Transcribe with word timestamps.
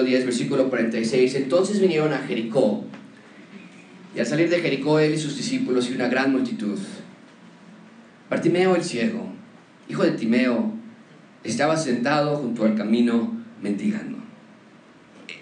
capítulo 0.00 0.04
10, 0.04 0.24
versículo 0.24 0.68
46. 0.68 1.34
Entonces 1.34 1.80
vinieron 1.80 2.12
a 2.12 2.18
Jericó. 2.18 2.84
Y 4.14 4.20
al 4.20 4.26
salir 4.26 4.48
de 4.48 4.60
Jericó, 4.60 4.98
él 4.98 5.14
y 5.14 5.18
sus 5.18 5.36
discípulos 5.36 5.88
y 5.90 5.94
una 5.94 6.08
gran 6.08 6.32
multitud. 6.32 6.78
Bartimeo 8.28 8.76
el 8.76 8.82
ciego, 8.82 9.26
hijo 9.88 10.02
de 10.04 10.12
Timeo, 10.12 10.72
estaba 11.44 11.76
sentado 11.76 12.36
junto 12.36 12.64
al 12.64 12.76
camino 12.76 13.32
mendigando. 13.62 14.18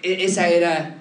E, 0.03 0.25
esa 0.25 0.49
era 0.49 0.97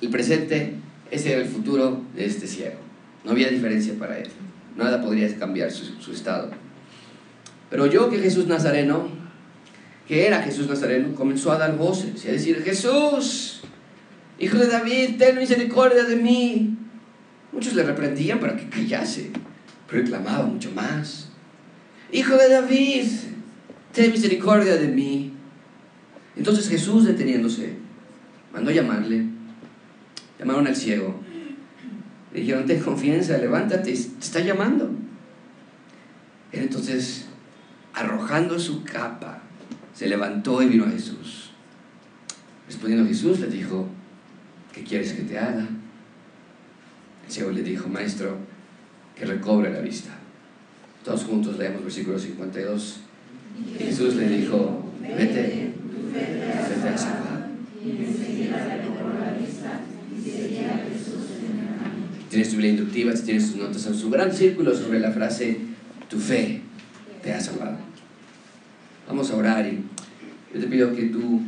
el 0.00 0.08
presente, 0.08 0.74
ese 1.10 1.32
era 1.32 1.42
el 1.42 1.48
futuro 1.48 2.02
de 2.14 2.26
este 2.26 2.46
ciego. 2.46 2.78
No 3.24 3.32
había 3.32 3.48
diferencia 3.48 3.94
para 3.98 4.18
él. 4.18 4.28
Nada 4.76 5.02
podría 5.02 5.34
cambiar 5.38 5.70
su, 5.70 5.84
su 6.00 6.12
estado. 6.12 6.50
Pero 7.70 7.86
yo 7.86 8.08
que 8.10 8.18
Jesús 8.18 8.46
Nazareno, 8.46 9.08
que 10.10 10.26
era 10.26 10.42
Jesús 10.42 10.66
Nazareno, 10.66 11.14
comenzó 11.14 11.52
a 11.52 11.58
dar 11.58 11.76
voces 11.76 12.24
y 12.24 12.28
a 12.28 12.32
decir, 12.32 12.64
Jesús, 12.64 13.60
hijo 14.40 14.58
de 14.58 14.66
David, 14.66 15.18
ten 15.18 15.38
misericordia 15.38 16.02
de 16.02 16.16
mí. 16.16 16.76
Muchos 17.52 17.74
le 17.74 17.84
reprendían 17.84 18.40
para 18.40 18.56
que 18.56 18.68
callase, 18.68 19.30
pero 19.88 20.02
clamaba 20.02 20.46
mucho 20.46 20.72
más. 20.72 21.28
Hijo 22.10 22.36
de 22.36 22.48
David, 22.48 23.06
ten 23.92 24.10
misericordia 24.10 24.74
de 24.78 24.88
mí. 24.88 25.32
Entonces 26.34 26.68
Jesús, 26.68 27.04
deteniéndose, 27.04 27.74
mandó 28.52 28.72
llamarle. 28.72 29.26
Llamaron 30.40 30.66
al 30.66 30.74
ciego. 30.74 31.20
Le 32.34 32.40
dijeron, 32.40 32.66
ten 32.66 32.80
confianza, 32.80 33.38
levántate, 33.38 33.92
te 33.92 33.92
está 33.92 34.40
llamando. 34.40 34.90
Entonces, 36.50 37.26
arrojando 37.94 38.58
su 38.58 38.82
capa, 38.82 39.39
se 40.00 40.08
levantó 40.08 40.62
y 40.62 40.66
vino 40.66 40.86
a 40.86 40.88
Jesús. 40.88 41.50
Respondiendo 42.66 43.06
Jesús, 43.06 43.38
le 43.38 43.48
dijo, 43.48 43.86
¿qué 44.72 44.82
quieres 44.82 45.12
que 45.12 45.24
te 45.24 45.38
haga? 45.38 45.68
El 47.26 47.30
ciego 47.30 47.50
le 47.50 47.62
dijo, 47.62 47.86
maestro, 47.86 48.38
que 49.14 49.26
recobre 49.26 49.70
la 49.70 49.80
vista. 49.80 50.08
Todos 51.04 51.24
juntos 51.24 51.58
leemos 51.58 51.84
versículo 51.84 52.18
52. 52.18 53.00
Jesús 53.76 54.14
le 54.14 54.26
dijo, 54.30 54.90
vete, 55.02 55.74
vete 56.14 56.88
a 56.88 56.96
salvar. 56.96 57.50
Tienes 62.30 62.48
tu 62.48 62.56
Biblia 62.56 62.70
inductiva, 62.70 63.12
tienes 63.12 63.52
tus 63.52 63.56
notas 63.60 63.84
en 63.84 63.94
su 63.94 64.08
gran 64.08 64.32
círculo 64.32 64.74
sobre 64.74 64.98
la 64.98 65.12
frase, 65.12 65.58
tu 66.08 66.18
fe 66.18 66.62
te 67.22 67.34
ha 67.34 67.40
salvado. 67.42 67.89
Vamos 69.10 69.28
a 69.32 69.36
orar 69.36 69.66
y 69.66 69.82
yo 70.54 70.60
te 70.60 70.68
pido 70.68 70.94
que 70.94 71.06
tú... 71.06 71.42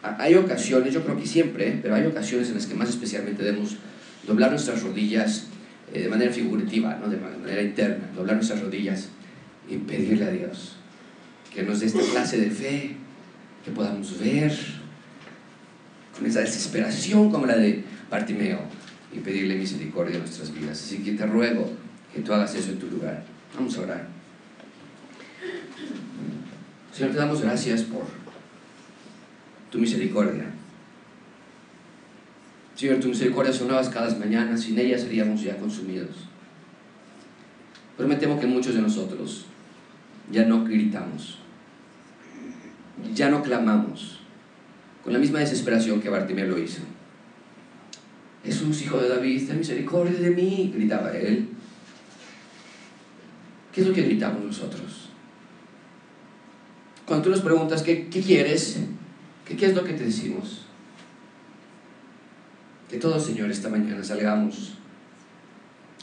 Hay 0.00 0.36
ocasiones, 0.36 0.94
yo 0.94 1.02
creo 1.02 1.18
que 1.18 1.26
siempre, 1.26 1.80
pero 1.82 1.96
hay 1.96 2.06
ocasiones 2.06 2.48
en 2.50 2.54
las 2.54 2.66
que 2.66 2.76
más 2.76 2.88
especialmente 2.88 3.42
debemos 3.42 3.76
doblar 4.28 4.50
nuestras 4.50 4.84
rodillas 4.84 5.48
eh, 5.92 6.02
de 6.02 6.08
manera 6.08 6.32
figurativa, 6.32 6.96
¿no? 7.00 7.08
de 7.08 7.16
manera 7.16 7.60
interna, 7.60 8.08
doblar 8.14 8.36
nuestras 8.36 8.60
rodillas 8.60 9.08
y 9.68 9.78
pedirle 9.78 10.26
a 10.26 10.30
Dios 10.30 10.76
que 11.52 11.64
nos 11.64 11.80
dé 11.80 11.86
esta 11.86 12.02
clase 12.12 12.38
de 12.38 12.50
fe, 12.50 12.94
que 13.64 13.72
podamos 13.72 14.20
ver 14.20 14.52
con 16.16 16.26
esa 16.26 16.40
desesperación 16.40 17.32
como 17.32 17.46
la 17.46 17.56
de 17.56 17.82
Bartimeo 18.08 18.60
y 19.12 19.18
pedirle 19.18 19.56
misericordia 19.56 20.14
a 20.14 20.18
nuestras 20.20 20.54
vidas. 20.54 20.80
Así 20.80 20.98
que 20.98 21.12
te 21.12 21.26
ruego 21.26 21.72
que 22.14 22.20
tú 22.20 22.32
hagas 22.32 22.54
eso 22.54 22.70
en 22.70 22.78
tu 22.78 22.86
lugar. 22.86 23.24
Vamos 23.56 23.76
a 23.78 23.80
orar. 23.80 24.15
Señor, 26.96 27.12
te 27.12 27.18
damos 27.18 27.42
gracias 27.42 27.82
por 27.82 28.04
tu 29.70 29.76
misericordia. 29.76 30.46
Señor, 32.74 33.00
tu 33.00 33.08
misericordia 33.08 33.52
son 33.52 33.68
nuevas 33.68 33.90
cada 33.90 34.16
mañana, 34.16 34.56
sin 34.56 34.78
ella 34.78 34.98
seríamos 34.98 35.42
ya 35.42 35.58
consumidos. 35.58 36.16
Pero 37.98 38.08
me 38.08 38.16
temo 38.16 38.40
que 38.40 38.46
muchos 38.46 38.74
de 38.74 38.80
nosotros 38.80 39.44
ya 40.32 40.46
no 40.46 40.64
gritamos, 40.64 41.36
ya 43.14 43.28
no 43.28 43.42
clamamos 43.42 44.20
con 45.04 45.12
la 45.12 45.18
misma 45.18 45.40
desesperación 45.40 46.00
que 46.00 46.08
Bartimeo 46.08 46.46
lo 46.46 46.58
hizo. 46.58 46.80
Jesús, 48.42 48.80
hijo 48.80 48.96
de 48.96 49.10
David, 49.10 49.46
ten 49.46 49.58
misericordia 49.58 50.18
de 50.18 50.30
mí, 50.30 50.72
gritaba 50.74 51.14
él. 51.14 51.50
¿Qué 53.74 53.82
es 53.82 53.86
lo 53.86 53.92
que 53.92 54.00
gritamos 54.00 54.42
nosotros? 54.42 55.10
Cuando 57.06 57.24
tú 57.24 57.30
nos 57.30 57.40
preguntas 57.40 57.82
qué, 57.82 58.08
quieres, 58.08 58.78
¿qué, 59.46 59.56
¿qué 59.56 59.66
es 59.66 59.74
lo 59.74 59.84
que 59.84 59.92
te 59.92 60.04
decimos? 60.04 60.62
Que 62.90 62.98
todos, 62.98 63.24
Señor, 63.24 63.50
esta 63.50 63.68
mañana 63.68 64.02
salgamos 64.02 64.76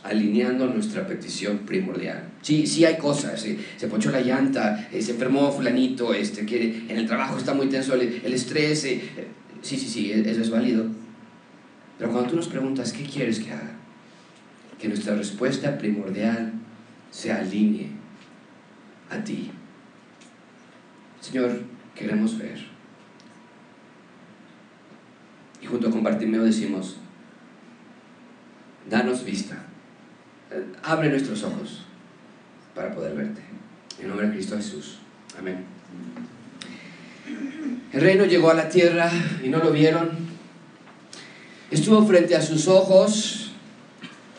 alineando 0.04 0.68
nuestra 0.68 1.08
petición 1.08 1.60
primordial. 1.60 2.30
Sí, 2.42 2.68
sí 2.68 2.86
hay 2.86 2.98
cosas, 2.98 3.42
se 3.42 3.88
ponchó 3.88 4.12
la 4.12 4.22
llanta, 4.22 4.90
eh, 4.92 5.02
se 5.02 5.12
enfermó 5.12 5.52
fulanito, 5.52 6.14
este, 6.14 6.46
que 6.46 6.86
en 6.90 6.98
el 6.98 7.08
trabajo 7.08 7.38
está 7.38 7.54
muy 7.54 7.68
tenso 7.68 7.96
el, 7.96 8.34
estrés, 8.34 8.84
eh, 8.86 9.02
sí, 9.62 9.78
sí, 9.78 9.88
sí, 9.88 10.12
eso 10.12 10.42
es 10.42 10.50
válido. 10.50 10.86
Pero 11.98 12.12
cuando 12.12 12.30
tú 12.30 12.36
nos 12.36 12.48
preguntas, 12.48 12.92
¿qué 12.92 13.04
quieres 13.04 13.40
que 13.40 13.52
haga? 13.52 13.72
Que 14.80 14.90
nuestra 14.90 15.16
respuesta 15.16 15.78
primordial 15.78 16.52
se 17.12 17.32
alinee 17.32 17.88
a 19.10 19.24
ti. 19.24 19.52
Señor, 21.24 21.62
queremos 21.96 22.38
ver. 22.38 22.68
Y 25.62 25.66
junto 25.66 25.90
con 25.90 26.04
Bartimeo 26.04 26.44
decimos, 26.44 26.98
danos 28.90 29.24
vista 29.24 29.64
abre 30.84 31.10
nuestros 31.10 31.44
ojos 31.44 31.82
para 32.76 32.94
poder 32.94 33.16
verte. 33.16 33.42
En 34.00 34.08
nombre 34.08 34.28
de 34.28 34.34
Cristo 34.34 34.58
Jesús. 34.58 34.98
Amén. 35.38 35.66
El 37.92 38.02
reino 38.02 38.26
llegó 38.26 38.50
a 38.50 38.56
la 38.56 38.70
tierra 38.70 39.10
y 39.44 39.50
no 39.50 39.60
lo 39.60 39.72
vieron. 39.72 40.12
Estuvo 41.72 42.06
frente 42.06 42.36
a 42.36 42.42
sus 42.42 42.68
ojos, 42.68 43.52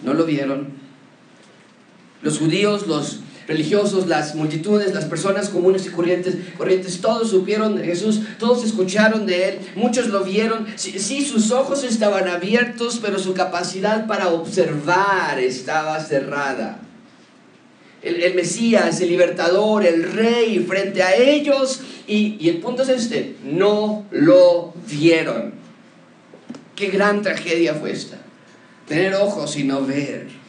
no 0.02 0.14
lo 0.14 0.24
vieron. 0.24 0.68
Los 2.22 2.38
judíos, 2.38 2.86
los 2.86 3.20
religiosos, 3.46 4.06
las 4.06 4.34
multitudes, 4.34 4.94
las 4.94 5.04
personas 5.04 5.48
comunes 5.48 5.86
y 5.86 5.90
corrientes, 5.90 6.36
corrientes, 6.56 7.00
todos 7.00 7.30
supieron 7.30 7.76
de 7.76 7.84
Jesús, 7.84 8.20
todos 8.38 8.64
escucharon 8.64 9.26
de 9.26 9.48
Él, 9.48 9.58
muchos 9.74 10.08
lo 10.08 10.24
vieron. 10.24 10.66
Sí, 10.76 11.24
sus 11.24 11.50
ojos 11.50 11.84
estaban 11.84 12.28
abiertos, 12.28 13.00
pero 13.02 13.18
su 13.18 13.34
capacidad 13.34 14.06
para 14.06 14.28
observar 14.28 15.38
estaba 15.38 16.00
cerrada. 16.00 16.80
El, 18.02 18.22
el 18.22 18.34
Mesías, 18.34 19.00
el 19.00 19.08
libertador, 19.08 19.86
el 19.86 20.12
rey 20.12 20.58
frente 20.68 21.02
a 21.02 21.16
ellos, 21.16 21.80
y, 22.06 22.36
y 22.38 22.50
el 22.50 22.58
punto 22.58 22.82
es 22.82 22.90
este, 22.90 23.36
no 23.44 24.04
lo 24.10 24.74
vieron. 24.88 25.54
Qué 26.76 26.88
gran 26.88 27.22
tragedia 27.22 27.74
fue 27.74 27.92
esta. 27.92 28.18
Tener 28.88 29.14
ojos 29.14 29.56
y 29.56 29.64
no 29.64 29.86
ver. 29.86 30.43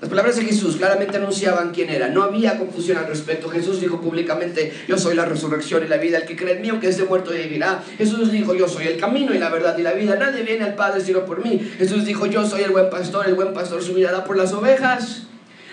Las 0.00 0.08
palabras 0.08 0.36
de 0.36 0.44
Jesús 0.44 0.76
claramente 0.76 1.18
anunciaban 1.18 1.72
quién 1.72 1.90
era. 1.90 2.08
No 2.08 2.22
había 2.22 2.56
confusión 2.56 2.96
al 2.96 3.06
respecto. 3.06 3.50
Jesús 3.50 3.82
dijo 3.82 4.00
públicamente, 4.00 4.72
yo 4.88 4.96
soy 4.96 5.14
la 5.14 5.26
resurrección 5.26 5.84
y 5.84 5.88
la 5.88 5.98
vida. 5.98 6.16
El 6.16 6.24
que 6.24 6.36
cree 6.36 6.56
en 6.56 6.62
mí, 6.62 6.70
aunque 6.70 6.88
esté 6.88 7.04
muerto, 7.04 7.32
vivirá. 7.32 7.82
Jesús 7.98 8.32
dijo, 8.32 8.54
yo 8.54 8.66
soy 8.66 8.86
el 8.86 8.98
camino 8.98 9.34
y 9.34 9.38
la 9.38 9.50
verdad 9.50 9.76
y 9.76 9.82
la 9.82 9.92
vida. 9.92 10.16
Nadie 10.16 10.42
viene 10.42 10.64
al 10.64 10.74
Padre 10.74 11.02
sino 11.02 11.26
por 11.26 11.44
mí. 11.44 11.60
Jesús 11.76 12.06
dijo, 12.06 12.24
yo 12.24 12.46
soy 12.46 12.62
el 12.62 12.70
buen 12.70 12.88
pastor. 12.88 13.28
El 13.28 13.34
buen 13.34 13.52
pastor 13.52 13.82
su 13.82 13.92
mirada 13.92 14.24
por 14.24 14.38
las 14.38 14.54
ovejas. 14.54 15.24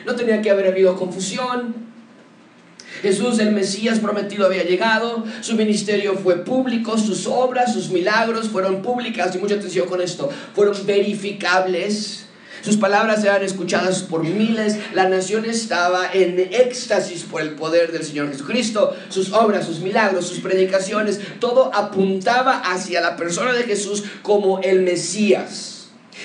No 0.06 0.16
tenía 0.16 0.42
que 0.42 0.52
haber 0.52 0.68
habido 0.68 0.98
confusión. 0.98 1.88
Jesús, 3.02 3.40
el 3.40 3.52
Mesías 3.52 4.00
prometido, 4.00 4.46
había 4.48 4.64
llegado, 4.64 5.24
su 5.42 5.56
ministerio 5.56 6.16
fue 6.16 6.44
público, 6.44 6.98
sus 6.98 7.28
obras, 7.28 7.72
sus 7.72 7.92
milagros 7.92 8.50
fueron 8.50 8.82
públicas, 8.82 9.36
y 9.36 9.38
mucha 9.38 9.56
atención 9.56 9.88
con 9.88 10.02
esto, 10.02 10.30
fueron 10.56 10.76
verificables. 10.86 12.27
Sus 12.62 12.78
palabras 12.78 13.24
eran 13.24 13.44
escuchadas 13.44 14.04
por 14.04 14.24
miles. 14.24 14.78
La 14.94 15.10
nación 15.10 15.46
estaba 15.46 16.12
en 16.14 16.40
éxtasis 16.40 17.24
por 17.24 17.42
el 17.42 17.52
poder 17.52 17.92
del 17.92 18.04
Señor 18.04 18.30
Jesucristo. 18.30 18.96
Sus 19.10 19.34
obras, 19.34 19.66
sus 19.66 19.80
milagros, 19.80 20.28
sus 20.28 20.40
predicaciones, 20.40 21.20
todo 21.40 21.74
apuntaba 21.74 22.60
hacia 22.60 23.02
la 23.02 23.16
persona 23.16 23.54
de 23.54 23.64
Jesús 23.64 24.04
como 24.22 24.60
el 24.60 24.82
Mesías. 24.82 25.77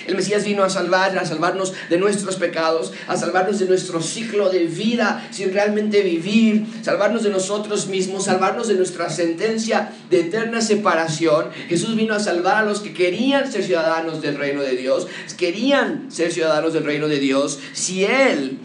El 0.07 0.17
Mesías 0.17 0.45
vino 0.45 0.65
a 0.65 0.71
salvar, 0.71 1.17
a 1.19 1.25
salvarnos 1.25 1.73
de 1.89 1.99
nuestros 1.99 2.37
pecados, 2.37 2.93
a 3.07 3.17
salvarnos 3.17 3.59
de 3.59 3.67
nuestro 3.67 4.01
ciclo 4.03 4.51
de 4.51 4.65
vida 4.65 5.29
sin 5.31 5.53
realmente 5.53 6.03
vivir, 6.03 6.67
salvarnos 6.83 7.23
de 7.23 7.31
nosotros 7.31 7.87
mismos, 7.87 8.25
salvarnos 8.25 8.69
de 8.69 8.75
nuestra 8.75 9.11
sentencia 9.11 9.93
de 10.11 10.21
eterna 10.21 10.61
separación. 10.61 11.51
Jesús 11.69 11.97
vino 11.97 12.15
a 12.15 12.21
salvar 12.21 12.57
a 12.57 12.65
los 12.65 12.81
que 12.81 12.93
querían 12.93 13.51
ser 13.51 13.65
ciudadanos 13.65 14.23
del 14.23 14.37
reino 14.37 14.63
de 14.63 14.77
Dios, 14.77 15.07
querían 15.37 16.11
ser 16.11 16.33
ciudadanos 16.33 16.73
del 16.73 16.85
reino 16.85 17.09
de 17.09 17.19
Dios 17.19 17.59
si 17.73 18.05
Él 18.05 18.59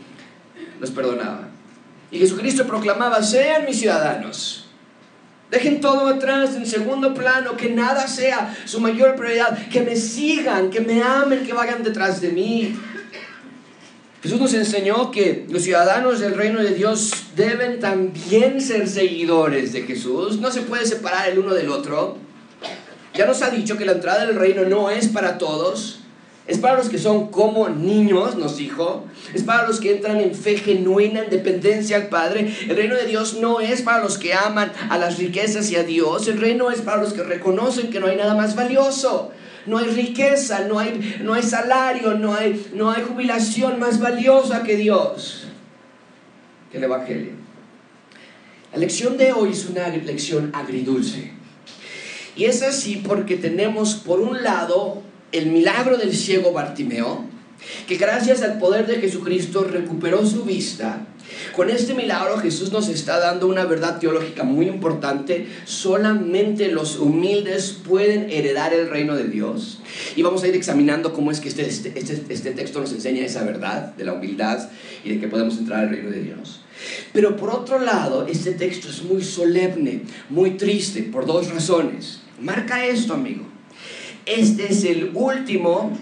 los 0.80 0.92
perdonaba. 0.92 1.50
Y 2.12 2.20
Jesucristo 2.20 2.66
proclamaba, 2.66 3.22
sean 3.24 3.66
mis 3.66 3.80
ciudadanos. 3.80 4.67
Dejen 5.52 5.80
todo 5.80 6.08
atrás, 6.08 6.56
en 6.56 6.66
segundo 6.66 7.14
plano, 7.14 7.56
que 7.56 7.70
nada 7.70 8.08
sea 8.08 8.56
su 8.66 8.82
mayor 8.82 9.16
prioridad, 9.16 9.70
que 9.70 9.82
me 9.82 9.96
sigan, 9.96 10.70
que 10.70 10.82
me 10.82 11.02
amen, 11.02 11.46
que 11.46 11.54
vayan 11.54 11.84
detrás 11.84 12.20
de 12.20 12.30
mí. 12.30 12.76
Jesús 14.22 14.42
nos 14.42 14.54
enseñó 14.54 15.10
que 15.10 15.46
los 15.50 15.64
ciudadanos 15.64 16.20
del 16.20 16.36
reino 16.36 16.62
de 16.62 16.74
Dios 16.74 17.12
deben 17.36 17.80
también 17.80 18.60
ser 18.60 18.90
seguidores 18.90 19.72
de 19.72 19.84
Jesús. 19.84 20.40
No 20.40 20.52
se 20.52 20.64
puede 20.64 20.86
separar 20.86 21.30
el 21.30 21.40
uno 21.40 21.54
del 21.54 21.70
otro. 21.70 22.18
Ya 23.14 23.26
nos 23.26 23.42
ha 23.42 23.50
dicho 23.50 23.78
que 23.78 23.86
la 23.86 23.94
entrada 23.94 24.26
del 24.26 24.36
reino 24.36 24.66
no 24.66 24.90
es 24.90 25.08
para 25.08 25.38
todos. 25.38 26.02
Es 26.48 26.60
para 26.60 26.78
los 26.78 26.88
que 26.88 26.98
son 26.98 27.28
como 27.28 27.68
niños, 27.68 28.38
nos 28.38 28.56
dijo. 28.56 29.06
Es 29.34 29.44
para 29.44 29.68
los 29.68 29.82
que 29.82 29.94
entran 29.94 30.22
en 30.22 30.34
fe 30.34 30.58
genuina, 30.58 31.24
en 31.26 31.30
dependencia 31.30 31.98
al 31.98 32.08
Padre. 32.08 32.54
El 32.70 32.78
reino 32.78 32.96
de 32.96 33.06
Dios 33.06 33.38
no 33.42 33.60
es 33.60 33.82
para 33.82 34.02
los 34.02 34.18
que 34.18 34.34
aman 34.34 34.72
a 34.90 34.98
las 34.98 35.18
riquezas 35.18 35.70
y 35.72 35.76
a 35.76 35.84
Dios. 35.84 36.26
El 36.30 36.40
reino 36.40 36.72
es 36.72 36.82
para 36.82 37.02
los 37.02 37.12
que 37.12 37.24
reconocen 37.24 37.90
que 37.90 38.00
no 38.00 38.08
hay 38.08 38.16
nada 38.16 38.34
más 38.34 38.56
valioso. 38.56 39.32
No 39.66 39.78
hay 39.78 39.88
riqueza, 39.88 40.62
no 40.62 40.80
hay, 40.80 41.20
no 41.22 41.34
hay 41.34 41.44
salario, 41.44 42.14
no 42.14 42.34
hay, 42.34 42.68
no 42.74 42.92
hay 42.92 43.04
jubilación 43.04 43.78
más 43.80 44.00
valiosa 44.00 44.64
que 44.64 44.78
Dios, 44.78 45.48
que 46.72 46.78
el 46.78 46.86
Evangelio. 46.86 47.32
La 48.72 48.80
lección 48.80 49.18
de 49.18 49.34
hoy 49.34 49.52
es 49.52 49.66
una 49.66 49.90
lección 49.90 50.52
agridulce. 50.54 51.34
Y 52.38 52.46
es 52.46 52.62
así 52.62 53.04
porque 53.06 53.36
tenemos 53.36 53.96
por 53.96 54.22
un 54.22 54.42
lado 54.42 55.02
el 55.32 55.48
milagro 55.48 55.98
del 55.98 56.16
ciego 56.16 56.52
Bartimeo, 56.54 57.26
que 57.88 57.98
gracias 57.98 58.42
al 58.42 58.60
poder 58.60 58.88
de 58.88 58.98
Jesucristo 58.98 59.64
recuperó 59.64 60.26
su 60.26 60.44
vista. 60.44 61.08
Con 61.56 61.70
este 61.70 61.94
milagro 61.94 62.38
Jesús 62.38 62.72
nos 62.72 62.88
está 62.88 63.20
dando 63.20 63.48
una 63.48 63.66
verdad 63.66 64.00
teológica 64.00 64.44
muy 64.44 64.68
importante. 64.68 65.48
Solamente 65.66 66.70
los 66.70 66.98
humildes 66.98 67.78
pueden 67.86 68.30
heredar 68.30 68.74
el 68.74 68.90
reino 68.90 69.16
de 69.16 69.28
Dios. 69.28 69.80
Y 70.16 70.22
vamos 70.22 70.44
a 70.44 70.48
ir 70.48 70.56
examinando 70.56 71.14
cómo 71.14 71.32
es 71.32 71.40
que 71.40 71.50
este, 71.50 71.68
este, 71.68 71.98
este, 71.98 72.34
este 72.34 72.52
texto 72.52 72.80
nos 72.80 72.94
enseña 72.94 73.26
esa 73.26 73.44
verdad 73.44 73.94
de 73.96 74.06
la 74.06 74.14
humildad 74.14 74.70
y 75.04 75.10
de 75.10 75.20
que 75.20 75.28
podemos 75.28 75.58
entrar 75.58 75.82
al 75.82 75.90
reino 75.90 76.10
de 76.10 76.22
Dios. 76.22 76.62
Pero 77.12 77.36
por 77.36 77.50
otro 77.50 77.80
lado, 77.80 78.28
este 78.28 78.52
texto 78.52 78.88
es 78.90 79.04
muy 79.04 79.24
solemne, 79.24 80.04
muy 80.30 80.52
triste, 80.52 81.04
por 81.04 81.26
dos 81.26 81.50
razones. 81.50 82.20
Marca 82.40 82.86
esto, 82.86 83.14
amigo. 83.14 83.57
Este 84.28 84.74
es 84.74 84.84
el 84.84 85.12
último, 85.14 85.98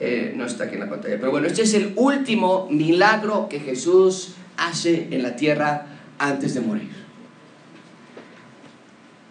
eh, 0.00 0.32
no 0.34 0.46
está 0.46 0.64
aquí 0.64 0.74
en 0.74 0.80
la 0.80 0.88
pantalla, 0.88 1.16
pero 1.18 1.30
bueno, 1.30 1.46
este 1.46 1.62
es 1.62 1.74
el 1.74 1.92
último 1.96 2.66
milagro 2.70 3.46
que 3.50 3.60
Jesús 3.60 4.30
hace 4.56 5.08
en 5.10 5.22
la 5.22 5.36
tierra 5.36 5.86
antes 6.18 6.54
de 6.54 6.62
morir. 6.62 6.88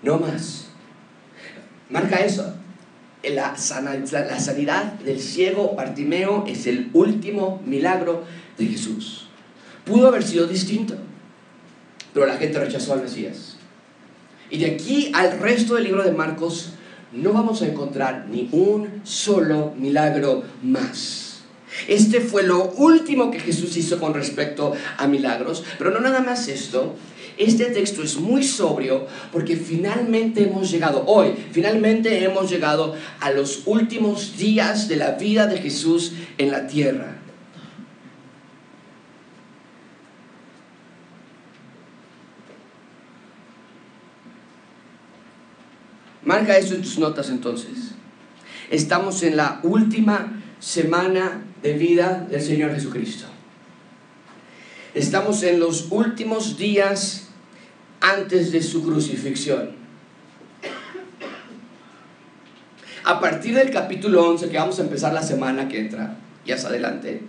No 0.04 0.20
más. 0.20 0.68
Marca 1.90 2.18
eso. 2.18 2.54
La, 3.24 3.56
la 3.58 4.40
sanidad 4.40 4.94
del 5.00 5.20
ciego 5.20 5.74
Bartimeo 5.76 6.46
es 6.48 6.68
el 6.68 6.92
último 6.94 7.62
milagro 7.66 8.24
de 8.60 8.68
Jesús. 8.68 9.28
Pudo 9.84 10.10
haber 10.10 10.22
sido 10.22 10.46
distinto, 10.46 10.96
pero 12.14 12.28
la 12.28 12.38
gente 12.38 12.60
rechazó 12.60 12.94
al 12.94 13.02
Mesías. 13.02 13.58
Y 14.52 14.60
de 14.60 14.68
aquí 14.68 15.12
al 15.16 15.40
resto 15.40 15.74
del 15.74 15.86
libro 15.86 16.04
de 16.04 16.12
Marcos 16.12 16.74
no 17.12 17.34
vamos 17.34 17.62
a 17.62 17.68
encontrar 17.68 18.28
ni 18.30 18.50
un 18.52 19.02
solo 19.04 19.74
milagro 19.78 20.44
más. 20.64 21.42
Este 21.88 22.22
fue 22.22 22.44
lo 22.44 22.72
último 22.72 23.30
que 23.30 23.40
Jesús 23.40 23.78
hizo 23.78 24.00
con 24.00 24.14
respecto 24.14 24.74
a 24.98 25.08
milagros, 25.08 25.64
pero 25.78 25.92
no 25.92 26.00
nada 26.00 26.22
más 26.22 26.48
esto. 26.48 26.96
Este 27.38 27.66
texto 27.66 28.02
es 28.02 28.18
muy 28.18 28.44
sobrio 28.44 29.06
porque 29.32 29.56
finalmente 29.56 30.44
hemos 30.44 30.72
llegado, 30.72 31.04
hoy, 31.06 31.36
finalmente 31.52 32.24
hemos 32.24 32.50
llegado 32.50 32.96
a 33.20 33.30
los 33.30 33.62
últimos 33.68 34.38
días 34.38 34.88
de 34.88 34.96
la 34.96 35.12
vida 35.12 35.46
de 35.46 35.60
Jesús 35.60 36.14
en 36.40 36.52
la 36.52 36.66
tierra. 36.66 37.17
Marca 46.28 46.58
eso 46.58 46.76
en 46.76 46.82
tus 46.82 47.00
notas 47.00 47.30
entonces. 47.30 47.94
Estamos 48.70 49.24
en 49.24 49.38
la 49.38 49.62
última 49.64 50.44
semana 50.60 51.46
de 51.64 51.72
vida 51.72 52.28
del 52.30 52.42
Señor 52.42 52.74
Jesucristo. 52.74 53.28
Estamos 54.94 55.42
en 55.44 55.62
los 55.62 55.88
últimos 55.90 56.58
días 56.58 57.30
antes 58.02 58.52
de 58.52 58.62
su 58.62 58.84
crucifixión. 58.84 59.72
A 63.06 63.22
partir 63.22 63.56
del 63.56 63.72
capítulo 63.72 64.28
11, 64.28 64.50
que 64.50 64.58
vamos 64.58 64.80
a 64.80 64.82
empezar 64.82 65.14
la 65.14 65.24
semana 65.24 65.70
que 65.70 65.80
entra, 65.80 66.18
ya 66.46 66.56
es 66.56 66.66
adelante, 66.66 67.22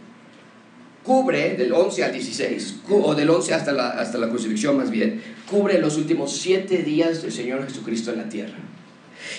cubre 1.05 1.55
del 1.55 1.73
11 1.73 2.03
al 2.03 2.13
16, 2.13 2.81
o 2.91 3.15
del 3.15 3.31
11 3.31 3.55
hasta 3.55 3.71
la, 3.71 3.91
hasta 3.91 4.19
la 4.19 4.29
crucifixión 4.29 4.77
más 4.77 4.91
bien, 4.91 5.23
cubre 5.49 5.79
los 5.79 5.97
últimos 5.97 6.37
siete 6.37 6.79
días 6.79 7.23
del 7.23 7.31
Señor 7.31 7.65
Jesucristo 7.65 8.11
en 8.11 8.19
la 8.19 8.29
tierra. 8.29 8.59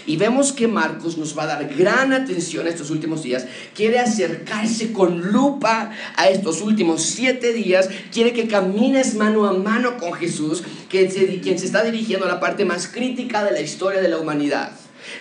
Y 0.05 0.17
vemos 0.17 0.51
que 0.51 0.67
Marcos 0.67 1.17
nos 1.17 1.37
va 1.37 1.43
a 1.43 1.47
dar 1.47 1.69
gran 1.75 2.13
atención 2.13 2.67
estos 2.67 2.89
últimos 2.89 3.23
días. 3.23 3.45
Quiere 3.75 3.99
acercarse 3.99 4.91
con 4.91 5.31
lupa 5.31 5.91
a 6.15 6.29
estos 6.29 6.61
últimos 6.61 7.03
siete 7.03 7.53
días. 7.53 7.89
Quiere 8.11 8.33
que 8.33 8.47
camines 8.47 9.15
mano 9.15 9.45
a 9.45 9.53
mano 9.53 9.97
con 9.97 10.13
Jesús, 10.13 10.63
quien 10.89 11.11
se, 11.11 11.39
quien 11.39 11.59
se 11.59 11.65
está 11.65 11.83
dirigiendo 11.83 12.25
a 12.25 12.29
la 12.29 12.39
parte 12.39 12.65
más 12.65 12.87
crítica 12.87 13.43
de 13.43 13.51
la 13.51 13.61
historia 13.61 14.01
de 14.01 14.09
la 14.09 14.17
humanidad 14.17 14.71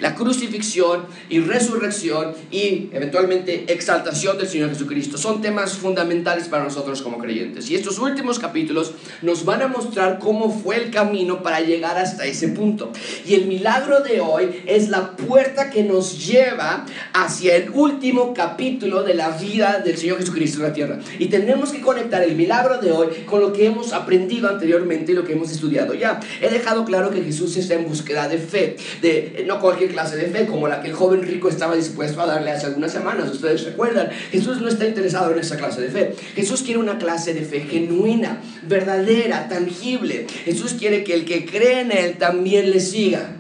la 0.01 0.15
crucifixión 0.15 1.07
y 1.29 1.41
resurrección 1.41 2.35
y 2.51 2.89
eventualmente 2.93 3.73
exaltación 3.73 4.39
del 4.39 4.49
Señor 4.49 4.71
Jesucristo. 4.71 5.19
Son 5.19 5.41
temas 5.41 5.75
fundamentales 5.75 6.49
para 6.49 6.65
nosotros 6.65 7.03
como 7.03 7.19
creyentes. 7.19 7.71
Y 7.71 7.75
estos 7.75 7.99
últimos 7.99 8.39
capítulos 8.39 8.93
nos 9.23 9.45
van 9.45 9.63
a 9.63 9.69
mostrar 9.69 10.19
cómo 10.19 10.51
fue 10.51 10.77
el 10.77 10.91
camino 10.91 11.43
para 11.43 11.61
llegar 11.61 11.99
hasta 11.99 12.27
ese 12.27 12.49
punto. 12.49 12.93
Y 13.27 13.35
el 13.35 13.47
milagro 13.47 14.01
de 14.01 14.21
hoy 14.21 14.63
es 14.67 14.89
la 14.89 15.17
puerta 15.17 15.71
que 15.71 15.83
nos 15.83 16.27
lleva 16.27 16.87
hacia 17.13 17.57
el 17.57 17.71
último 17.71 18.35
capítulo 18.35 19.02
de 19.02 19.14
la 19.14 19.31
vida 19.31 19.81
del 19.85 19.97
Señor 19.97 20.19
Jesucristo 20.19 20.59
en 20.59 20.62
la 20.64 20.73
tierra. 20.73 20.99
Y 21.19 21.26
tenemos 21.26 21.71
que 21.71 21.81
conectar 21.81 22.23
el 22.23 22.35
milagro 22.35 22.79
de 22.79 22.93
hoy 22.93 23.09
con 23.26 23.41
lo 23.41 23.52
que 23.52 23.67
hemos 23.67 23.93
aprendido 23.93 24.49
anteriormente 24.49 25.12
y 25.12 25.14
lo 25.14 25.25
que 25.25 25.33
hemos 25.33 25.50
estudiado 25.50 25.95
ya. 25.95 26.21
He 26.41 26.49
dejado 26.49 26.85
claro 26.85 27.11
que 27.11 27.23
Jesús 27.23 27.57
está 27.57 27.75
en 27.75 27.87
búsqueda 27.87 28.29
de 28.29 28.38
fe, 28.38 28.76
de 29.02 29.45
no 29.47 29.59
cualquier 29.69 29.91
clase 29.91 30.17
de 30.17 30.29
fe, 30.29 30.47
como 30.47 30.67
la 30.67 30.81
que 30.81 30.89
el 30.89 30.95
joven 30.95 31.23
rico 31.23 31.51
estaba 31.51 31.77
dispuesto 31.77 32.23
a 32.23 32.27
darle 32.27 32.53
hace 32.53 32.65
algunas 32.65 32.91
semanas. 32.91 33.31
Ustedes 33.31 33.67
recuerdan, 33.67 34.09
Jesús 34.33 34.63
no 34.63 34.69
está 34.69 34.87
interesado 34.87 35.31
en 35.31 35.41
esa 35.41 35.59
clase 35.59 35.83
de 35.83 35.91
fe. 35.91 36.15
Jesús 36.35 36.63
quiere 36.63 36.81
una 36.81 36.97
clase 36.97 37.35
de 37.35 37.43
fe 37.43 37.61
genuina, 37.61 38.41
verdadera, 38.63 39.47
tangible. 39.47 40.27
Jesús 40.47 40.73
quiere 40.73 41.05
que 41.05 41.13
el 41.13 41.27
que 41.27 41.45
cree 41.45 41.81
en 41.81 41.93
Él 41.93 42.17
también 42.17 42.71
le 42.71 42.81
siga. 42.81 43.37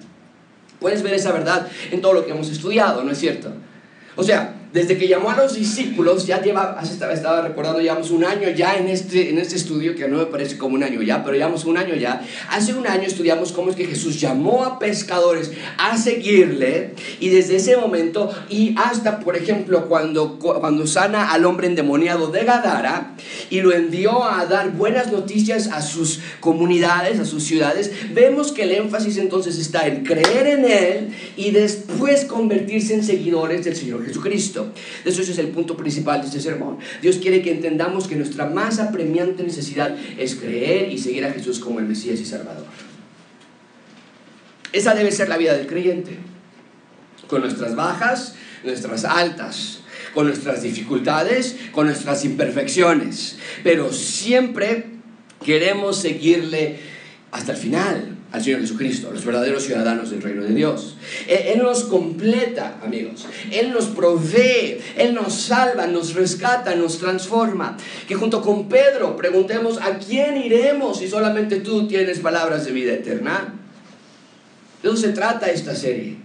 Puedes 0.80 1.02
ver 1.02 1.14
esa 1.14 1.32
verdad 1.32 1.66
en 1.90 2.02
todo 2.02 2.12
lo 2.12 2.26
que 2.26 2.32
hemos 2.32 2.50
estudiado, 2.50 3.02
¿no 3.04 3.12
es 3.12 3.16
cierto? 3.16 3.54
O 4.14 4.22
sea, 4.22 4.57
desde 4.72 4.98
que 4.98 5.08
llamó 5.08 5.30
a 5.30 5.36
los 5.36 5.54
discípulos, 5.54 6.26
ya 6.26 6.42
lleva, 6.42 6.78
estaba, 6.82 7.12
estaba 7.12 7.42
recordando, 7.42 7.80
llevamos 7.80 8.10
un 8.10 8.24
año 8.24 8.50
ya 8.50 8.76
en 8.76 8.88
este, 8.88 9.30
en 9.30 9.38
este 9.38 9.56
estudio, 9.56 9.94
que 9.94 10.06
no 10.08 10.18
me 10.18 10.26
parece 10.26 10.58
como 10.58 10.74
un 10.74 10.82
año 10.82 11.00
ya, 11.02 11.24
pero 11.24 11.36
llevamos 11.36 11.64
un 11.64 11.78
año 11.78 11.94
ya. 11.94 12.26
Hace 12.50 12.74
un 12.74 12.86
año 12.86 13.04
estudiamos 13.04 13.52
cómo 13.52 13.70
es 13.70 13.76
que 13.76 13.86
Jesús 13.86 14.20
llamó 14.20 14.64
a 14.64 14.78
pescadores 14.78 15.52
a 15.78 15.96
seguirle 15.96 16.94
y 17.18 17.30
desde 17.30 17.56
ese 17.56 17.76
momento 17.76 18.30
y 18.50 18.74
hasta, 18.76 19.20
por 19.20 19.36
ejemplo, 19.36 19.88
cuando, 19.88 20.38
cuando 20.38 20.86
sana 20.86 21.32
al 21.32 21.44
hombre 21.46 21.66
endemoniado 21.66 22.28
de 22.28 22.44
Gadara 22.44 23.14
y 23.50 23.60
lo 23.60 23.72
envió 23.72 24.24
a 24.24 24.44
dar 24.46 24.72
buenas 24.72 25.10
noticias 25.10 25.68
a 25.68 25.80
sus 25.80 26.20
comunidades, 26.40 27.20
a 27.20 27.24
sus 27.24 27.44
ciudades, 27.44 27.90
vemos 28.12 28.52
que 28.52 28.64
el 28.64 28.72
énfasis 28.72 29.16
entonces 29.16 29.58
está 29.58 29.86
en 29.86 30.04
creer 30.04 30.46
en 30.46 30.64
Él 30.64 31.08
y 31.36 31.52
después 31.52 32.26
convertirse 32.26 32.94
en 32.94 33.04
seguidores 33.04 33.64
del 33.64 33.76
Señor 33.76 34.04
Jesucristo. 34.04 34.57
Eso 35.04 35.22
es 35.22 35.38
el 35.38 35.48
punto 35.48 35.76
principal 35.76 36.20
de 36.20 36.26
este 36.26 36.40
sermón. 36.40 36.78
Dios 37.02 37.16
quiere 37.16 37.42
que 37.42 37.50
entendamos 37.50 38.06
que 38.08 38.16
nuestra 38.16 38.46
más 38.46 38.78
apremiante 38.78 39.42
necesidad 39.42 39.96
es 40.18 40.34
creer 40.34 40.90
y 40.92 40.98
seguir 40.98 41.24
a 41.24 41.32
Jesús 41.32 41.58
como 41.58 41.78
el 41.78 41.86
Mesías 41.86 42.20
y 42.20 42.24
Salvador. 42.24 42.66
Esa 44.72 44.94
debe 44.94 45.12
ser 45.12 45.28
la 45.28 45.38
vida 45.38 45.54
del 45.54 45.66
creyente. 45.66 46.18
Con 47.26 47.42
nuestras 47.42 47.74
bajas, 47.74 48.34
nuestras 48.64 49.04
altas, 49.04 49.80
con 50.14 50.26
nuestras 50.26 50.62
dificultades, 50.62 51.56
con 51.72 51.86
nuestras 51.86 52.24
imperfecciones. 52.24 53.38
Pero 53.62 53.92
siempre 53.92 54.86
queremos 55.44 55.98
seguirle 55.98 56.78
hasta 57.30 57.52
el 57.52 57.58
final 57.58 58.17
al 58.30 58.44
Señor 58.44 58.60
Jesucristo, 58.60 59.10
los 59.10 59.24
verdaderos 59.24 59.64
ciudadanos 59.64 60.10
del 60.10 60.20
reino 60.20 60.42
de 60.42 60.52
Dios. 60.52 60.96
Él, 61.26 61.58
nos 61.62 61.84
completa, 61.84 62.78
amigos. 62.82 63.26
Él 63.50 63.72
nos 63.72 63.86
provee, 63.86 64.78
Él 64.96 65.14
nos 65.14 65.34
salva, 65.34 65.86
nos 65.86 66.14
rescata, 66.14 66.74
nos 66.74 66.98
transforma. 66.98 67.76
Que 68.06 68.16
junto 68.16 68.42
con 68.42 68.68
Pedro 68.68 69.16
preguntemos, 69.16 69.80
¿a 69.80 69.98
quién 69.98 70.36
iremos 70.36 70.98
si 70.98 71.08
solamente 71.08 71.60
tú 71.60 71.88
tienes 71.88 72.18
palabras 72.18 72.66
de 72.66 72.72
vida 72.72 72.92
eterna? 72.92 73.54
De 74.82 74.88
eso 74.88 74.96
se 74.98 75.08
trata 75.08 75.50
esta 75.50 75.74
serie, 75.74 76.18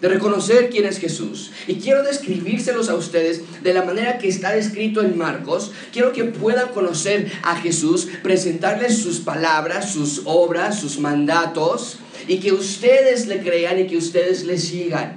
de 0.00 0.08
reconocer 0.08 0.70
quién 0.70 0.84
es 0.84 0.98
Jesús. 0.98 1.50
Y 1.66 1.76
quiero 1.76 2.02
describírselos 2.02 2.88
a 2.88 2.94
ustedes 2.94 3.42
de 3.62 3.74
la 3.74 3.84
manera 3.84 4.18
que 4.18 4.28
está 4.28 4.56
escrito 4.56 5.02
en 5.02 5.16
Marcos. 5.16 5.72
Quiero 5.92 6.12
que 6.12 6.24
puedan 6.24 6.68
conocer 6.68 7.30
a 7.42 7.56
Jesús, 7.56 8.08
presentarles 8.22 8.98
sus 8.98 9.20
palabras, 9.20 9.92
sus 9.92 10.22
obras, 10.24 10.78
sus 10.78 10.98
mandatos, 10.98 11.98
y 12.26 12.38
que 12.38 12.52
ustedes 12.52 13.26
le 13.26 13.40
crean 13.40 13.78
y 13.78 13.86
que 13.86 13.96
ustedes 13.96 14.44
le 14.44 14.58
sigan. 14.58 15.16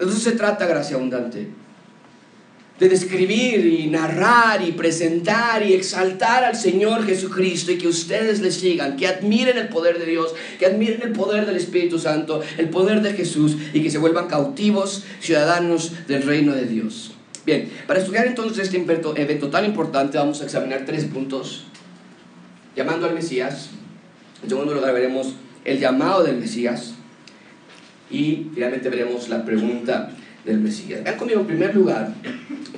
Eso 0.00 0.12
se 0.12 0.32
trata, 0.32 0.66
gracia 0.66 0.96
abundante 0.96 1.57
de 2.78 2.88
describir 2.88 3.66
y 3.66 3.88
narrar 3.88 4.62
y 4.62 4.72
presentar 4.72 5.64
y 5.64 5.72
exaltar 5.72 6.44
al 6.44 6.56
Señor 6.56 7.04
Jesucristo 7.04 7.72
y 7.72 7.78
que 7.78 7.88
ustedes 7.88 8.40
le 8.40 8.52
sigan, 8.52 8.96
que 8.96 9.08
admiren 9.08 9.58
el 9.58 9.68
poder 9.68 9.98
de 9.98 10.06
Dios, 10.06 10.34
que 10.58 10.66
admiren 10.66 11.02
el 11.02 11.12
poder 11.12 11.44
del 11.46 11.56
Espíritu 11.56 11.98
Santo, 11.98 12.40
el 12.56 12.70
poder 12.70 13.02
de 13.02 13.14
Jesús 13.14 13.56
y 13.72 13.82
que 13.82 13.90
se 13.90 13.98
vuelvan 13.98 14.28
cautivos 14.28 15.04
ciudadanos 15.20 16.06
del 16.06 16.22
reino 16.22 16.54
de 16.54 16.66
Dios. 16.66 17.12
Bien, 17.44 17.68
para 17.86 17.98
estudiar 17.98 18.26
entonces 18.26 18.64
este 18.64 18.76
evento 18.76 19.48
tan 19.48 19.64
importante 19.64 20.18
vamos 20.18 20.40
a 20.40 20.44
examinar 20.44 20.84
tres 20.84 21.04
puntos. 21.06 21.64
Llamando 22.76 23.06
al 23.06 23.14
Mesías, 23.14 23.70
en 24.42 24.50
segundo 24.50 24.74
lugar 24.74 24.94
veremos 24.94 25.34
el 25.64 25.80
llamado 25.80 26.22
del 26.22 26.36
Mesías 26.36 26.94
y 28.10 28.46
finalmente 28.54 28.88
veremos 28.88 29.28
la 29.28 29.44
pregunta 29.44 30.10
del 30.44 30.58
Mesías. 30.58 31.02
Vean 31.02 31.16
conmigo 31.16 31.40
en 31.40 31.46
primer 31.46 31.74
lugar 31.74 32.14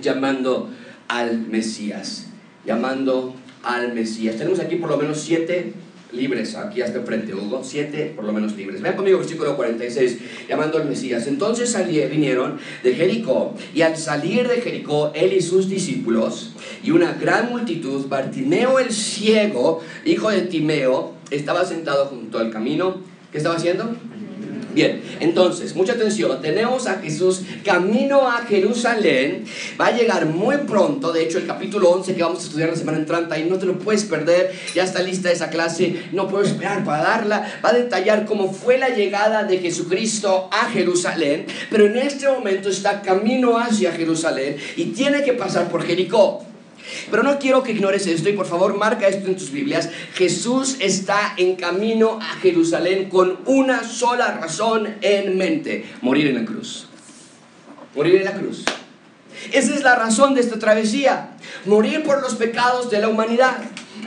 llamando 0.01 0.71
al 1.09 1.47
Mesías, 1.47 2.27
llamando 2.65 3.35
al 3.63 3.95
Mesías. 3.95 4.37
Tenemos 4.37 4.61
aquí 4.61 4.77
por 4.77 4.91
lo 4.91 4.97
menos 4.97 5.21
siete 5.21 5.75
libres, 6.13 6.57
aquí 6.57 6.83
hasta 6.83 6.99
enfrente, 6.99 7.35
Hugo, 7.35 7.63
siete 7.63 8.13
por 8.15 8.25
lo 8.25 8.33
menos 8.33 8.57
libres. 8.57 8.83
Vean 8.83 8.97
conmigo 8.97 9.19
versículo 9.19 9.57
46, 9.57 10.19
llamando 10.49 10.79
al 10.79 10.89
Mesías. 10.89 11.27
Entonces 11.27 11.77
vinieron 12.11 12.59
de 12.83 12.95
Jericó, 12.95 13.55
y 13.75 13.83
al 13.83 13.97
salir 13.97 14.49
de 14.49 14.61
Jericó, 14.61 15.13
él 15.15 15.33
y 15.33 15.41
sus 15.41 15.69
discípulos, 15.69 16.55
y 16.83 16.91
una 16.91 17.13
gran 17.15 17.51
multitud, 17.51 18.07
Bartimeo 18.09 18.79
el 18.79 18.93
ciego, 18.93 19.81
hijo 20.05 20.31
de 20.31 20.43
Timeo, 20.43 21.15
estaba 21.31 21.65
sentado 21.65 22.07
junto 22.07 22.39
al 22.39 22.51
camino. 22.51 22.99
¿Qué 23.31 23.39
estaba 23.39 23.57
haciendo? 23.57 23.95
Bien, 24.73 25.03
entonces, 25.19 25.75
mucha 25.75 25.95
atención, 25.95 26.41
tenemos 26.41 26.87
a 26.87 27.01
Jesús 27.01 27.43
camino 27.65 28.29
a 28.29 28.43
Jerusalén, 28.43 29.45
va 29.81 29.87
a 29.87 29.97
llegar 29.97 30.27
muy 30.27 30.59
pronto, 30.59 31.13
de 31.13 31.25
hecho 31.25 31.39
el 31.39 31.47
capítulo 31.47 31.91
11 31.91 32.15
que 32.15 32.23
vamos 32.23 32.41
a 32.41 32.47
estudiar 32.47 32.69
la 32.69 32.77
semana 32.77 32.99
entrante, 32.99 33.35
ahí 33.35 33.49
no 33.51 33.59
te 33.59 33.67
lo 33.67 33.79
puedes 33.79 34.05
perder, 34.05 34.53
ya 34.75 34.85
está 34.85 35.03
lista 35.03 35.33
esa 35.33 35.51
clase, 35.51 36.05
no 36.13 36.29
puedo 36.29 36.45
esperar 36.45 36.85
para 36.85 37.03
darla, 37.03 37.61
va 37.65 37.71
a 37.71 37.75
detallar 37.75 38.27
cómo 38.27 38.53
fue 38.53 38.79
la 38.79 38.91
llegada 38.91 39.43
de 39.43 39.59
Jesucristo 39.59 40.49
a 40.53 40.71
Jerusalén, 40.71 41.47
pero 41.69 41.87
en 41.87 41.97
este 41.97 42.29
momento 42.29 42.69
está 42.69 43.03
camino 43.03 43.59
hacia 43.59 43.93
Jerusalén 43.93 44.57
y 44.77 44.87
tiene 44.87 45.25
que 45.25 45.33
pasar 45.33 45.69
por 45.69 45.85
Jericó. 45.85 46.45
Pero 47.11 47.23
no 47.23 47.39
quiero 47.39 47.63
que 47.63 47.73
ignores 47.73 48.07
esto 48.07 48.29
y 48.29 48.35
por 48.35 48.47
favor 48.47 48.77
marca 48.77 49.09
esto 49.09 49.29
en 49.29 49.37
tus 49.37 49.51
Biblias. 49.51 49.91
Jesús 50.15 50.77
está 50.81 51.35
en 51.37 51.57
camino 51.57 52.19
a 52.21 52.37
Jerusalén 52.41 53.09
con 53.09 53.39
una 53.47 53.85
sola 53.85 54.39
razón 54.41 54.97
en 55.01 55.37
mente, 55.37 55.85
morir 56.01 56.29
en 56.29 56.37
la 56.37 56.45
cruz. 56.45 56.89
Morir 57.95 58.17
en 58.17 58.25
la 58.25 58.35
cruz. 58.35 58.65
Esa 59.53 59.75
es 59.75 59.83
la 59.83 59.97
razón 59.97 60.35
de 60.35 60.43
esta 60.43 60.59
travesía, 60.59 61.31
morir 61.65 62.03
por 62.03 62.21
los 62.21 62.35
pecados 62.35 62.91
de 62.91 63.01
la 63.01 63.09
humanidad. 63.09 63.57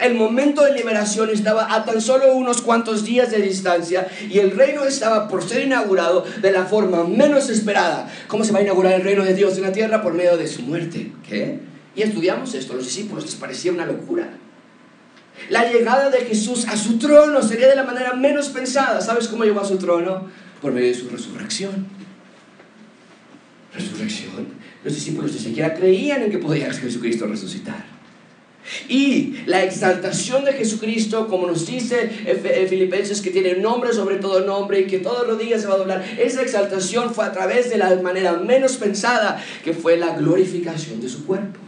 El 0.02 0.16
momento 0.16 0.63
de 0.63 0.74
liberación 0.74 1.30
estaba 1.30 1.74
a 1.74 1.86
tan 1.86 2.02
solo 2.02 2.34
unos 2.34 2.62
cuantos 2.62 3.04
días 3.04 3.32
de 3.32 3.42
distancia 3.42 4.08
y 4.30 4.40
el 4.40 4.52
reino 4.52 4.84
estaba 4.86 5.28
por 5.28 5.48
ser 5.48 5.63
inaugurado 5.63 6.25
de 6.42 6.52
la 6.52 6.66
forma 6.66 7.04
menos 7.04 7.50
esperada. 7.50 8.12
¿Cómo 8.28 8.44
se 8.44 8.52
va 8.52 8.60
a 8.60 8.63
inaugurar 8.63 8.94
el 8.94 9.04
reino 9.04 9.24
de 9.24 9.34
Dios 9.34 9.58
en 9.58 9.63
la 9.63 9.72
tierra? 9.72 10.02
Por 10.02 10.13
medio 10.13 10.38
de 10.38 10.48
su 10.48 10.62
muerte. 10.63 11.12
¿Qué? 11.28 11.60
Y 11.96 12.02
estudiamos 12.02 12.54
esto, 12.56 12.74
los 12.74 12.86
discípulos 12.86 13.26
les 13.26 13.36
parecía 13.36 13.72
una 13.72 13.86
locura. 13.86 14.38
La 15.50 15.72
llegada 15.72 16.10
de 16.10 16.20
Jesús 16.20 16.68
a 16.68 16.78
su 16.78 16.98
trono 16.98 17.42
sería 17.42 17.68
de 17.68 17.76
la 17.76 17.84
manera 17.84 18.14
menos 18.14 18.50
pensada. 18.50 19.02
¿Sabes 19.02 19.28
cómo 19.28 19.44
llegó 19.44 19.60
a 19.60 19.66
su 19.66 19.78
trono? 19.78 20.28
Por 20.62 20.72
medio 20.72 20.88
de 20.88 20.94
su 20.94 21.10
resurrección. 21.10 21.88
Resurrección. 23.74 24.48
Los 24.84 24.96
discípulos 24.96 25.34
ni 25.34 25.40
siquiera 25.40 25.74
creían 25.74 26.24
en 26.24 26.32
que 26.32 26.38
podía 26.38 26.72
Jesucristo 26.72 27.26
resucitar. 27.26 27.94
Y 28.88 29.44
la 29.46 29.64
exaltación 29.64 30.46
de 30.46 30.54
Jesucristo, 30.54 31.28
como 31.28 31.48
nos 31.48 31.66
dice 31.66 32.10
Filipenses, 32.70 33.22
que 33.22 33.30
tiene 33.30 33.56
nombre 33.56 33.92
sobre 33.92 34.18
todo 34.18 34.46
nombre 34.46 34.82
y 34.82 34.88
que 34.88 35.00
todos 35.00 35.28
los 35.28 35.38
días 35.38 35.62
se 35.62 35.68
va 35.68 35.76
a 35.76 35.78
doblar, 35.78 36.06
esa 36.18 36.42
exaltación 36.42 37.14
fue 37.14 37.26
a 37.26 37.34
través 37.34 37.70
de 37.70 37.78
la 37.78 37.94
manera 37.98 38.34
menos 38.34 38.78
pensada, 38.78 39.44
que 39.64 39.74
fue 39.74 39.98
la 39.98 40.16
glorificación 40.16 41.02
de 41.02 41.10
su 41.10 41.26
cuerpo. 41.26 41.60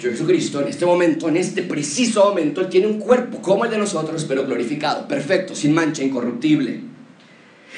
Jesucristo 0.00 0.60
en 0.60 0.68
este 0.68 0.86
momento, 0.86 1.28
en 1.28 1.36
este 1.36 1.62
preciso 1.62 2.24
momento, 2.24 2.66
tiene 2.66 2.86
un 2.86 2.98
cuerpo 2.98 3.40
como 3.42 3.64
el 3.64 3.70
de 3.70 3.78
nosotros, 3.78 4.24
pero 4.26 4.44
glorificado, 4.44 5.06
perfecto, 5.08 5.54
sin 5.54 5.72
mancha, 5.74 6.02
incorruptible. 6.02 6.95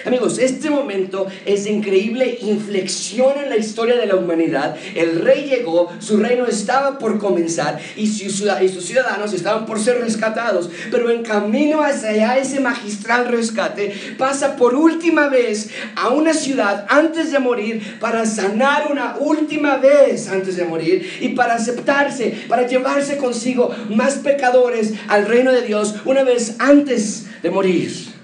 Amigos, 0.05 0.39
este 0.39 0.71
momento 0.71 1.27
es 1.45 1.65
de 1.65 1.71
increíble 1.71 2.39
inflexión 2.43 3.33
en 3.43 3.49
la 3.49 3.57
historia 3.57 3.97
de 3.97 4.07
la 4.07 4.17
humanidad. 4.17 4.77
El 4.95 5.21
rey 5.21 5.45
llegó, 5.49 5.91
su 5.99 6.19
reino 6.19 6.47
estaba 6.47 6.99
por 6.99 7.19
comenzar 7.19 7.79
y 7.97 8.07
sus 8.07 8.85
ciudadanos 8.85 9.33
estaban 9.33 9.67
por 9.67 9.81
ser 9.81 10.01
rescatados. 10.01 10.71
Pero 10.91 11.11
en 11.11 11.23
camino 11.23 11.83
hacia 11.83 12.11
allá, 12.11 12.39
ese 12.39 12.61
magistral 12.61 13.27
rescate 13.27 13.93
pasa 14.17 14.57
por 14.57 14.75
última 14.75 15.29
vez 15.29 15.71
a 15.97 16.11
una 16.11 16.33
ciudad 16.33 16.87
antes 16.89 17.33
de 17.33 17.39
morir 17.39 17.99
para 18.01 18.25
sanar 18.25 18.91
una 18.91 19.17
última 19.19 19.79
vez 19.79 20.29
antes 20.29 20.57
de 20.57 20.65
morir 20.65 21.11
y 21.21 21.31
para 21.31 21.55
aceptarse, 21.55 22.45
para 22.49 22.67
llevarse 22.67 23.17
consigo 23.17 23.75
más 23.91 24.15
pecadores 24.17 24.95
al 25.09 25.27
reino 25.27 25.53
de 25.53 25.63
Dios 25.63 25.97
una 26.05 26.23
vez 26.23 26.57
antes 26.59 27.27
de 27.43 27.51
morir. 27.51 28.18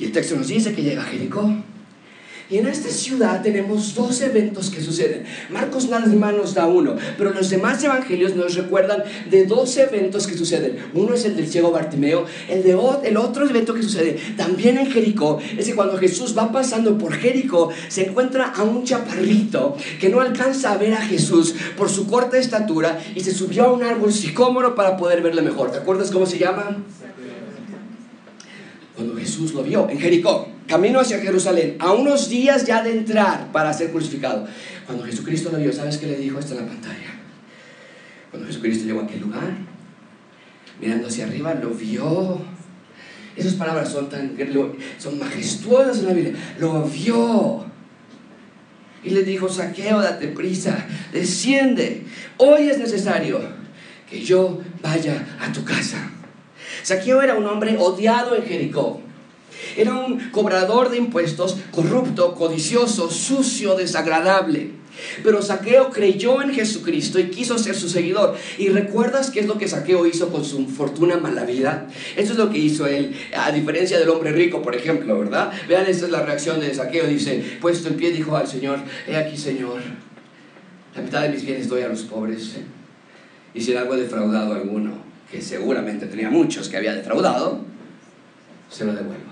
Y 0.00 0.06
el 0.06 0.12
texto 0.12 0.34
nos 0.34 0.48
dice 0.48 0.72
que 0.72 0.82
llega 0.82 1.02
a 1.02 1.04
Jericó. 1.04 1.54
Y 2.48 2.58
en 2.58 2.66
esta 2.66 2.88
ciudad 2.88 3.42
tenemos 3.42 3.94
dos 3.94 4.20
eventos 4.22 4.70
que 4.70 4.80
suceden. 4.80 5.24
Marcos 5.50 5.88
nada 5.88 6.06
más 6.06 6.34
nos 6.34 6.52
da 6.52 6.66
uno, 6.66 6.96
pero 7.16 7.32
los 7.32 7.48
demás 7.48 7.84
evangelios 7.84 8.34
nos 8.34 8.56
recuerdan 8.56 9.04
de 9.30 9.46
dos 9.46 9.76
eventos 9.76 10.26
que 10.26 10.36
suceden. 10.36 10.78
Uno 10.94 11.14
es 11.14 11.24
el 11.26 11.36
del 11.36 11.46
ciego 11.46 11.70
Bartimeo, 11.70 12.24
el, 12.48 12.64
de, 12.64 12.76
el 13.04 13.16
otro 13.18 13.48
evento 13.48 13.72
que 13.72 13.84
sucede 13.84 14.18
también 14.36 14.78
en 14.78 14.90
Jericó 14.90 15.38
es 15.56 15.66
que 15.66 15.76
cuando 15.76 15.96
Jesús 15.96 16.36
va 16.36 16.50
pasando 16.50 16.98
por 16.98 17.12
Jericó 17.12 17.70
se 17.86 18.08
encuentra 18.08 18.46
a 18.46 18.64
un 18.64 18.82
chaparrito 18.82 19.76
que 20.00 20.08
no 20.08 20.20
alcanza 20.20 20.72
a 20.72 20.76
ver 20.76 20.94
a 20.94 21.02
Jesús 21.02 21.54
por 21.76 21.88
su 21.88 22.08
corta 22.08 22.36
estatura 22.36 23.00
y 23.14 23.20
se 23.20 23.32
subió 23.32 23.66
a 23.66 23.72
un 23.72 23.84
árbol 23.84 24.12
sicómoro 24.12 24.74
para 24.74 24.96
poder 24.96 25.22
verle 25.22 25.42
mejor. 25.42 25.70
¿Te 25.70 25.78
acuerdas 25.78 26.10
cómo 26.10 26.26
se 26.26 26.38
llama? 26.38 26.78
Cuando 29.00 29.16
Jesús 29.16 29.54
lo 29.54 29.62
vio 29.62 29.88
en 29.88 29.98
Jericó, 29.98 30.46
camino 30.66 31.00
hacia 31.00 31.18
Jerusalén, 31.20 31.76
a 31.78 31.92
unos 31.92 32.28
días 32.28 32.66
ya 32.66 32.82
de 32.82 32.92
entrar 32.92 33.50
para 33.50 33.72
ser 33.72 33.90
crucificado. 33.90 34.46
Cuando 34.84 35.04
Jesucristo 35.04 35.48
lo 35.50 35.56
vio, 35.56 35.72
¿sabes 35.72 35.96
qué 35.96 36.06
le 36.06 36.18
dijo? 36.18 36.38
Está 36.38 36.52
en 36.52 36.60
la 36.60 36.66
pantalla. 36.66 37.18
Cuando 38.30 38.46
Jesucristo 38.46 38.84
llegó 38.84 39.00
a 39.00 39.04
aquel 39.04 39.20
lugar, 39.20 39.56
mirando 40.78 41.08
hacia 41.08 41.24
arriba, 41.24 41.54
lo 41.54 41.70
vio. 41.70 42.42
Esas 43.36 43.54
palabras 43.54 43.88
son 43.88 44.10
tan 44.10 44.36
son 44.98 45.18
majestuosas 45.18 46.00
en 46.00 46.06
la 46.06 46.12
Biblia. 46.12 46.34
Lo 46.58 46.84
vio. 46.84 47.64
Y 49.02 49.10
le 49.10 49.22
dijo, 49.22 49.48
saqueo, 49.48 50.02
date 50.02 50.28
prisa, 50.28 50.86
desciende. 51.10 52.04
Hoy 52.36 52.68
es 52.68 52.78
necesario 52.78 53.40
que 54.10 54.22
yo 54.22 54.60
vaya 54.82 55.38
a 55.40 55.50
tu 55.50 55.64
casa. 55.64 56.19
Saqueo 56.82 57.22
era 57.22 57.34
un 57.34 57.46
hombre 57.46 57.76
odiado 57.78 58.36
en 58.36 58.44
Jericó. 58.44 59.00
Era 59.76 59.94
un 59.94 60.30
cobrador 60.30 60.90
de 60.90 60.98
impuestos, 60.98 61.56
corrupto, 61.70 62.34
codicioso, 62.34 63.10
sucio, 63.10 63.74
desagradable. 63.74 64.80
Pero 65.22 65.40
Saqueo 65.42 65.90
creyó 65.90 66.42
en 66.42 66.52
Jesucristo 66.52 67.18
y 67.18 67.30
quiso 67.30 67.58
ser 67.58 67.74
su 67.74 67.88
seguidor. 67.88 68.36
¿Y 68.58 68.68
recuerdas 68.68 69.30
qué 69.30 69.40
es 69.40 69.46
lo 69.46 69.58
que 69.58 69.68
Saqueo 69.68 70.06
hizo 70.06 70.28
con 70.30 70.44
su 70.44 70.66
fortuna 70.66 71.16
mala 71.16 71.44
vida? 71.44 71.86
Eso 72.16 72.32
es 72.32 72.38
lo 72.38 72.50
que 72.50 72.58
hizo 72.58 72.86
él, 72.86 73.14
a 73.34 73.50
diferencia 73.52 73.98
del 73.98 74.08
hombre 74.08 74.32
rico, 74.32 74.62
por 74.62 74.74
ejemplo, 74.74 75.18
¿verdad? 75.18 75.52
Vean, 75.68 75.86
esta 75.86 76.06
es 76.06 76.12
la 76.12 76.22
reacción 76.22 76.60
de 76.60 76.74
Saqueo. 76.74 77.06
Dice, 77.06 77.42
puesto 77.60 77.88
en 77.88 77.96
pie, 77.96 78.10
dijo 78.10 78.36
al 78.36 78.46
Señor, 78.46 78.80
he 79.06 79.16
aquí, 79.16 79.36
Señor, 79.36 79.80
la 80.94 81.02
mitad 81.02 81.22
de 81.22 81.30
mis 81.30 81.44
bienes 81.44 81.68
doy 81.68 81.82
a 81.82 81.88
los 81.88 82.02
pobres. 82.02 82.56
Y 83.54 83.60
si 83.60 83.74
algo 83.74 83.94
he 83.94 84.00
defraudado 84.00 84.52
a 84.52 84.56
alguno, 84.56 85.09
que 85.30 85.40
seguramente 85.40 86.06
tenía 86.06 86.30
muchos 86.30 86.68
que 86.68 86.76
había 86.76 86.94
defraudado, 86.94 87.60
se 88.68 88.84
lo 88.84 88.92
devuelvo. 88.92 89.30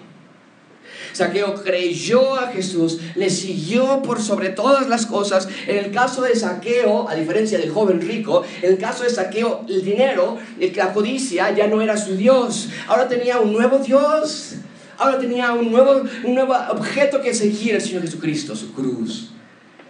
Saqueo 1.12 1.54
creyó 1.62 2.36
a 2.36 2.48
Jesús, 2.48 3.00
le 3.14 3.30
siguió 3.30 4.02
por 4.02 4.20
sobre 4.20 4.50
todas 4.50 4.88
las 4.88 5.06
cosas. 5.06 5.48
En 5.66 5.76
el 5.76 5.90
caso 5.90 6.22
de 6.22 6.36
Saqueo, 6.36 7.08
a 7.08 7.14
diferencia 7.14 7.58
del 7.58 7.70
joven 7.70 8.00
rico, 8.00 8.44
en 8.62 8.72
el 8.72 8.78
caso 8.78 9.04
de 9.04 9.10
Saqueo, 9.10 9.64
el 9.68 9.84
dinero, 9.84 10.38
la 10.74 10.92
codicia 10.92 11.50
ya 11.54 11.66
no 11.66 11.80
era 11.82 11.96
su 11.96 12.16
Dios. 12.16 12.68
Ahora 12.86 13.08
tenía 13.08 13.40
un 13.40 13.52
nuevo 13.52 13.78
Dios. 13.78 14.56
ahora 14.98 15.18
tenía 15.18 15.52
un 15.52 15.70
nuevo, 15.70 16.02
un 16.24 16.34
nuevo 16.34 16.54
objeto 16.70 17.20
que 17.20 17.32
seguir, 17.32 17.74
el 17.74 17.80
Señor 17.80 18.02
Jesucristo, 18.02 18.54
su 18.54 18.72
cruz. 18.72 19.30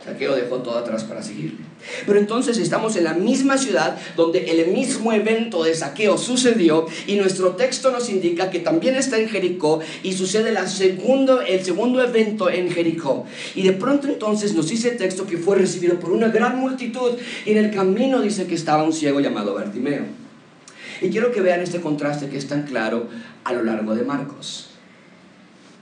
Saqueo 0.08 0.34
dejó 0.34 0.56
todo 0.58 0.78
atrás 0.78 1.04
para 1.04 1.22
seguirle. 1.22 1.58
Pero 2.06 2.18
entonces 2.18 2.56
estamos 2.58 2.96
en 2.96 3.04
la 3.04 3.14
misma 3.14 3.58
ciudad 3.58 3.98
donde 4.16 4.50
el 4.50 4.72
mismo 4.72 5.12
evento 5.12 5.64
de 5.64 5.74
saqueo 5.74 6.16
sucedió 6.16 6.86
y 7.06 7.16
nuestro 7.16 7.56
texto 7.56 7.90
nos 7.90 8.08
indica 8.08 8.50
que 8.50 8.60
también 8.60 8.96
está 8.96 9.18
en 9.18 9.28
Jericó 9.28 9.80
y 10.02 10.14
sucede 10.14 10.50
el 10.50 10.68
segundo 10.68 12.02
evento 12.02 12.50
en 12.50 12.70
Jericó. 12.70 13.26
Y 13.54 13.62
de 13.62 13.72
pronto 13.72 14.08
entonces 14.08 14.54
nos 14.54 14.68
dice 14.68 14.90
el 14.90 14.96
texto 14.96 15.26
que 15.26 15.36
fue 15.36 15.56
recibido 15.56 16.00
por 16.00 16.10
una 16.10 16.28
gran 16.28 16.58
multitud 16.58 17.12
y 17.44 17.52
en 17.52 17.58
el 17.58 17.70
camino 17.70 18.22
dice 18.22 18.46
que 18.46 18.54
estaba 18.54 18.82
un 18.82 18.92
ciego 18.92 19.20
llamado 19.20 19.54
Bartimeo. 19.54 20.04
Y 21.02 21.10
quiero 21.10 21.30
que 21.32 21.42
vean 21.42 21.60
este 21.60 21.80
contraste 21.80 22.28
que 22.28 22.38
es 22.38 22.48
tan 22.48 22.62
claro 22.62 23.08
a 23.44 23.52
lo 23.52 23.62
largo 23.62 23.94
de 23.94 24.04
Marcos. 24.04 24.70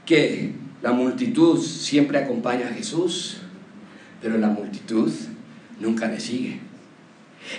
Que 0.05 0.53
la 0.83 0.93
multitud 0.93 1.61
siempre 1.61 2.19
acompaña 2.19 2.69
a 2.69 2.75
Jesús 2.75 3.39
pero 4.21 4.39
la 4.39 4.49
multitud 4.49 5.11
nunca 5.81 6.09
le 6.09 6.21
sigue. 6.21 6.61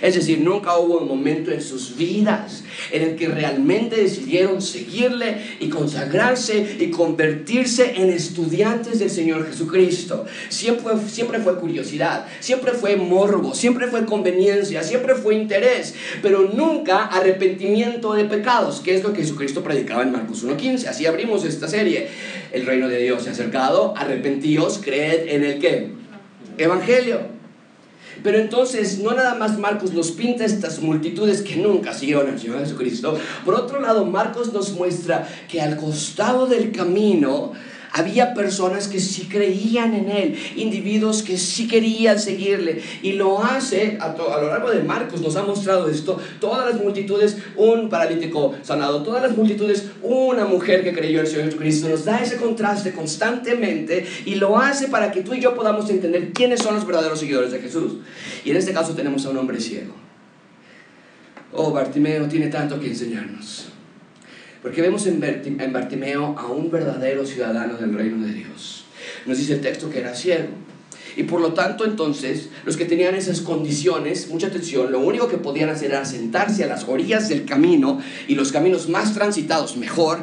Es 0.02 0.14
decir, 0.14 0.40
nunca 0.40 0.76
hubo 0.76 0.98
un 0.98 1.08
momento 1.08 1.50
en 1.50 1.62
sus 1.62 1.96
vidas 1.96 2.62
en 2.92 3.02
el 3.02 3.16
que 3.16 3.28
realmente 3.28 3.96
decidieron 3.96 4.60
seguirle 4.60 5.38
y 5.60 5.68
consagrarse 5.68 6.76
y 6.78 6.90
convertirse 6.90 7.94
en 7.96 8.10
estudiantes 8.10 8.98
del 8.98 9.10
Señor 9.10 9.46
Jesucristo. 9.46 10.26
Siempre, 10.50 10.92
siempre 11.08 11.38
fue 11.40 11.58
curiosidad, 11.58 12.26
siempre 12.40 12.72
fue 12.72 12.96
morbo, 12.96 13.54
siempre 13.54 13.88
fue 13.88 14.04
conveniencia, 14.04 14.82
siempre 14.82 15.14
fue 15.14 15.34
interés, 15.34 15.94
pero 16.22 16.50
nunca 16.54 17.06
arrepentimiento 17.06 18.12
de 18.12 18.24
pecados, 18.24 18.80
que 18.80 18.94
es 18.94 19.02
lo 19.02 19.12
que 19.12 19.22
Jesucristo 19.22 19.62
predicaba 19.62 20.02
en 20.02 20.12
Marcos 20.12 20.44
1.15. 20.44 20.86
Así 20.86 21.06
abrimos 21.06 21.44
esta 21.44 21.66
serie. 21.66 22.08
El 22.52 22.66
reino 22.66 22.88
de 22.88 22.98
Dios 23.02 23.24
se 23.24 23.30
ha 23.30 23.32
acercado, 23.32 23.94
arrepentíos, 23.96 24.80
creed 24.82 25.28
en 25.28 25.44
el 25.44 25.58
que 25.58 26.07
evangelio. 26.58 27.38
Pero 28.22 28.38
entonces, 28.38 28.98
no 28.98 29.12
nada 29.12 29.34
más 29.34 29.58
Marcos 29.58 29.92
nos 29.92 30.10
pinta 30.10 30.44
estas 30.44 30.80
multitudes 30.80 31.42
que 31.42 31.56
nunca 31.56 31.92
siguieron 31.92 32.28
al 32.28 32.38
Señor 32.38 32.60
Jesucristo. 32.60 33.16
Por 33.44 33.54
otro 33.54 33.80
lado, 33.80 34.04
Marcos 34.04 34.52
nos 34.52 34.72
muestra 34.72 35.28
que 35.48 35.60
al 35.60 35.76
costado 35.76 36.46
del 36.46 36.72
camino 36.72 37.52
había 37.92 38.34
personas 38.34 38.88
que 38.88 39.00
sí 39.00 39.28
creían 39.28 39.94
en 39.94 40.10
Él, 40.10 40.38
individuos 40.56 41.22
que 41.22 41.38
sí 41.38 41.68
querían 41.68 42.18
seguirle. 42.18 42.82
Y 43.02 43.12
lo 43.12 43.42
hace, 43.42 43.98
a, 44.00 44.14
lo 44.16 44.48
largo 44.48 44.70
de 44.70 44.82
Marcos 44.82 45.20
nos 45.20 45.36
ha 45.36 45.42
mostrado 45.42 45.88
esto, 45.88 46.18
todas 46.40 46.72
las 46.72 46.82
multitudes, 46.82 47.38
un 47.56 47.88
paralítico 47.88 48.54
sanado, 48.62 49.02
todas 49.02 49.22
las 49.22 49.36
multitudes, 49.36 49.90
una 50.02 50.44
mujer 50.44 50.84
que 50.84 50.92
creyó 50.92 51.20
en 51.20 51.26
el 51.26 51.30
Señor 51.30 51.46
Jesucristo. 51.46 51.88
Nos 51.88 52.04
da 52.04 52.22
ese 52.22 52.36
contraste 52.36 52.92
constantemente 52.92 54.06
y 54.24 54.36
lo 54.36 54.58
hace 54.58 54.88
para 54.88 55.10
que 55.10 55.22
tú 55.22 55.34
y 55.34 55.40
yo 55.40 55.54
podamos 55.54 55.88
entender 55.90 56.32
quiénes 56.32 56.60
son 56.60 56.74
los 56.74 56.86
verdaderos 56.86 57.20
seguidores 57.20 57.52
de 57.52 57.60
Jesús. 57.60 57.94
Y 58.44 58.50
en 58.50 58.56
este 58.56 58.72
caso 58.72 58.94
tenemos 58.94 59.24
a 59.26 59.30
un 59.30 59.38
hombre 59.38 59.60
ciego. 59.60 59.94
Oh, 61.52 61.72
Bartimeo 61.72 62.28
tiene 62.28 62.48
tanto 62.48 62.78
que 62.78 62.88
enseñarnos. 62.88 63.68
Porque 64.62 64.82
vemos 64.82 65.06
en 65.06 65.20
Bartimeo 65.72 66.36
a 66.36 66.46
un 66.46 66.70
verdadero 66.70 67.24
ciudadano 67.24 67.76
del 67.76 67.94
reino 67.94 68.26
de 68.26 68.32
Dios. 68.32 68.84
Nos 69.26 69.38
dice 69.38 69.54
el 69.54 69.60
texto 69.60 69.88
que 69.88 70.00
era 70.00 70.14
ciego. 70.14 70.48
Y 71.16 71.24
por 71.24 71.40
lo 71.40 71.52
tanto, 71.52 71.84
entonces, 71.84 72.48
los 72.64 72.76
que 72.76 72.84
tenían 72.84 73.14
esas 73.14 73.40
condiciones, 73.40 74.28
mucha 74.28 74.48
atención, 74.48 74.92
lo 74.92 75.00
único 75.00 75.28
que 75.28 75.36
podían 75.36 75.68
hacer 75.68 75.90
era 75.90 76.04
sentarse 76.04 76.64
a 76.64 76.68
las 76.68 76.84
orillas 76.84 77.28
del 77.28 77.44
camino 77.44 78.00
y 78.28 78.34
los 78.34 78.52
caminos 78.52 78.88
más 78.88 79.14
transitados 79.14 79.76
mejor 79.76 80.20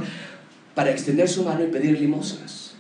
para 0.73 0.91
extender 0.91 1.27
su 1.27 1.43
mano 1.43 1.63
y 1.63 1.67
pedir 1.67 1.99
limosnas. 1.99 2.75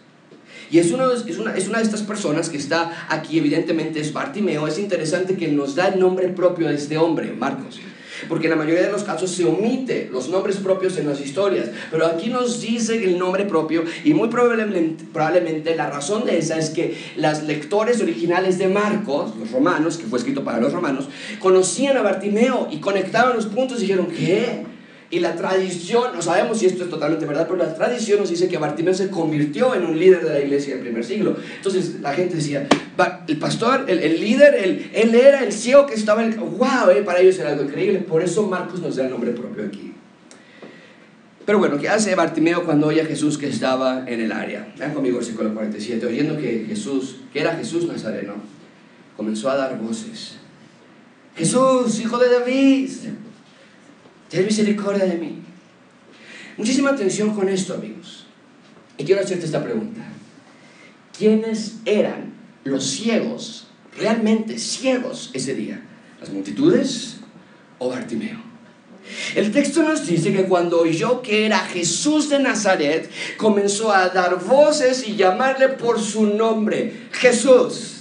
Y 0.71 0.79
es, 0.79 0.91
una, 0.91 1.07
una 1.07 1.53
de 1.53 1.83
estas 1.83 2.01
personas 2.03 2.49
que 2.49 2.57
está 2.57 3.05
aquí, 3.09 3.37
evidentemente 3.37 3.99
es 3.99 4.11
Bartimeo. 4.13 4.67
Es 4.67 4.79
interesante 4.79 5.35
que 5.35 5.49
nos 5.49 5.75
da 5.75 5.89
el 5.89 5.99
nombre 5.99 6.27
propio 6.29 6.67
de 6.67 6.75
este 6.75 6.97
hombre, 6.97 7.31
Marcos 7.33 7.79
porque 8.27 8.47
en 8.47 8.51
la 8.51 8.57
mayoría 8.57 8.83
de 8.83 8.91
los 8.91 9.03
casos 9.03 9.31
se 9.31 9.45
omite 9.45 10.09
los 10.11 10.29
nombres 10.29 10.57
propios 10.57 10.97
en 10.97 11.07
las 11.07 11.19
historias, 11.19 11.69
pero 11.91 12.05
aquí 12.05 12.29
nos 12.29 12.61
dice 12.61 13.03
el 13.03 13.17
nombre 13.17 13.45
propio 13.45 13.83
y 14.03 14.13
muy 14.13 14.29
probablemente, 14.29 15.03
probablemente 15.11 15.75
la 15.75 15.89
razón 15.89 16.25
de 16.25 16.37
esa 16.37 16.57
es 16.57 16.69
que 16.69 16.97
los 17.17 17.43
lectores 17.43 18.01
originales 18.01 18.57
de 18.57 18.67
Marcos, 18.67 19.33
los 19.37 19.51
romanos, 19.51 19.97
que 19.97 20.05
fue 20.05 20.19
escrito 20.19 20.43
para 20.43 20.59
los 20.59 20.73
romanos, 20.73 21.09
conocían 21.39 21.97
a 21.97 22.01
Bartimeo 22.01 22.67
y 22.71 22.77
conectaban 22.79 23.35
los 23.35 23.45
puntos 23.45 23.79
y 23.79 23.81
dijeron, 23.81 24.07
¿qué? 24.07 24.74
Y 25.11 25.19
la 25.19 25.35
tradición, 25.35 26.15
no 26.15 26.21
sabemos 26.21 26.57
si 26.57 26.65
esto 26.65 26.83
es 26.83 26.89
totalmente 26.89 27.25
verdad, 27.25 27.47
pero 27.47 27.63
la 27.63 27.75
tradición 27.75 28.19
nos 28.19 28.29
dice 28.29 28.47
que 28.47 28.57
Bartimeo 28.57 28.93
se 28.93 29.09
convirtió 29.09 29.75
en 29.75 29.85
un 29.85 29.99
líder 29.99 30.23
de 30.23 30.29
la 30.31 30.39
iglesia 30.39 30.73
del 30.73 30.83
primer 30.83 31.05
siglo. 31.05 31.37
Entonces 31.57 32.01
la 32.01 32.13
gente 32.13 32.37
decía, 32.37 32.67
el 33.27 33.37
pastor, 33.37 33.85
el, 33.87 34.19
líder, 34.19 34.55
el, 34.55 34.89
él 34.93 35.13
era 35.13 35.43
el 35.43 35.53
ciego 35.53 35.85
que 35.85 35.93
estaba 35.93 36.23
en 36.23 36.33
el... 36.33 36.39
¡Wow! 36.39 36.89
Eh, 36.95 37.03
para 37.03 37.19
ellos 37.19 37.37
era 37.37 37.51
algo 37.51 37.63
increíble. 37.63 37.99
Por 37.99 38.23
eso 38.23 38.47
Marcos 38.47 38.79
nos 38.79 38.95
da 38.95 39.03
el 39.05 39.11
nombre 39.11 39.31
propio 39.31 39.65
aquí. 39.65 39.93
Pero 41.45 41.59
bueno, 41.59 41.77
¿qué 41.77 41.87
hace 41.87 42.15
Bartimeo 42.15 42.65
cuando 42.65 42.87
oye 42.87 43.01
a 43.01 43.05
Jesús 43.05 43.37
que 43.37 43.47
estaba 43.47 44.05
en 44.07 44.19
el 44.21 44.31
área? 44.31 44.73
Vean 44.79 44.95
conmigo 44.95 45.19
el 45.19 45.23
versículo 45.23 45.53
47. 45.53 46.03
Oyendo 46.07 46.37
que 46.37 46.65
Jesús, 46.67 47.17
que 47.31 47.41
era 47.41 47.55
Jesús 47.55 47.85
Nazareno, 47.85 48.33
comenzó 49.15 49.51
a 49.51 49.55
dar 49.55 49.79
voces. 49.79 50.37
Jesús, 51.35 51.99
hijo 51.99 52.17
de 52.17 52.29
David 52.29 52.89
ten 54.29 54.45
misericordia 54.45 55.05
de 55.05 55.15
mí. 55.15 55.41
Muchísima 56.57 56.91
atención 56.91 57.35
con 57.35 57.49
esto, 57.49 57.73
amigos. 57.73 58.25
Y 58.97 59.03
quiero 59.03 59.21
hacerte 59.21 59.45
esta 59.45 59.63
pregunta. 59.63 60.01
¿Quiénes 61.17 61.77
eran 61.85 62.33
los 62.63 62.85
ciegos, 62.85 63.67
realmente 63.97 64.57
ciegos 64.57 65.31
ese 65.33 65.53
día? 65.55 65.81
¿Las 66.19 66.29
multitudes 66.29 67.17
o 67.79 67.89
Bartimeo? 67.89 68.55
El 69.35 69.51
texto 69.51 69.83
nos 69.83 70.05
dice 70.05 70.33
que 70.33 70.45
cuando 70.45 70.79
oyó 70.79 71.21
que 71.21 71.45
era 71.45 71.59
Jesús 71.59 72.29
de 72.29 72.39
Nazaret, 72.39 73.09
comenzó 73.37 73.91
a 73.91 74.09
dar 74.09 74.43
voces 74.43 75.07
y 75.07 75.15
llamarle 75.15 75.69
por 75.69 76.01
su 76.01 76.25
nombre, 76.25 77.07
Jesús. 77.11 77.94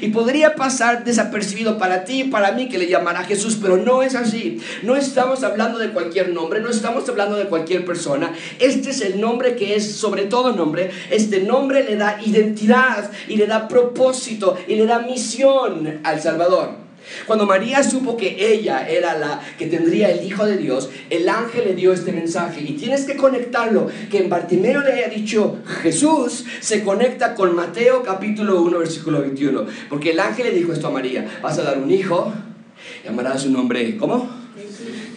Y 0.00 0.08
podría 0.08 0.54
pasar 0.54 1.04
desapercibido 1.04 1.78
para 1.78 2.04
ti 2.04 2.20
y 2.20 2.24
para 2.24 2.52
mí 2.52 2.68
que 2.68 2.78
le 2.78 2.88
llamara 2.88 3.24
Jesús, 3.24 3.58
pero 3.60 3.76
no 3.76 4.02
es 4.02 4.14
así. 4.14 4.60
No 4.82 4.96
estamos 4.96 5.42
hablando 5.44 5.78
de 5.78 5.90
cualquier 5.90 6.30
nombre, 6.30 6.60
no 6.60 6.70
estamos 6.70 7.08
hablando 7.08 7.36
de 7.36 7.46
cualquier 7.46 7.84
persona. 7.84 8.32
Este 8.58 8.90
es 8.90 9.00
el 9.00 9.20
nombre 9.20 9.56
que 9.56 9.76
es 9.76 9.96
sobre 9.96 10.24
todo 10.24 10.52
nombre. 10.52 10.90
Este 11.10 11.40
nombre 11.40 11.84
le 11.84 11.96
da 11.96 12.20
identidad 12.24 13.10
y 13.28 13.36
le 13.36 13.46
da 13.46 13.68
propósito 13.68 14.56
y 14.66 14.76
le 14.76 14.86
da 14.86 15.00
misión 15.00 16.00
al 16.04 16.20
Salvador. 16.20 16.85
Cuando 17.26 17.46
María 17.46 17.82
supo 17.82 18.16
que 18.16 18.52
ella 18.52 18.88
era 18.88 19.18
la 19.18 19.40
que 19.58 19.66
tendría 19.66 20.10
el 20.10 20.24
Hijo 20.24 20.44
de 20.46 20.56
Dios, 20.56 20.90
el 21.10 21.28
ángel 21.28 21.64
le 21.66 21.74
dio 21.74 21.92
este 21.92 22.12
mensaje 22.12 22.60
y 22.60 22.72
tienes 22.72 23.04
que 23.04 23.16
conectarlo, 23.16 23.88
que 24.10 24.18
en 24.18 24.28
Bartimeo 24.28 24.80
le 24.80 24.92
haya 24.92 25.08
dicho 25.08 25.58
Jesús, 25.82 26.44
se 26.60 26.82
conecta 26.82 27.34
con 27.34 27.54
Mateo 27.54 28.02
capítulo 28.02 28.62
1 28.62 28.78
versículo 28.78 29.20
21, 29.20 29.66
porque 29.88 30.10
el 30.10 30.20
ángel 30.20 30.46
le 30.46 30.52
dijo 30.52 30.72
esto 30.72 30.88
a 30.88 30.90
María, 30.90 31.40
vas 31.42 31.58
a 31.58 31.62
dar 31.62 31.78
un 31.78 31.90
hijo, 31.90 32.32
llamará 33.04 33.38
su 33.38 33.50
nombre, 33.50 33.96
¿cómo? 33.96 34.28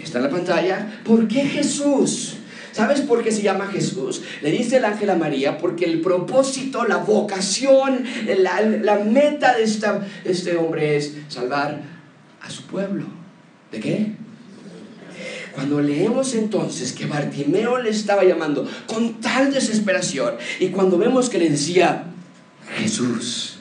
Está 0.03 0.19
en 0.19 0.23
la 0.25 0.29
pantalla, 0.29 1.01
¿por 1.03 1.27
qué 1.27 1.41
Jesús? 1.41 2.38
¿Sabes 2.79 3.01
por 3.01 3.21
qué 3.21 3.29
se 3.33 3.41
llama 3.41 3.67
Jesús? 3.67 4.21
Le 4.41 4.51
dice 4.51 4.77
el 4.77 4.85
ángel 4.85 5.09
a 5.09 5.15
María 5.15 5.57
porque 5.57 5.83
el 5.83 5.99
propósito, 5.99 6.85
la 6.85 6.95
vocación, 6.95 8.05
la, 8.25 9.01
meta 9.03 9.53
de 9.57 9.63
este 10.23 10.55
hombre 10.55 10.95
es 10.95 11.17
salvar 11.27 11.81
a 12.41 12.49
su 12.49 12.63
pueblo. 12.67 13.03
¿De 13.69 13.81
qué? 13.81 14.13
Cuando 15.53 15.81
leemos 15.81 16.33
entonces 16.35 16.93
que 16.93 17.05
Bartimeo 17.05 17.79
le 17.79 17.89
estaba 17.89 18.23
llamando 18.23 18.65
con 18.87 19.19
tal 19.19 19.51
desesperación 19.51 20.35
y 20.61 20.69
cuando 20.69 20.97
vemos 20.97 21.29
que 21.29 21.37
le 21.37 21.49
decía 21.49 22.05
Jesús, 22.77 23.59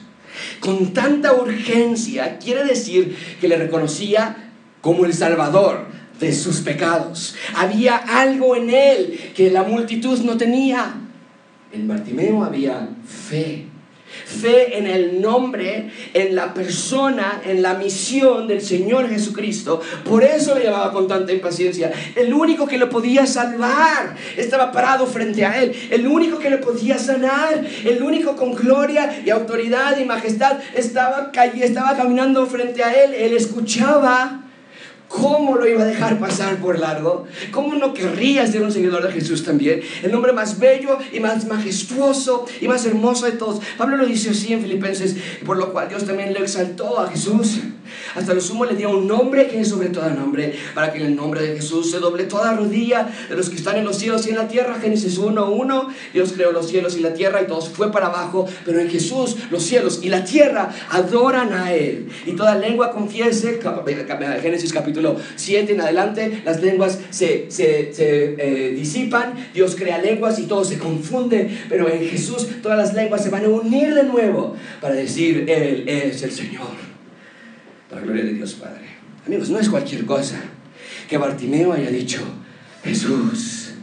con 0.61 0.93
tanta 0.93 1.33
urgencia, 1.33 2.39
quiere 2.39 2.63
decir 2.63 3.17
que 3.41 3.49
le 3.49 3.57
reconocía 3.57 4.49
como 4.79 5.03
el 5.03 5.13
Salvador, 5.13 5.87
de 6.19 6.33
sus 6.33 6.59
pecados. 6.61 7.35
Había 7.55 7.97
algo 7.97 8.55
en 8.55 8.69
él 8.69 9.19
que 9.35 9.49
la 9.49 9.63
multitud 9.63 10.19
no 10.19 10.37
tenía. 10.37 10.95
En 11.71 11.87
Bartimeo 11.87 12.43
había 12.43 12.89
fe. 13.05 13.65
Fe 14.25 14.77
en 14.79 14.87
el 14.87 15.21
nombre, 15.21 15.91
en 16.13 16.35
la 16.35 16.53
persona, 16.53 17.41
en 17.45 17.61
la 17.61 17.75
misión 17.75 18.47
del 18.47 18.59
Señor 18.59 19.07
Jesucristo. 19.07 19.81
Por 20.03 20.23
eso 20.23 20.55
le 20.55 20.65
llamaba 20.65 20.91
con 20.91 21.07
tanta 21.07 21.31
impaciencia. 21.31 21.91
El 22.15 22.33
único 22.33 22.67
que 22.67 22.79
lo 22.79 22.89
podía 22.89 23.27
salvar 23.27 24.15
estaba 24.35 24.71
parado 24.71 25.05
frente 25.05 25.45
a 25.45 25.61
él. 25.61 25.73
El 25.91 26.07
único 26.07 26.39
que 26.39 26.49
le 26.49 26.57
podía 26.57 26.97
sanar, 26.97 27.63
el 27.85 28.01
único 28.01 28.35
con 28.35 28.53
gloria 28.55 29.21
y 29.23 29.29
autoridad 29.29 29.97
y 29.99 30.05
majestad 30.05 30.57
estaba, 30.75 31.31
estaba 31.61 31.95
caminando 31.95 32.45
frente 32.47 32.83
a 32.83 32.91
él. 32.91 33.13
Él 33.13 33.33
escuchaba 33.33 34.48
¿Cómo 35.09 35.57
lo 35.57 35.67
iba 35.67 35.81
a 35.81 35.85
dejar 35.85 36.19
pasar 36.19 36.57
por 36.57 36.77
largo? 36.77 37.25
¿Cómo 37.51 37.73
no 37.73 37.93
querría 37.95 38.45
ser 38.45 38.61
un 38.61 38.71
seguidor 38.71 39.05
de 39.05 39.11
Jesús 39.11 39.43
también? 39.43 39.81
El 40.03 40.11
nombre 40.11 40.33
más 40.33 40.59
bello 40.59 40.99
y 41.11 41.19
más 41.19 41.47
majestuoso 41.47 42.45
y 42.61 42.67
más 42.67 42.85
hermoso 42.85 43.25
de 43.25 43.33
todos. 43.33 43.59
Pablo 43.77 43.97
lo 43.97 44.05
dice 44.05 44.29
así 44.29 44.53
en 44.53 44.61
Filipenses, 44.61 45.17
por 45.45 45.57
lo 45.57 45.73
cual 45.73 45.89
Dios 45.89 46.05
también 46.05 46.31
le 46.31 46.39
exaltó 46.39 46.99
a 46.99 47.09
Jesús. 47.09 47.59
Hasta 48.15 48.33
lo 48.33 48.41
sumo 48.41 48.65
le 48.65 48.75
dio 48.75 48.89
un 48.89 49.07
nombre 49.07 49.47
que 49.47 49.61
es 49.61 49.69
sobre 49.69 49.89
todo 49.89 50.09
nombre, 50.19 50.53
para 50.73 50.91
que 50.91 50.99
en 50.99 51.05
el 51.07 51.15
nombre 51.15 51.41
de 51.41 51.55
Jesús 51.55 51.91
se 51.91 51.99
doble 51.99 52.25
toda 52.25 52.55
rodilla 52.55 53.09
de 53.29 53.35
los 53.35 53.49
que 53.49 53.55
están 53.55 53.77
en 53.77 53.85
los 53.85 53.97
cielos 53.97 54.25
y 54.27 54.29
en 54.29 54.35
la 54.35 54.47
tierra. 54.47 54.77
Génesis 54.79 55.19
1.1, 55.19 55.87
Dios 56.13 56.33
creó 56.33 56.51
los 56.51 56.67
cielos 56.67 56.97
y 56.97 57.01
la 57.01 57.13
tierra 57.13 57.41
y 57.41 57.47
todo 57.47 57.61
fue 57.61 57.91
para 57.91 58.07
abajo, 58.07 58.47
pero 58.65 58.79
en 58.79 58.89
Jesús 58.89 59.37
los 59.49 59.63
cielos 59.63 59.99
y 60.03 60.09
la 60.09 60.23
tierra 60.23 60.69
adoran 60.89 61.53
a 61.53 61.73
Él. 61.73 62.07
Y 62.25 62.33
toda 62.33 62.55
lengua 62.55 62.91
confiese, 62.91 63.59
Génesis 64.41 64.73
capítulo 64.73 65.15
7 65.35 65.73
en 65.73 65.81
adelante, 65.81 66.41
las 66.45 66.61
lenguas 66.61 66.99
se, 67.09 67.47
eh, 67.57 68.73
disipan, 68.75 69.33
Dios 69.53 69.75
crea 69.75 69.99
lenguas 69.99 70.39
y 70.39 70.43
todo 70.43 70.63
se 70.63 70.77
confunde, 70.77 71.49
pero 71.69 71.89
en 71.89 72.07
Jesús 72.07 72.47
todas 72.61 72.77
las 72.77 72.93
lenguas 72.93 73.23
se 73.23 73.29
van 73.29 73.45
a 73.45 73.49
unir 73.49 73.93
de 73.93 74.03
nuevo 74.03 74.55
para 74.81 74.95
decir, 74.95 75.45
Él 75.47 75.83
es 75.87 76.21
el 76.23 76.31
Señor. 76.31 76.88
Para 77.89 78.01
la 78.01 78.07
gloria 78.07 78.25
de 78.25 78.33
Dios 78.33 78.53
Padre. 78.53 78.85
Amigos, 79.25 79.49
no 79.49 79.59
es 79.59 79.69
cualquier 79.69 80.05
cosa 80.05 80.39
que 81.07 81.17
Bartimeo 81.17 81.73
haya 81.73 81.89
dicho, 81.89 82.21
Jesús. 82.83 83.73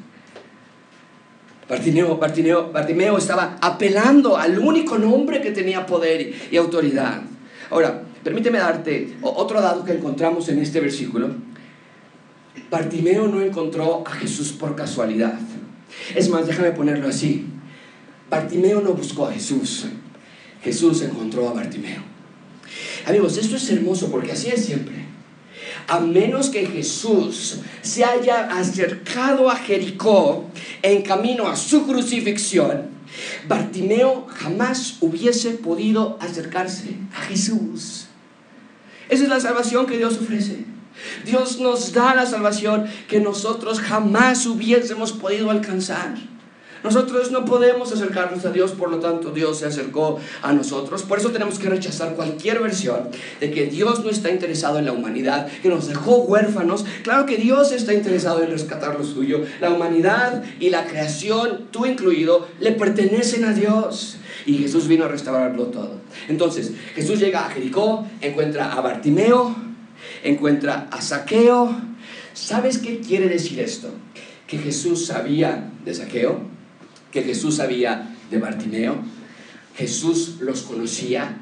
Bartimeo, 1.68 2.16
Bartimeo, 2.16 2.70
Bartimeo 2.70 3.18
estaba 3.18 3.58
apelando 3.60 4.36
al 4.36 4.58
único 4.58 4.98
nombre 4.98 5.40
que 5.40 5.50
tenía 5.50 5.84
poder 5.84 6.32
y 6.50 6.56
autoridad. 6.56 7.22
Ahora, 7.70 8.04
Permíteme 8.26 8.58
darte 8.58 9.14
otro 9.22 9.60
dato 9.60 9.84
que 9.84 9.92
encontramos 9.92 10.48
en 10.48 10.58
este 10.58 10.80
versículo. 10.80 11.30
Bartimeo 12.68 13.28
no 13.28 13.40
encontró 13.40 14.02
a 14.04 14.10
Jesús 14.10 14.50
por 14.50 14.74
casualidad. 14.74 15.38
Es 16.12 16.28
más, 16.28 16.44
déjame 16.44 16.72
ponerlo 16.72 17.06
así. 17.06 17.46
Bartimeo 18.28 18.80
no 18.80 18.94
buscó 18.94 19.26
a 19.26 19.32
Jesús. 19.32 19.86
Jesús 20.60 21.02
encontró 21.02 21.48
a 21.48 21.52
Bartimeo. 21.52 22.02
Amigos, 23.06 23.36
esto 23.36 23.56
es 23.56 23.70
hermoso 23.70 24.10
porque 24.10 24.32
así 24.32 24.48
es 24.48 24.64
siempre. 24.64 25.06
A 25.86 26.00
menos 26.00 26.50
que 26.50 26.66
Jesús 26.66 27.58
se 27.82 28.04
haya 28.04 28.48
acercado 28.58 29.48
a 29.50 29.56
Jericó 29.56 30.44
en 30.82 31.02
camino 31.02 31.46
a 31.46 31.56
su 31.56 31.86
crucifixión, 31.86 32.90
Bartimeo 33.46 34.26
jamás 34.28 34.96
hubiese 35.00 35.52
podido 35.52 36.18
acercarse 36.20 36.96
a 37.16 37.20
Jesús. 37.22 38.06
Esa 39.08 39.22
es 39.22 39.28
la 39.28 39.40
salvación 39.40 39.86
que 39.86 39.96
Dios 39.96 40.18
ofrece. 40.20 40.64
Dios 41.24 41.60
nos 41.60 41.92
da 41.92 42.14
la 42.14 42.26
salvación 42.26 42.86
que 43.08 43.20
nosotros 43.20 43.80
jamás 43.80 44.46
hubiésemos 44.46 45.12
podido 45.12 45.50
alcanzar. 45.50 46.16
Nosotros 46.84 47.30
no 47.30 47.44
podemos 47.44 47.92
acercarnos 47.92 48.44
a 48.44 48.50
Dios, 48.50 48.72
por 48.72 48.90
lo 48.90 48.98
tanto 48.98 49.30
Dios 49.30 49.58
se 49.58 49.66
acercó 49.66 50.18
a 50.42 50.52
nosotros. 50.52 51.02
Por 51.02 51.18
eso 51.18 51.30
tenemos 51.30 51.58
que 51.58 51.68
rechazar 51.68 52.14
cualquier 52.14 52.60
versión 52.60 53.08
de 53.40 53.50
que 53.50 53.66
Dios 53.66 54.04
no 54.04 54.10
está 54.10 54.30
interesado 54.30 54.78
en 54.78 54.86
la 54.86 54.92
humanidad, 54.92 55.48
que 55.62 55.68
nos 55.68 55.88
dejó 55.88 56.18
huérfanos. 56.18 56.84
Claro 57.02 57.26
que 57.26 57.36
Dios 57.36 57.72
está 57.72 57.92
interesado 57.92 58.42
en 58.42 58.50
rescatar 58.50 58.98
lo 58.98 59.04
suyo. 59.04 59.44
La 59.60 59.70
humanidad 59.70 60.44
y 60.60 60.70
la 60.70 60.86
creación, 60.86 61.68
tú 61.70 61.86
incluido, 61.86 62.46
le 62.60 62.72
pertenecen 62.72 63.44
a 63.44 63.52
Dios. 63.52 64.18
Y 64.44 64.58
Jesús 64.58 64.86
vino 64.86 65.04
a 65.04 65.08
restaurarlo 65.08 65.66
todo. 65.66 66.00
Entonces, 66.28 66.72
Jesús 66.94 67.18
llega 67.18 67.46
a 67.46 67.50
Jericó, 67.50 68.06
encuentra 68.20 68.72
a 68.72 68.80
Bartimeo, 68.80 69.56
encuentra 70.22 70.88
a 70.90 71.00
Saqueo. 71.00 71.74
¿Sabes 72.32 72.78
qué 72.78 73.00
quiere 73.00 73.28
decir 73.28 73.60
esto? 73.60 73.88
Que 74.46 74.58
Jesús 74.58 75.06
sabía 75.06 75.70
de 75.84 75.94
Saqueo, 75.94 76.40
que 77.10 77.22
Jesús 77.22 77.56
sabía 77.56 78.14
de 78.30 78.38
Bartimeo, 78.38 78.96
Jesús 79.76 80.36
los 80.40 80.62
conocía 80.62 81.38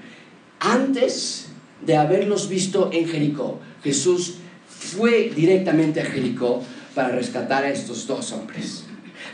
antes 0.61 1.47
de 1.85 1.97
haberlos 1.97 2.49
visto 2.49 2.91
en 2.93 3.09
Jericó. 3.09 3.61
Jesús 3.83 4.35
fue 4.69 5.31
directamente 5.35 6.01
a 6.01 6.05
Jericó 6.05 6.63
para 6.95 7.09
rescatar 7.09 7.65
a 7.65 7.71
estos 7.71 8.07
dos 8.07 8.33
hombres 8.33 8.85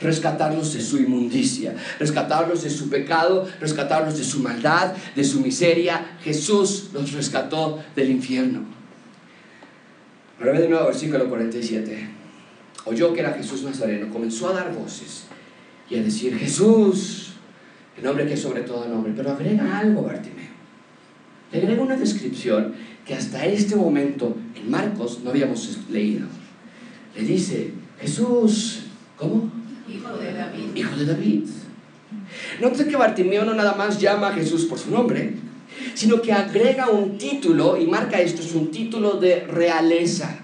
rescatarlos 0.00 0.72
de 0.72 0.80
su 0.80 0.98
inmundicia, 0.98 1.74
rescatarlos 1.98 2.62
de 2.62 2.70
su 2.70 2.88
pecado, 2.88 3.46
rescatarlos 3.60 4.16
de 4.16 4.24
su 4.24 4.40
maldad, 4.40 4.94
de 5.14 5.24
su 5.24 5.40
miseria. 5.40 6.16
Jesús 6.22 6.90
los 6.92 7.12
rescató 7.12 7.82
del 7.94 8.10
infierno. 8.10 8.64
Ahora 10.38 10.58
de 10.58 10.68
nuevo 10.68 10.86
versículo 10.86 11.28
47. 11.28 12.08
Oyó 12.86 13.12
que 13.12 13.20
era 13.20 13.32
Jesús 13.32 13.62
Nazareno, 13.62 14.10
comenzó 14.10 14.48
a 14.48 14.54
dar 14.54 14.74
voces 14.74 15.24
y 15.90 15.96
a 15.96 16.02
decir, 16.02 16.38
Jesús, 16.38 17.32
el 17.98 18.04
nombre 18.04 18.26
que 18.26 18.34
es 18.34 18.40
sobre 18.40 18.62
todo 18.62 18.86
nombre, 18.86 19.12
pero 19.14 19.32
agrega 19.32 19.78
algo, 19.78 20.02
Bartimeo. 20.02 20.50
Le 21.52 21.58
agrega 21.58 21.82
una 21.82 21.96
descripción 21.96 22.72
que 23.04 23.14
hasta 23.14 23.44
este 23.44 23.74
momento 23.74 24.36
en 24.54 24.70
Marcos 24.70 25.20
no 25.24 25.30
habíamos 25.30 25.80
leído. 25.90 26.28
Le 27.16 27.22
dice, 27.24 27.72
Jesús, 28.00 28.82
¿cómo? 29.16 29.50
Hijo 29.92 30.16
de 30.16 30.32
David. 30.32 30.76
Hijo 30.76 30.96
de 30.96 31.04
David. 31.06 31.44
Nota 32.60 32.86
que 32.86 32.96
Bartimeo 32.96 33.44
no 33.44 33.54
nada 33.54 33.74
más 33.74 34.00
llama 34.00 34.28
a 34.28 34.32
Jesús 34.32 34.66
por 34.66 34.78
su 34.78 34.92
nombre, 34.92 35.34
sino 35.94 36.22
que 36.22 36.32
agrega 36.32 36.88
un 36.88 37.18
título, 37.18 37.76
y 37.76 37.86
marca 37.86 38.20
esto, 38.20 38.42
es 38.42 38.54
un 38.54 38.70
título 38.70 39.14
de 39.14 39.40
realeza. 39.40 40.38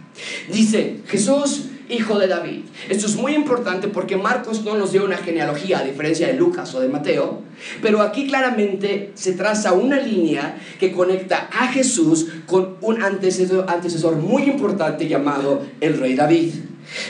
Dice, 0.52 1.02
Jesús, 1.06 1.66
hijo 1.88 2.18
de 2.18 2.28
David. 2.28 2.62
Esto 2.88 3.06
es 3.06 3.16
muy 3.16 3.34
importante 3.34 3.88
porque 3.88 4.16
Marcos 4.16 4.64
no 4.64 4.76
nos 4.76 4.92
dio 4.92 5.04
una 5.04 5.16
genealogía, 5.16 5.78
a 5.78 5.84
diferencia 5.84 6.26
de 6.26 6.34
Lucas 6.34 6.74
o 6.74 6.80
de 6.80 6.88
Mateo, 6.88 7.42
pero 7.82 8.02
aquí 8.02 8.26
claramente 8.26 9.12
se 9.14 9.32
traza 9.32 9.72
una 9.72 10.00
línea 10.00 10.58
que 10.78 10.92
conecta 10.92 11.48
a 11.52 11.68
Jesús 11.68 12.28
con 12.46 12.76
un 12.80 13.02
antecesor, 13.02 13.66
antecesor 13.68 14.16
muy 14.16 14.44
importante 14.44 15.08
llamado 15.08 15.62
el 15.80 15.98
rey 15.98 16.14
David. 16.14 16.54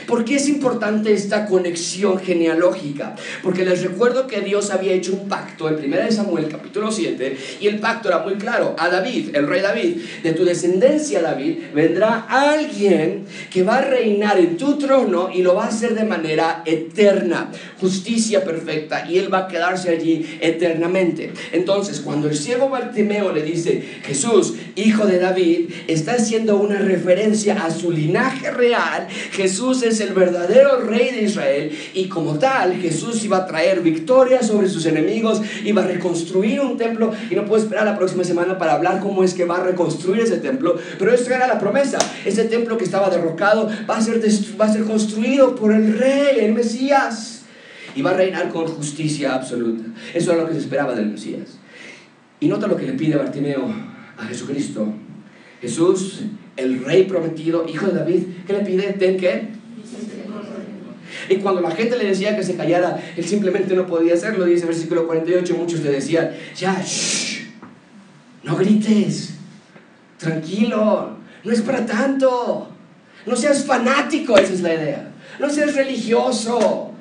¿Por 0.07 0.25
qué 0.25 0.37
es 0.37 0.49
importante 0.49 1.13
esta 1.13 1.47
conexión 1.47 2.19
genealógica? 2.19 3.17
Porque 3.43 3.65
les 3.65 3.83
recuerdo 3.83 4.27
que 4.27 4.41
Dios 4.41 4.71
había 4.71 4.93
hecho 4.93 5.13
un 5.13 5.29
pacto 5.29 5.69
en 5.69 5.93
1 5.93 6.13
Samuel 6.13 6.49
capítulo 6.49 6.91
7 6.91 7.37
y 7.61 7.67
el 7.67 7.79
pacto 7.79 8.09
era 8.09 8.21
muy 8.21 8.35
claro. 8.35 8.75
A 8.79 8.89
David, 8.89 9.35
el 9.35 9.47
rey 9.47 9.61
David, 9.61 9.97
de 10.23 10.33
tu 10.33 10.45
descendencia 10.45 11.23
David, 11.23 11.59
vendrá 11.75 12.27
alguien 12.29 13.25
que 13.51 13.63
va 13.63 13.79
a 13.79 13.83
reinar 13.83 14.39
en 14.39 14.57
tu 14.57 14.79
trono 14.79 15.31
y 15.33 15.43
lo 15.43 15.55
va 15.55 15.65
a 15.65 15.69
hacer 15.69 15.95
de 15.95 16.05
manera 16.05 16.63
eterna, 16.65 17.51
justicia 17.81 18.45
perfecta 18.45 19.07
y 19.09 19.19
él 19.19 19.33
va 19.33 19.41
a 19.41 19.49
quedarse 19.49 19.91
allí 19.91 20.39
eternamente. 20.41 21.33
Entonces, 21.53 22.01
cuando 22.01 22.29
el 22.29 22.37
ciego 22.37 22.69
Bartimeo 22.69 23.33
le 23.33 23.43
dice, 23.43 23.83
Jesús, 24.05 24.55
hijo 24.75 25.07
de 25.07 25.19
David, 25.19 25.71
está 25.87 26.13
haciendo 26.13 26.57
una 26.57 26.79
referencia 26.79 27.65
a 27.65 27.71
su 27.71 27.91
linaje 27.91 28.51
real, 28.51 29.09
Jesús 29.33 29.66
Es 29.67 30.01
el 30.01 30.15
verdadero 30.15 30.81
rey 30.83 31.11
de 31.11 31.23
Israel 31.23 31.77
y 31.93 32.07
como 32.07 32.39
tal 32.39 32.77
Jesús 32.77 33.25
iba 33.25 33.39
a 33.39 33.47
traer 33.47 33.81
victoria 33.81 34.41
sobre 34.41 34.69
sus 34.69 34.87
enemigos, 34.87 35.43
iba 35.65 35.83
a 35.83 35.87
reconstruir 35.87 36.61
un 36.61 36.77
templo 36.77 37.13
y 37.29 37.35
no 37.35 37.45
puedo 37.47 37.61
esperar 37.61 37.85
la 37.85 37.99
próxima 37.99 38.23
semana 38.23 38.59
para 38.59 38.75
hablar 38.75 39.01
cómo 39.01 39.25
es 39.25 39.35
que 39.35 39.45
va 39.45 39.57
a 39.57 39.65
reconstruir 39.65 40.21
ese 40.21 40.37
templo, 40.37 40.79
pero 41.01 41.13
esto 41.13 41.35
era 41.35 41.49
la 41.49 41.59
promesa, 41.59 41.99
ese 42.25 42.45
templo 42.45 42.79
que 42.79 42.85
estaba 42.85 43.11
derrocado 43.11 43.69
va 43.91 43.97
a 43.97 44.01
ser, 44.01 44.23
va 44.59 44.67
a 44.67 44.73
ser 44.73 44.85
construido 44.85 45.57
por 45.57 45.73
el 45.73 45.99
rey, 45.99 46.39
el 46.45 46.55
Mesías, 46.55 47.43
y 47.97 48.03
va 48.03 48.13
a 48.13 48.15
reinar 48.15 48.51
con 48.51 48.69
justicia 48.69 49.35
absoluta. 49.35 49.83
Eso 50.15 50.33
era 50.33 50.43
lo 50.43 50.47
que 50.47 50.55
se 50.55 50.61
esperaba 50.61 50.95
del 50.95 51.07
Mesías. 51.07 51.59
Y 52.39 52.47
nota 52.47 52.69
lo 52.69 52.77
que 52.77 52.87
le 52.87 52.93
pide 52.93 53.17
Bartimeo 53.17 53.67
a 54.17 54.25
Jesucristo. 54.27 54.87
Jesús, 55.61 56.21
el 56.57 56.85
rey 56.85 57.05
prometido, 57.05 57.67
hijo 57.69 57.87
de 57.87 57.95
David, 57.95 58.23
¿qué 58.47 58.53
le 58.53 58.61
pide? 58.61 58.93
¿Ten 58.93 59.17
qué? 59.17 59.56
Y 61.29 61.37
cuando 61.37 61.61
la 61.61 61.71
gente 61.71 61.97
le 61.97 62.05
decía 62.05 62.37
que 62.37 62.43
se 62.43 62.57
callara, 62.57 63.01
él 63.17 63.25
simplemente 63.25 63.75
no 63.75 63.87
podía 63.87 64.15
hacerlo. 64.15 64.45
Dice 64.45 64.63
el 64.63 64.69
versículo 64.69 65.07
48, 65.07 65.55
muchos 65.57 65.81
le 65.81 65.93
decían, 65.93 66.33
ya, 66.57 66.81
shh, 66.83 67.49
no 68.43 68.57
grites, 68.57 69.35
tranquilo, 70.19 71.17
no 71.45 71.53
es 71.53 71.63
para 71.63 71.85
tanto, 71.85 72.69
no 73.25 73.37
seas 73.37 73.65
fanático, 73.65 74.37
esa 74.37 74.53
es 74.53 74.61
la 74.61 74.75
idea, 74.75 75.13
no 75.39 75.51
seas 75.51 75.75
religioso. 75.75 76.93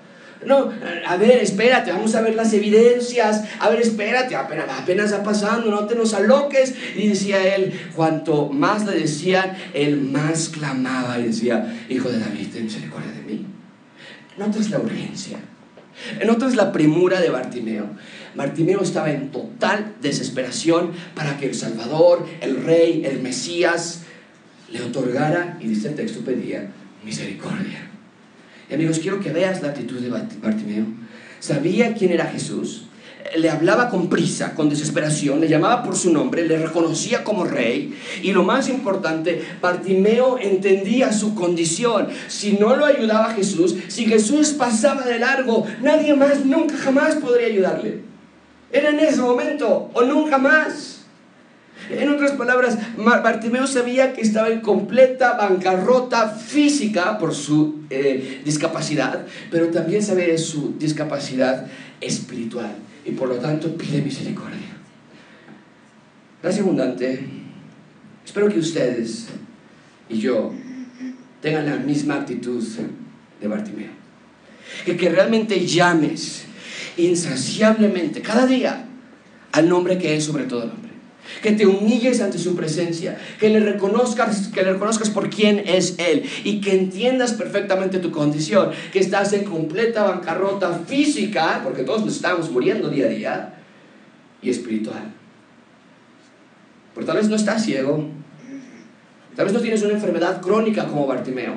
No, 0.46 0.72
a 1.08 1.18
ver, 1.18 1.42
espérate, 1.42 1.92
vamos 1.92 2.14
a 2.16 2.22
ver 2.22 2.36
las 2.36 2.54
evidencias. 2.54 3.44
A 3.60 3.70
ver, 3.70 3.82
espérate, 3.82 4.36
apenas, 4.36 4.68
apenas 4.70 5.14
va 5.14 5.24
pasando, 5.24 5.72
no 5.72 5.86
te 5.86 5.96
nos 5.96 6.14
aloques. 6.14 6.76
Y 6.96 7.08
decía 7.08 7.56
él, 7.56 7.74
cuanto 7.96 8.50
más 8.50 8.86
le 8.86 9.00
decían, 9.00 9.58
él 9.74 10.02
más 10.02 10.50
clamaba 10.50 11.20
y 11.20 11.24
decía, 11.24 11.86
Hijo 11.90 12.10
de 12.10 12.20
David, 12.20 12.48
ten 12.54 12.66
misericordia 12.66 13.12
de 13.12 13.22
mí. 13.22 13.46
Notas 14.38 14.70
la 14.70 14.80
urgencia. 14.80 15.40
Notas 16.26 16.56
la 16.56 16.72
premura 16.72 17.22
de 17.22 17.30
Bartimeo. 17.30 17.88
Bartimeo 18.36 18.82
estaba 18.82 19.12
en 19.12 19.32
total 19.32 19.96
desesperación 20.02 20.92
para 21.16 21.38
que 21.38 21.48
el 21.48 21.56
Salvador, 21.56 22.28
el 22.42 22.64
Rey, 22.64 23.04
el 23.06 23.22
Mesías, 23.22 24.02
le 24.72 24.82
otorgara, 24.82 25.58
y 25.62 25.68
dice 25.70 25.90
el 25.90 25.96
texto, 25.96 26.20
pedía 26.22 26.70
misericordia. 27.04 27.95
Y 28.70 28.74
amigos, 28.74 29.00
quiero 29.00 29.20
que 29.20 29.32
veas 29.32 29.62
la 29.62 29.70
actitud 29.70 30.00
de 30.00 30.10
Bartimeo. 30.10 30.86
Sabía 31.40 31.94
quién 31.94 32.12
era 32.12 32.26
Jesús, 32.26 32.86
le 33.36 33.50
hablaba 33.50 33.90
con 33.90 34.10
prisa, 34.10 34.54
con 34.54 34.70
desesperación, 34.70 35.42
le 35.42 35.48
llamaba 35.48 35.84
por 35.84 35.96
su 35.96 36.12
nombre, 36.12 36.48
le 36.48 36.58
reconocía 36.58 37.24
como 37.24 37.44
rey 37.44 37.98
y 38.22 38.32
lo 38.32 38.44
más 38.44 38.70
importante, 38.70 39.44
Bartimeo 39.62 40.38
entendía 40.40 41.12
su 41.12 41.36
condición. 41.36 42.08
Si 42.28 42.54
no 42.54 42.76
lo 42.76 42.86
ayudaba 42.86 43.34
Jesús, 43.34 43.76
si 43.88 44.06
Jesús 44.06 44.50
pasaba 44.50 45.06
de 45.06 45.20
largo, 45.20 45.66
nadie 45.82 46.16
más 46.16 46.46
nunca 46.46 46.76
jamás 46.78 47.16
podría 47.16 47.48
ayudarle. 47.48 48.02
Era 48.72 48.90
en 48.90 49.00
ese 49.00 49.22
momento 49.22 49.90
o 49.94 50.04
nunca 50.04 50.38
más. 50.38 50.95
En 51.90 52.10
otras 52.10 52.32
palabras, 52.32 52.78
Bartimeo 52.98 53.68
sabía 53.68 54.14
que 54.14 54.22
estaba 54.22 54.50
en 54.50 54.62
completa 54.62 55.38
bancarrota 55.38 56.30
física 56.30 57.18
por 57.18 57.34
su 57.34 57.82
eh, 57.90 58.42
discapacidad, 58.44 59.26
pero 59.52 59.68
también 59.70 60.02
sabía 60.02 60.28
de 60.28 60.38
su 60.38 60.76
discapacidad 60.80 61.68
espiritual 62.02 62.76
y 63.06 63.12
por 63.12 63.30
lo 63.30 63.36
tanto 63.36 63.76
pide 63.78 64.02
misericordia. 64.02 64.76
Gracias 66.42 66.64
abundante. 66.64 67.26
Espero 68.26 68.50
que 68.50 68.60
ustedes 68.60 69.28
y 70.10 70.20
yo 70.20 70.52
tengan 71.42 71.66
la 71.66 71.78
misma 71.78 72.16
actitud 72.16 72.64
de 73.40 73.48
Bartimeo. 73.48 73.92
Que, 74.84 74.98
que 74.98 75.10
realmente 75.10 75.64
llames 75.66 76.46
insaciablemente 76.98 78.22
cada 78.22 78.48
día 78.48 78.86
al 79.52 79.70
nombre 79.70 79.98
que 79.98 80.16
es 80.16 80.24
sobre 80.24 80.46
todo 80.46 80.66
nombre. 80.66 80.85
Que 81.42 81.52
te 81.52 81.66
humilles 81.66 82.22
ante 82.22 82.38
su 82.38 82.56
presencia, 82.56 83.18
que 83.40 83.50
le 83.50 83.60
reconozcas, 83.60 84.50
que 84.50 84.64
le 84.64 84.74
reconozcas 84.74 85.10
por 85.10 85.30
quién 85.30 85.64
es 85.66 85.96
él 85.98 86.24
y 86.44 86.62
que 86.62 86.76
entiendas 86.76 87.34
perfectamente 87.34 88.00
tu 88.00 88.12
condición, 88.12 88.72
que 88.92 89.00
estás 89.00 89.34
en 89.34 89.44
completa 89.44 90.04
bancarrota 90.04 90.80
física, 90.88 91.62
porque 91.64 91.84
todos 91.84 92.06
nos 92.06 92.16
estamos 92.16 92.52
muriendo 92.52 92.90
día 92.90 93.06
a 93.06 93.10
día, 93.10 93.56
y 94.46 94.50
espiritual. 94.50 95.12
Porque 96.94 97.08
tal 97.08 97.18
vez 97.18 97.28
no 97.28 97.36
estás 97.36 97.66
ciego, 97.66 98.08
tal 99.36 99.46
vez 99.46 99.54
no 99.54 99.60
tienes 99.60 99.82
una 99.84 99.94
enfermedad 99.94 100.42
crónica 100.42 100.88
como 100.88 101.08
Bartimeo, 101.08 101.56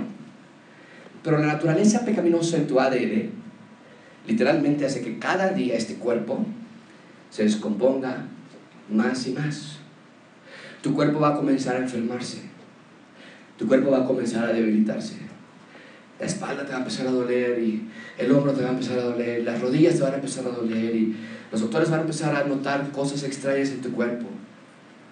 pero 1.23 1.39
la 1.39 1.47
naturaleza 1.47 2.05
pecaminosa 2.05 2.57
en 2.57 2.67
tu 2.67 2.81
ADN 2.81 3.31
literalmente 4.27 4.85
hace 4.85 5.03
que 5.03 5.19
cada 5.19 5.51
día 5.51 5.77
este 5.77 5.95
cuerpo 5.95 6.45
se 7.31 7.45
descomponga 7.45 8.27
más 8.91 9.27
y 9.27 9.33
más. 9.33 9.79
Tu 10.83 10.95
cuerpo 10.95 11.21
va 11.21 11.31
a 11.31 11.37
comenzar 11.37 11.77
a 11.77 11.81
enfermarse. 11.81 12.39
Tu 13.57 13.67
cuerpo 13.67 13.91
va 13.91 13.99
a 13.99 14.07
comenzar 14.07 14.45
a 14.45 14.53
debilitarse. 14.53 15.17
La 16.21 16.27
espalda 16.27 16.65
te 16.65 16.71
va 16.71 16.77
a 16.77 16.81
empezar 16.81 17.07
a 17.07 17.11
doler 17.11 17.59
y 17.61 17.89
el 18.17 18.31
hombro 18.33 18.53
te 18.53 18.63
va 18.63 18.69
a 18.69 18.73
empezar 18.73 18.99
a 18.99 19.03
doler, 19.03 19.45
las 19.45 19.61
rodillas 19.61 19.95
te 19.95 20.03
van 20.03 20.13
a 20.13 20.17
empezar 20.17 20.47
a 20.47 20.51
doler 20.51 20.95
y 20.95 21.17
los 21.53 21.61
doctores 21.61 21.91
van 21.91 22.01
a 22.01 22.03
empezar 22.03 22.35
a 22.35 22.45
notar 22.45 22.91
cosas 22.91 23.23
extrañas 23.23 23.71
en 23.71 23.81
tu 23.81 23.93
cuerpo. 23.93 24.27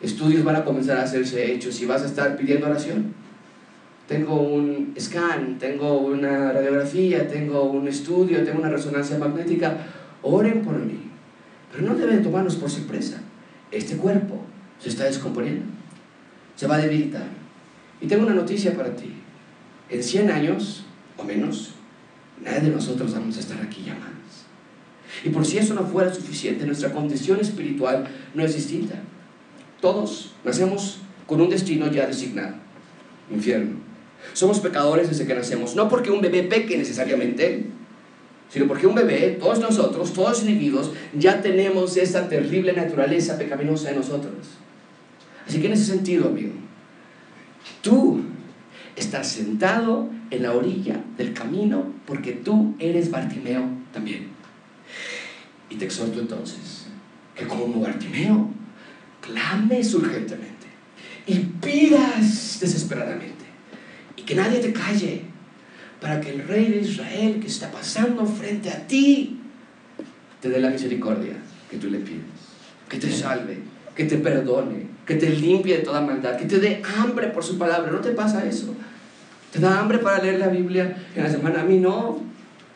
Estudios 0.02 0.44
van 0.44 0.56
a 0.56 0.64
comenzar 0.64 0.98
a 0.98 1.04
hacerse 1.04 1.52
hechos 1.52 1.80
y 1.80 1.86
vas 1.86 2.02
a 2.02 2.06
estar 2.06 2.36
pidiendo 2.36 2.66
oración. 2.66 3.14
Tengo 4.08 4.40
un 4.40 4.94
scan, 4.98 5.58
tengo 5.58 5.98
una 5.98 6.52
radiografía, 6.52 7.26
tengo 7.26 7.64
un 7.64 7.88
estudio, 7.88 8.44
tengo 8.44 8.60
una 8.60 8.70
resonancia 8.70 9.18
magnética. 9.18 9.78
Oren 10.22 10.62
por 10.62 10.76
mí. 10.76 11.10
Pero 11.72 11.88
no 11.88 11.94
deben 11.94 12.22
tomarnos 12.22 12.56
por 12.56 12.70
sorpresa 12.70 13.20
este 13.78 13.96
cuerpo 13.96 14.40
se 14.80 14.88
está 14.88 15.04
descomponiendo, 15.04 15.64
se 16.54 16.66
va 16.66 16.76
a 16.76 16.78
debilitar. 16.78 17.28
Y 18.00 18.06
tengo 18.06 18.24
una 18.24 18.34
noticia 18.34 18.76
para 18.76 18.94
ti. 18.94 19.12
En 19.88 20.02
100 20.02 20.30
años 20.30 20.84
o 21.16 21.24
menos, 21.24 21.72
nadie 22.42 22.60
de 22.60 22.70
nosotros 22.70 23.14
vamos 23.14 23.36
a 23.36 23.40
estar 23.40 23.60
aquí 23.62 23.84
ya 23.84 23.94
más. 23.94 24.10
Y 25.24 25.30
por 25.30 25.44
si 25.46 25.58
eso 25.58 25.74
no 25.74 25.86
fuera 25.86 26.12
suficiente, 26.12 26.66
nuestra 26.66 26.92
condición 26.92 27.40
espiritual 27.40 28.06
no 28.34 28.44
es 28.44 28.54
distinta. 28.54 28.96
Todos 29.80 30.32
nacemos 30.44 30.98
con 31.26 31.40
un 31.40 31.48
destino 31.48 31.90
ya 31.90 32.06
designado, 32.06 32.56
infierno. 33.30 33.76
Somos 34.32 34.60
pecadores 34.60 35.08
desde 35.08 35.26
que 35.26 35.34
nacemos, 35.34 35.76
no 35.76 35.88
porque 35.88 36.10
un 36.10 36.20
bebé 36.20 36.42
peque 36.42 36.76
necesariamente, 36.76 37.66
sino 38.48 38.66
porque 38.66 38.86
un 38.86 38.94
bebé, 38.94 39.36
todos 39.40 39.60
nosotros, 39.60 40.12
todos 40.12 40.42
individuos, 40.42 40.92
ya 41.16 41.42
tenemos 41.42 41.96
esa 41.96 42.28
terrible 42.28 42.72
naturaleza 42.72 43.38
pecaminosa 43.38 43.90
en 43.90 43.96
nosotros. 43.96 44.34
Así 45.46 45.60
que 45.60 45.66
en 45.66 45.72
ese 45.72 45.84
sentido, 45.84 46.28
amigo, 46.28 46.52
tú 47.82 48.22
estás 48.94 49.28
sentado 49.28 50.08
en 50.30 50.42
la 50.42 50.52
orilla 50.52 51.04
del 51.16 51.32
camino 51.32 51.92
porque 52.06 52.32
tú 52.32 52.74
eres 52.78 53.10
Bartimeo 53.10 53.64
también. 53.92 54.28
Y 55.70 55.76
te 55.76 55.84
exhorto 55.84 56.20
entonces 56.20 56.86
que 57.34 57.46
como 57.46 57.80
Bartimeo, 57.80 58.48
clames 59.20 59.94
urgentemente 59.94 60.66
y 61.26 61.34
pidas 61.34 62.58
desesperadamente 62.60 63.44
y 64.16 64.22
que 64.22 64.34
nadie 64.34 64.60
te 64.60 64.72
calle 64.72 65.22
para 66.00 66.20
que 66.20 66.30
el 66.30 66.46
rey 66.46 66.66
de 66.66 66.78
Israel 66.78 67.38
que 67.40 67.46
está 67.46 67.70
pasando 67.70 68.26
frente 68.26 68.70
a 68.70 68.86
ti 68.86 69.40
te 70.40 70.48
dé 70.48 70.60
la 70.60 70.70
misericordia 70.70 71.34
que 71.70 71.78
tú 71.78 71.88
le 71.88 71.98
pides, 71.98 72.22
que 72.88 72.98
te 72.98 73.10
salve, 73.10 73.58
que 73.94 74.04
te 74.04 74.18
perdone, 74.18 74.86
que 75.06 75.14
te 75.14 75.30
limpie 75.30 75.78
de 75.78 75.82
toda 75.82 76.00
maldad, 76.00 76.36
que 76.36 76.44
te 76.44 76.60
dé 76.60 76.82
hambre 76.98 77.28
por 77.28 77.42
su 77.42 77.58
palabra. 77.58 77.90
¿No 77.90 78.00
te 78.00 78.10
pasa 78.10 78.44
eso? 78.44 78.74
¿Te 79.52 79.58
da 79.58 79.80
hambre 79.80 79.98
para 79.98 80.22
leer 80.22 80.38
la 80.38 80.48
Biblia 80.48 80.96
en 81.14 81.24
la 81.24 81.30
semana? 81.30 81.62
A 81.62 81.64
mí 81.64 81.78
no. 81.78 82.20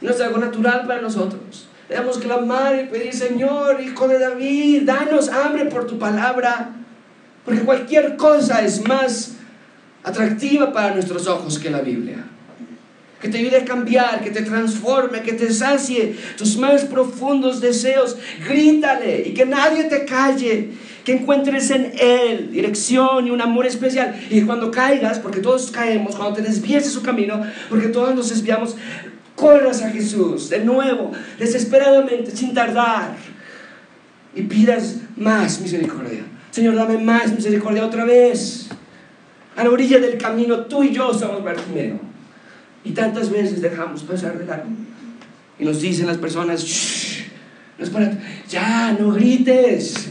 No 0.01 0.11
es 0.11 0.21
algo 0.21 0.39
natural 0.39 0.87
para 0.87 1.03
nosotros. 1.03 1.69
Debemos 1.89 2.19
clamar 2.19 2.81
y 2.83 2.87
pedir, 2.87 3.13
Señor, 3.13 3.81
Hijo 3.83 4.09
de 4.09 4.19
David, 4.19 4.83
danos 4.85 5.29
hambre 5.29 5.67
por 5.67 5.87
tu 5.87 5.99
palabra. 5.99 6.71
Porque 7.45 7.61
cualquier 7.61 8.17
cosa 8.17 8.65
es 8.65 8.87
más 8.87 9.35
atractiva 10.03 10.73
para 10.73 10.95
nuestros 10.95 11.27
ojos 11.27 11.59
que 11.59 11.69
la 11.69 11.83
Biblia 11.83 12.30
que 13.21 13.29
te 13.29 13.39
ayude 13.39 13.59
a 13.59 13.65
cambiar, 13.65 14.23
que 14.23 14.31
te 14.31 14.43
transforme, 14.43 15.21
que 15.21 15.35
te 15.35 15.53
sacie 15.53 16.17
tus 16.37 16.57
más 16.57 16.85
profundos 16.85 17.61
deseos. 17.61 18.17
Grítale 18.49 19.25
y 19.27 19.35
que 19.35 19.45
nadie 19.45 19.85
te 19.85 20.05
calle. 20.05 20.71
Que 21.05 21.13
encuentres 21.13 21.71
en 21.71 21.95
Él 21.99 22.51
dirección 22.53 23.27
y 23.27 23.31
un 23.31 23.41
amor 23.41 23.67
especial. 23.67 24.19
Y 24.31 24.43
cuando 24.43 24.71
caigas, 24.71 25.19
porque 25.19 25.41
todos 25.41 25.71
caemos, 25.71 26.15
cuando 26.15 26.35
te 26.37 26.43
desvíes 26.43 26.85
de 26.85 26.91
su 26.91 27.03
camino, 27.03 27.43
porque 27.71 27.89
todos 27.89 28.15
nos 28.15 28.29
desviamos, 28.29 28.77
corras 29.35 29.81
a 29.83 29.91
Jesús 29.91 30.51
de 30.51 30.63
nuevo, 30.63 31.11
desesperadamente, 31.39 32.31
sin 32.33 32.53
tardar. 32.53 33.17
Y 34.35 34.43
pidas 34.43 34.97
más 35.17 35.61
misericordia. 35.61 36.23
Señor, 36.51 36.75
dame 36.75 36.99
más 36.99 37.33
misericordia 37.33 37.85
otra 37.85 38.05
vez. 38.05 38.69
A 39.57 39.65
la 39.65 39.71
orilla 39.71 39.99
del 39.99 40.19
camino, 40.19 40.67
tú 40.67 40.85
y 40.85 40.93
yo 40.93 41.13
somos 41.15 41.43
Bartimeo. 41.43 42.10
Y 42.85 42.93
tantas 42.93 43.31
veces 43.31 43.61
dejamos 43.61 44.03
pasar 44.03 44.39
de 44.39 44.47
largo. 44.47 44.69
Y 45.59 45.65
nos 45.65 45.81
dicen 45.81 46.07
las 46.07 46.19
personas, 46.19 46.65
no 47.79 47.85
es 47.85 47.91
para... 47.91 48.19
ya, 48.49 48.97
no 48.99 49.13
grites, 49.13 50.09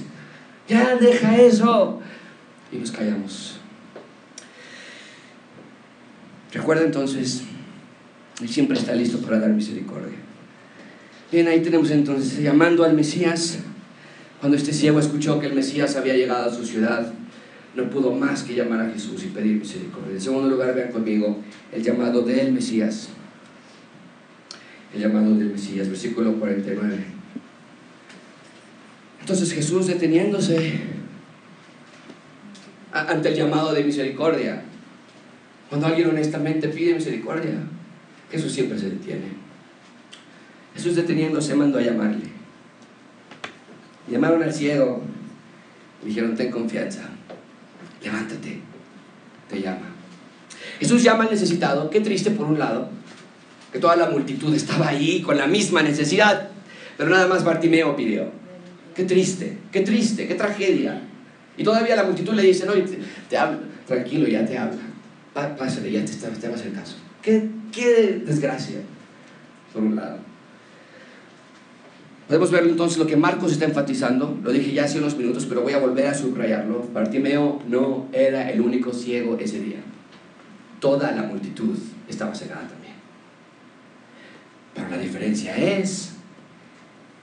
ya 0.67 0.95
deja 0.95 1.37
eso. 1.37 1.99
Y 2.71 2.77
nos 2.77 2.91
callamos. 2.91 3.59
Recuerda 6.53 6.83
entonces, 6.83 7.43
Él 8.41 8.49
siempre 8.49 8.77
está 8.77 8.93
listo 8.93 9.19
para 9.19 9.39
dar 9.39 9.49
misericordia. 9.49 10.17
Bien, 11.31 11.47
ahí 11.47 11.61
tenemos 11.61 11.91
entonces 11.91 12.39
llamando 12.41 12.83
al 12.83 12.93
Mesías. 12.93 13.59
Cuando 14.39 14.57
este 14.57 14.73
ciego 14.73 14.99
escuchó 14.99 15.39
que 15.39 15.47
el 15.47 15.53
Mesías 15.53 15.95
había 15.95 16.15
llegado 16.15 16.49
a 16.49 16.53
su 16.53 16.65
ciudad, 16.65 17.13
no 17.79 17.89
pudo 17.89 18.11
más 18.11 18.43
que 18.43 18.55
llamar 18.55 18.81
a 18.81 18.89
Jesús 18.89 19.23
y 19.23 19.27
pedir 19.27 19.57
misericordia. 19.57 20.13
En 20.13 20.21
segundo 20.21 20.49
lugar, 20.49 20.75
vean 20.75 20.91
conmigo 20.91 21.37
el 21.71 21.83
llamado 21.83 22.21
del 22.21 22.51
Mesías. 22.51 23.09
El 24.93 25.01
llamado 25.01 25.35
del 25.35 25.51
Mesías, 25.51 25.87
versículo 25.87 26.33
49. 26.33 26.97
Entonces 29.19 29.53
Jesús 29.53 29.87
deteniéndose 29.87 30.79
ante 32.91 33.29
el 33.29 33.35
llamado 33.35 33.73
de 33.73 33.83
misericordia. 33.83 34.63
Cuando 35.69 35.87
alguien 35.87 36.09
honestamente 36.09 36.67
pide 36.69 36.95
misericordia, 36.95 37.53
Jesús 38.31 38.51
siempre 38.51 38.79
se 38.79 38.89
detiene. 38.89 39.27
Jesús 40.73 40.95
deteniéndose 40.95 41.53
mandó 41.53 41.77
a 41.77 41.81
llamarle. 41.81 42.25
Llamaron 44.09 44.41
al 44.41 44.53
ciego. 44.53 45.03
Dijeron, 46.03 46.35
ten 46.35 46.49
confianza 46.49 47.09
levántate, 48.03 48.59
te 49.49 49.61
llama. 49.61 49.87
Jesús 50.79 51.03
llama 51.03 51.25
al 51.25 51.31
necesitado, 51.31 51.89
qué 51.89 51.99
triste 52.01 52.31
por 52.31 52.47
un 52.47 52.59
lado, 52.59 52.89
que 53.71 53.79
toda 53.79 53.95
la 53.95 54.09
multitud 54.09 54.53
estaba 54.53 54.89
ahí 54.89 55.21
con 55.21 55.37
la 55.37 55.47
misma 55.47 55.81
necesidad, 55.81 56.49
pero 56.97 57.09
nada 57.09 57.27
más 57.27 57.43
Bartimeo 57.43 57.95
pidió. 57.95 58.31
Qué 58.95 59.03
triste, 59.03 59.57
qué 59.71 59.81
triste, 59.81 60.27
qué 60.27 60.35
tragedia. 60.35 61.01
Y 61.57 61.63
todavía 61.63 61.95
la 61.95 62.03
multitud 62.03 62.33
le 62.33 62.43
dice, 62.43 62.65
no, 62.65 62.73
te, 63.29 63.37
habla, 63.37 63.59
tranquilo, 63.87 64.27
ya 64.27 64.45
te 64.45 64.57
habla. 64.57 64.81
pásale, 65.33 65.91
ya 65.91 66.03
te, 66.03 66.13
te 66.13 66.47
vas 66.47 66.61
el 66.65 66.73
caso. 66.73 66.95
¿Qué, 67.21 67.47
qué 67.71 68.21
desgracia, 68.25 68.79
por 69.73 69.83
un 69.83 69.95
lado. 69.95 70.28
Podemos 72.29 72.51
ver 72.51 72.63
entonces 72.65 72.99
lo 72.99 73.07
que 73.07 73.17
Marcos 73.17 73.51
está 73.51 73.65
enfatizando, 73.65 74.37
lo 74.43 74.51
dije 74.51 74.71
ya 74.71 74.83
hace 74.83 74.99
unos 74.99 75.17
minutos, 75.17 75.47
pero 75.47 75.63
voy 75.63 75.73
a 75.73 75.79
volver 75.79 76.05
a 76.05 76.13
subrayarlo. 76.13 76.87
Bartimeo 76.93 77.59
no 77.67 78.05
era 78.13 78.51
el 78.51 78.61
único 78.61 78.93
ciego 78.93 79.35
ese 79.39 79.59
día. 79.59 79.79
Toda 80.79 81.11
la 81.11 81.23
multitud 81.23 81.75
estaba 82.07 82.35
cegada 82.35 82.67
también. 82.67 82.93
Pero 84.75 84.89
la 84.89 84.99
diferencia 84.99 85.57
es 85.57 86.11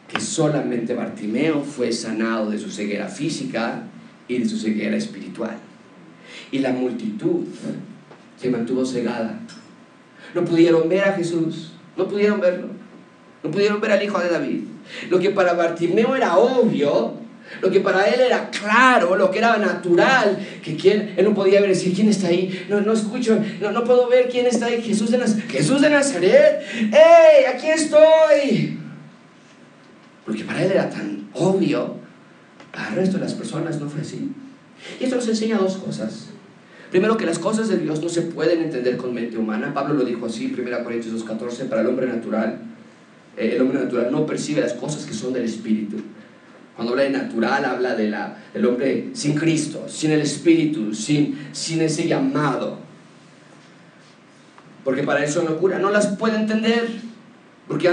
que 0.09 0.19
solamente 0.19 0.93
Bartimeo 0.93 1.63
fue 1.63 1.93
sanado 1.93 2.51
de 2.51 2.59
su 2.59 2.73
ceguera 2.73 3.07
física 3.07 3.85
y 4.27 4.39
de 4.39 4.49
su 4.49 4.59
ceguera 4.59 4.97
espiritual. 4.97 5.57
Y 6.51 6.59
la 6.59 6.73
multitud 6.73 7.45
se 8.37 8.51
mantuvo 8.51 8.85
cegada. 8.85 9.39
No 10.35 10.45
pudieron 10.45 10.89
ver 10.89 11.05
a 11.05 11.13
Jesús, 11.13 11.75
no 11.97 12.09
pudieron 12.09 12.41
verlo, 12.41 12.67
no 13.45 13.53
pudieron 13.53 13.81
ver 13.81 13.93
al 13.93 14.03
Hijo 14.03 14.19
de 14.19 14.31
David. 14.31 14.63
Lo 15.11 15.19
que 15.19 15.31
para 15.31 15.53
Bartimeo 15.55 16.17
era 16.17 16.37
obvio, 16.37 17.15
lo 17.61 17.71
que 17.71 17.81
para 17.81 18.05
él 18.05 18.21
era 18.21 18.51
claro, 18.51 19.17
lo 19.17 19.31
que 19.31 19.39
era 19.39 19.57
natural, 19.57 20.39
que 20.63 20.77
quien, 20.77 21.15
él 21.17 21.25
no 21.25 21.35
podía 21.35 21.61
ver, 21.61 21.71
decir, 21.71 21.95
¿quién 21.95 22.09
está 22.09 22.29
ahí? 22.29 22.67
No, 22.69 22.81
no 22.81 22.93
escucho, 22.93 23.39
no, 23.61 23.71
no 23.71 23.85
puedo 23.85 24.09
ver 24.09 24.29
quién 24.29 24.47
está 24.47 24.67
ahí. 24.67 24.83
Jesús 24.83 25.11
de, 25.11 25.19
Jesús 25.49 25.81
de 25.81 25.91
Nazaret. 25.91 26.63
¡Ey, 26.75 27.45
aquí 27.55 27.69
estoy! 27.69 28.79
Porque 30.25 30.45
para 30.45 30.65
él 30.65 30.73
era 30.73 30.91
tan 30.91 31.29
obvio, 31.35 31.97
para 32.73 32.89
el 32.89 32.97
resto 32.97 33.19
de 33.19 33.25
las 33.25 33.35
personas 33.35 33.81
no 33.81 33.89
fue 33.89 34.01
así. 34.01 34.33
Y 35.01 35.05
esto 35.05 35.17
nos 35.17 35.29
enseña 35.29 35.57
dos 35.59 35.77
cosas. 35.77 36.31
Primero, 36.91 37.17
que 37.17 37.27
las 37.27 37.39
cosas 37.39 37.69
de 37.69 37.79
Dios 37.79 38.03
no 38.03 38.09
se 38.09 38.23
pueden 38.23 38.63
entender 38.63 38.97
con 38.97 39.15
mente 39.15 39.37
humana. 39.37 39.73
Pablo 39.73 39.95
lo 39.95 40.05
dijo 40.05 40.27
así, 40.27 40.55
1 40.57 40.85
Corintios 40.85 41.27
2.14, 41.27 41.69
para 41.69 41.83
el 41.83 41.89
hombre 41.89 42.07
natural. 42.07 42.61
Eh, 43.37 43.53
el 43.55 43.63
hombre 43.63 43.81
natural 43.81 44.09
no 44.11 44.27
percibe 44.27 44.61
las 44.61 44.73
cosas 44.75 45.05
que 45.05 45.15
son 45.15 45.33
del 45.33 45.45
Espíritu. 45.45 45.97
Cuando 46.75 46.93
habla 46.93 47.05
de 47.05 47.11
natural, 47.11 47.65
habla 47.65 47.95
de 47.95 48.09
la, 48.11 48.37
del 48.53 48.67
hombre 48.67 49.11
sin 49.15 49.35
Cristo, 49.35 49.87
sin 49.89 50.11
el 50.11 50.21
Espíritu, 50.21 50.95
sin, 50.95 51.49
sin 51.53 51.81
ese 51.81 52.07
llamado. 52.07 52.79
Porque 54.85 55.03
para 55.03 55.25
eso 55.25 55.41
son 55.41 55.53
locura. 55.53 55.79
No 55.79 55.91
las 55.91 56.07
puede 56.07 56.37
entender, 56.37 56.87
porque 57.67 57.89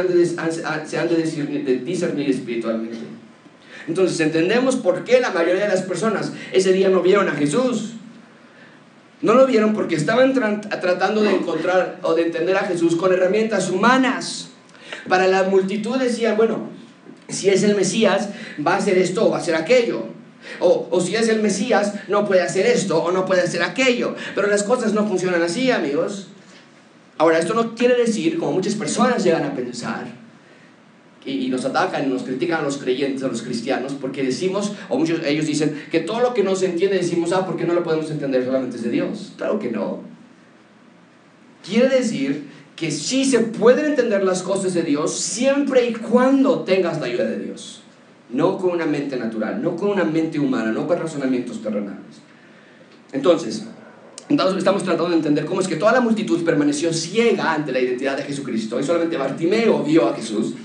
se 0.85 0.99
han 0.99 1.09
de 1.09 1.81
discernir 1.85 2.29
espiritualmente. 2.29 2.97
Entonces 3.87 4.19
entendemos 4.19 4.75
por 4.75 5.03
qué 5.03 5.19
la 5.19 5.31
mayoría 5.31 5.63
de 5.63 5.69
las 5.69 5.81
personas 5.81 6.33
ese 6.51 6.71
día 6.71 6.89
no 6.89 7.01
vieron 7.01 7.27
a 7.27 7.31
Jesús. 7.31 7.93
No 9.21 9.33
lo 9.33 9.47
vieron 9.47 9.73
porque 9.73 9.95
estaban 9.95 10.33
tratando 10.33 11.21
de 11.21 11.31
encontrar 11.31 11.99
o 12.01 12.13
de 12.13 12.23
entender 12.23 12.57
a 12.57 12.65
Jesús 12.65 12.95
con 12.95 13.13
herramientas 13.13 13.69
humanas. 13.69 14.49
Para 15.07 15.27
la 15.27 15.43
multitud 15.43 15.97
decían, 15.97 16.37
bueno, 16.37 16.69
si 17.29 17.49
es 17.49 17.63
el 17.63 17.75
Mesías, 17.75 18.29
va 18.65 18.75
a 18.75 18.77
hacer 18.77 18.97
esto 18.97 19.27
o 19.27 19.31
va 19.31 19.37
a 19.37 19.41
hacer 19.41 19.55
aquello. 19.55 20.05
O, 20.59 20.87
o, 20.91 20.99
si 20.99 21.15
es 21.15 21.29
el 21.29 21.41
Mesías, 21.41 21.93
no 22.09 22.25
puede 22.25 22.41
hacer 22.41 22.65
esto 22.65 23.01
o 23.01 23.11
no 23.11 23.25
puede 23.25 23.41
hacer 23.41 23.63
aquello. 23.63 24.15
Pero 24.35 24.47
las 24.47 24.63
cosas 24.63 24.93
no 24.93 25.07
funcionan 25.07 25.41
así, 25.41 25.71
amigos. 25.71 26.27
Ahora, 27.17 27.39
esto 27.39 27.53
no 27.53 27.75
quiere 27.75 27.95
decir, 27.95 28.37
como 28.37 28.51
muchas 28.51 28.75
personas 28.75 29.23
llegan 29.23 29.45
a 29.45 29.53
pensar, 29.53 30.23
y, 31.25 31.47
nos 31.49 31.63
atacan 31.65 32.05
y 32.05 32.07
nos 32.07 32.23
critican 32.23 32.59
a 32.59 32.63
los 32.63 32.77
creyentes, 32.77 33.23
a 33.23 33.27
los 33.27 33.41
cristianos, 33.41 33.93
porque 33.93 34.23
decimos, 34.23 34.73
o 34.89 34.97
muchos 34.97 35.21
ellos 35.25 35.45
dicen, 35.45 35.85
que 35.91 36.01
todo 36.01 36.19
lo 36.19 36.33
que 36.33 36.43
no 36.43 36.55
se 36.55 36.65
entiende 36.65 36.97
decimos, 36.97 37.31
ah, 37.31 37.45
¿por 37.45 37.55
qué 37.55 37.65
no 37.65 37.73
lo 37.73 37.83
podemos 37.83 38.09
entender 38.11 38.43
solamente 38.43 38.77
de 38.77 38.89
Dios? 38.89 39.33
Claro 39.37 39.59
que 39.59 39.71
no. 39.71 40.01
Quiere 41.65 41.87
decir 41.87 42.49
que 42.75 42.91
sí 42.91 43.25
se 43.25 43.39
pueden 43.39 43.85
entender 43.85 44.23
las 44.23 44.41
cosas 44.41 44.73
de 44.73 44.83
Dios 44.83 45.15
siempre 45.15 45.87
y 45.87 45.93
cuando 45.93 46.61
tengas 46.61 46.99
la 46.99 47.07
ayuda 47.07 47.25
de 47.25 47.39
Dios. 47.39 47.81
No 48.29 48.57
con 48.57 48.71
una 48.71 48.85
mente 48.85 49.15
natural, 49.17 49.61
no 49.61 49.75
con 49.75 49.89
una 49.89 50.03
mente 50.03 50.39
humana, 50.39 50.71
no 50.71 50.87
con 50.87 50.97
razonamientos 50.97 51.61
terrenales. 51.61 52.21
Entonces, 53.11 53.65
entonces 54.29 54.57
estamos 54.57 54.83
tratando 54.83 55.09
de 55.09 55.17
entender 55.17 55.45
cómo 55.45 55.61
es 55.61 55.67
que 55.67 55.75
toda 55.75 55.91
la 55.91 56.01
multitud 56.01 56.43
permaneció 56.43 56.91
ciega 56.93 57.53
ante 57.53 57.71
la 57.71 57.79
identidad 57.79 58.17
de 58.17 58.23
Jesucristo 58.23 58.79
y 58.79 58.83
solamente 58.83 59.17
Bartimeo 59.17 59.83
vio 59.83 60.09
a 60.09 60.15
Jesús 60.15 60.55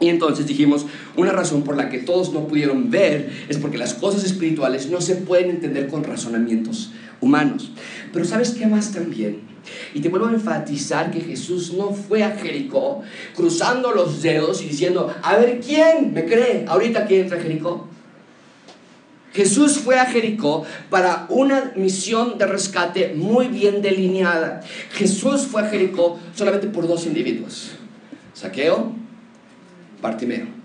y 0.00 0.08
entonces 0.08 0.46
dijimos, 0.46 0.86
una 1.14 1.30
razón 1.30 1.62
por 1.62 1.76
la 1.76 1.90
que 1.90 1.98
todos 1.98 2.32
no 2.32 2.48
pudieron 2.48 2.90
ver 2.90 3.30
es 3.50 3.58
porque 3.58 3.76
las 3.76 3.92
cosas 3.92 4.24
espirituales 4.24 4.88
no 4.88 5.02
se 5.02 5.14
pueden 5.14 5.50
entender 5.50 5.88
con 5.88 6.04
razonamientos 6.04 6.90
humanos. 7.20 7.70
Pero 8.10 8.24
¿sabes 8.24 8.52
qué 8.52 8.66
más 8.66 8.92
también? 8.92 9.40
Y 9.94 10.00
te 10.00 10.08
vuelvo 10.08 10.26
a 10.26 10.32
enfatizar 10.32 11.10
que 11.10 11.20
Jesús 11.20 11.72
no 11.72 11.92
fue 11.92 12.22
a 12.22 12.36
Jericó 12.36 13.02
cruzando 13.34 13.92
los 13.92 14.22
dedos 14.22 14.62
y 14.62 14.68
diciendo, 14.68 15.14
a 15.22 15.36
ver, 15.36 15.60
¿quién 15.60 16.12
me 16.12 16.24
cree 16.24 16.64
ahorita 16.68 17.06
que 17.06 17.20
entra 17.20 17.40
Jericó? 17.40 17.88
Jesús 19.32 19.78
fue 19.78 19.98
a 19.98 20.06
Jericó 20.06 20.64
para 20.88 21.26
una 21.28 21.72
misión 21.76 22.36
de 22.36 22.46
rescate 22.46 23.14
muy 23.14 23.46
bien 23.46 23.80
delineada. 23.80 24.60
Jesús 24.92 25.42
fue 25.42 25.62
a 25.62 25.66
Jericó 25.66 26.18
solamente 26.34 26.66
por 26.66 26.88
dos 26.88 27.06
individuos, 27.06 27.72
Saqueo 28.34 28.92
Bartimeo. 30.02 30.59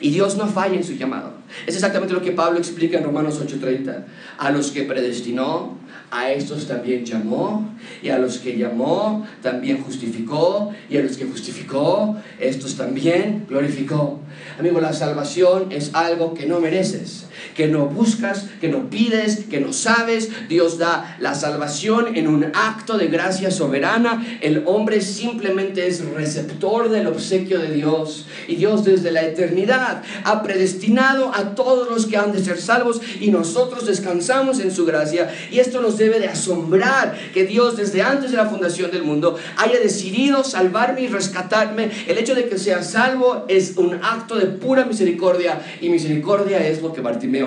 Y 0.00 0.10
Dios 0.10 0.36
no 0.36 0.46
falla 0.46 0.76
en 0.76 0.84
su 0.84 0.94
llamado. 0.94 1.32
Es 1.66 1.74
exactamente 1.74 2.14
lo 2.14 2.22
que 2.22 2.32
Pablo 2.32 2.58
explica 2.58 2.98
en 2.98 3.04
Romanos 3.04 3.40
8:30. 3.40 4.06
A 4.38 4.50
los 4.50 4.70
que 4.70 4.82
predestinó, 4.82 5.78
a 6.10 6.30
estos 6.30 6.66
también 6.66 7.04
llamó, 7.04 7.68
y 8.02 8.08
a 8.08 8.18
los 8.18 8.38
que 8.38 8.56
llamó, 8.56 9.26
también 9.42 9.82
justificó, 9.82 10.72
y 10.88 10.96
a 10.96 11.02
los 11.02 11.16
que 11.16 11.26
justificó, 11.26 12.16
estos 12.38 12.76
también 12.76 13.46
glorificó. 13.48 14.20
Amigo, 14.58 14.80
la 14.80 14.92
salvación 14.92 15.70
es 15.70 15.94
algo 15.94 16.34
que 16.34 16.46
no 16.46 16.60
mereces 16.60 17.27
que 17.54 17.68
no 17.68 17.86
buscas, 17.86 18.46
que 18.60 18.68
no 18.68 18.90
pides, 18.90 19.44
que 19.50 19.60
no 19.60 19.72
sabes. 19.72 20.30
Dios 20.48 20.78
da 20.78 21.16
la 21.20 21.34
salvación 21.34 22.16
en 22.16 22.28
un 22.28 22.44
acto 22.54 22.98
de 22.98 23.08
gracia 23.08 23.50
soberana. 23.50 24.24
El 24.40 24.64
hombre 24.66 25.00
simplemente 25.00 25.86
es 25.86 26.04
receptor 26.04 26.88
del 26.88 27.06
obsequio 27.06 27.58
de 27.58 27.72
Dios. 27.72 28.26
Y 28.46 28.56
Dios 28.56 28.84
desde 28.84 29.10
la 29.10 29.22
eternidad 29.22 30.02
ha 30.24 30.42
predestinado 30.42 31.32
a 31.34 31.54
todos 31.54 31.90
los 31.90 32.06
que 32.06 32.16
han 32.16 32.32
de 32.32 32.42
ser 32.42 32.60
salvos 32.60 33.00
y 33.20 33.30
nosotros 33.30 33.86
descansamos 33.86 34.60
en 34.60 34.70
su 34.70 34.84
gracia. 34.84 35.32
Y 35.50 35.58
esto 35.58 35.80
nos 35.80 35.98
debe 35.98 36.20
de 36.20 36.28
asombrar 36.28 37.16
que 37.32 37.44
Dios 37.44 37.76
desde 37.76 38.02
antes 38.02 38.30
de 38.30 38.36
la 38.36 38.46
fundación 38.46 38.90
del 38.90 39.02
mundo 39.02 39.36
haya 39.56 39.78
decidido 39.80 40.44
salvarme 40.44 41.02
y 41.02 41.08
rescatarme. 41.08 41.90
El 42.06 42.18
hecho 42.18 42.34
de 42.34 42.48
que 42.48 42.58
sea 42.58 42.82
salvo 42.82 43.44
es 43.48 43.76
un 43.76 43.94
acto 44.02 44.36
de 44.36 44.46
pura 44.46 44.84
misericordia 44.84 45.60
y 45.80 45.88
misericordia 45.88 46.66
es 46.66 46.82
lo 46.82 46.92
que 46.92 47.00
Bartimeo 47.00 47.37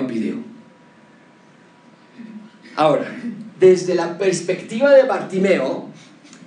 Ahora, 2.76 3.14
desde 3.60 3.94
la 3.94 4.18
perspectiva 4.18 4.90
de 4.92 5.04
Bartimeo, 5.04 5.88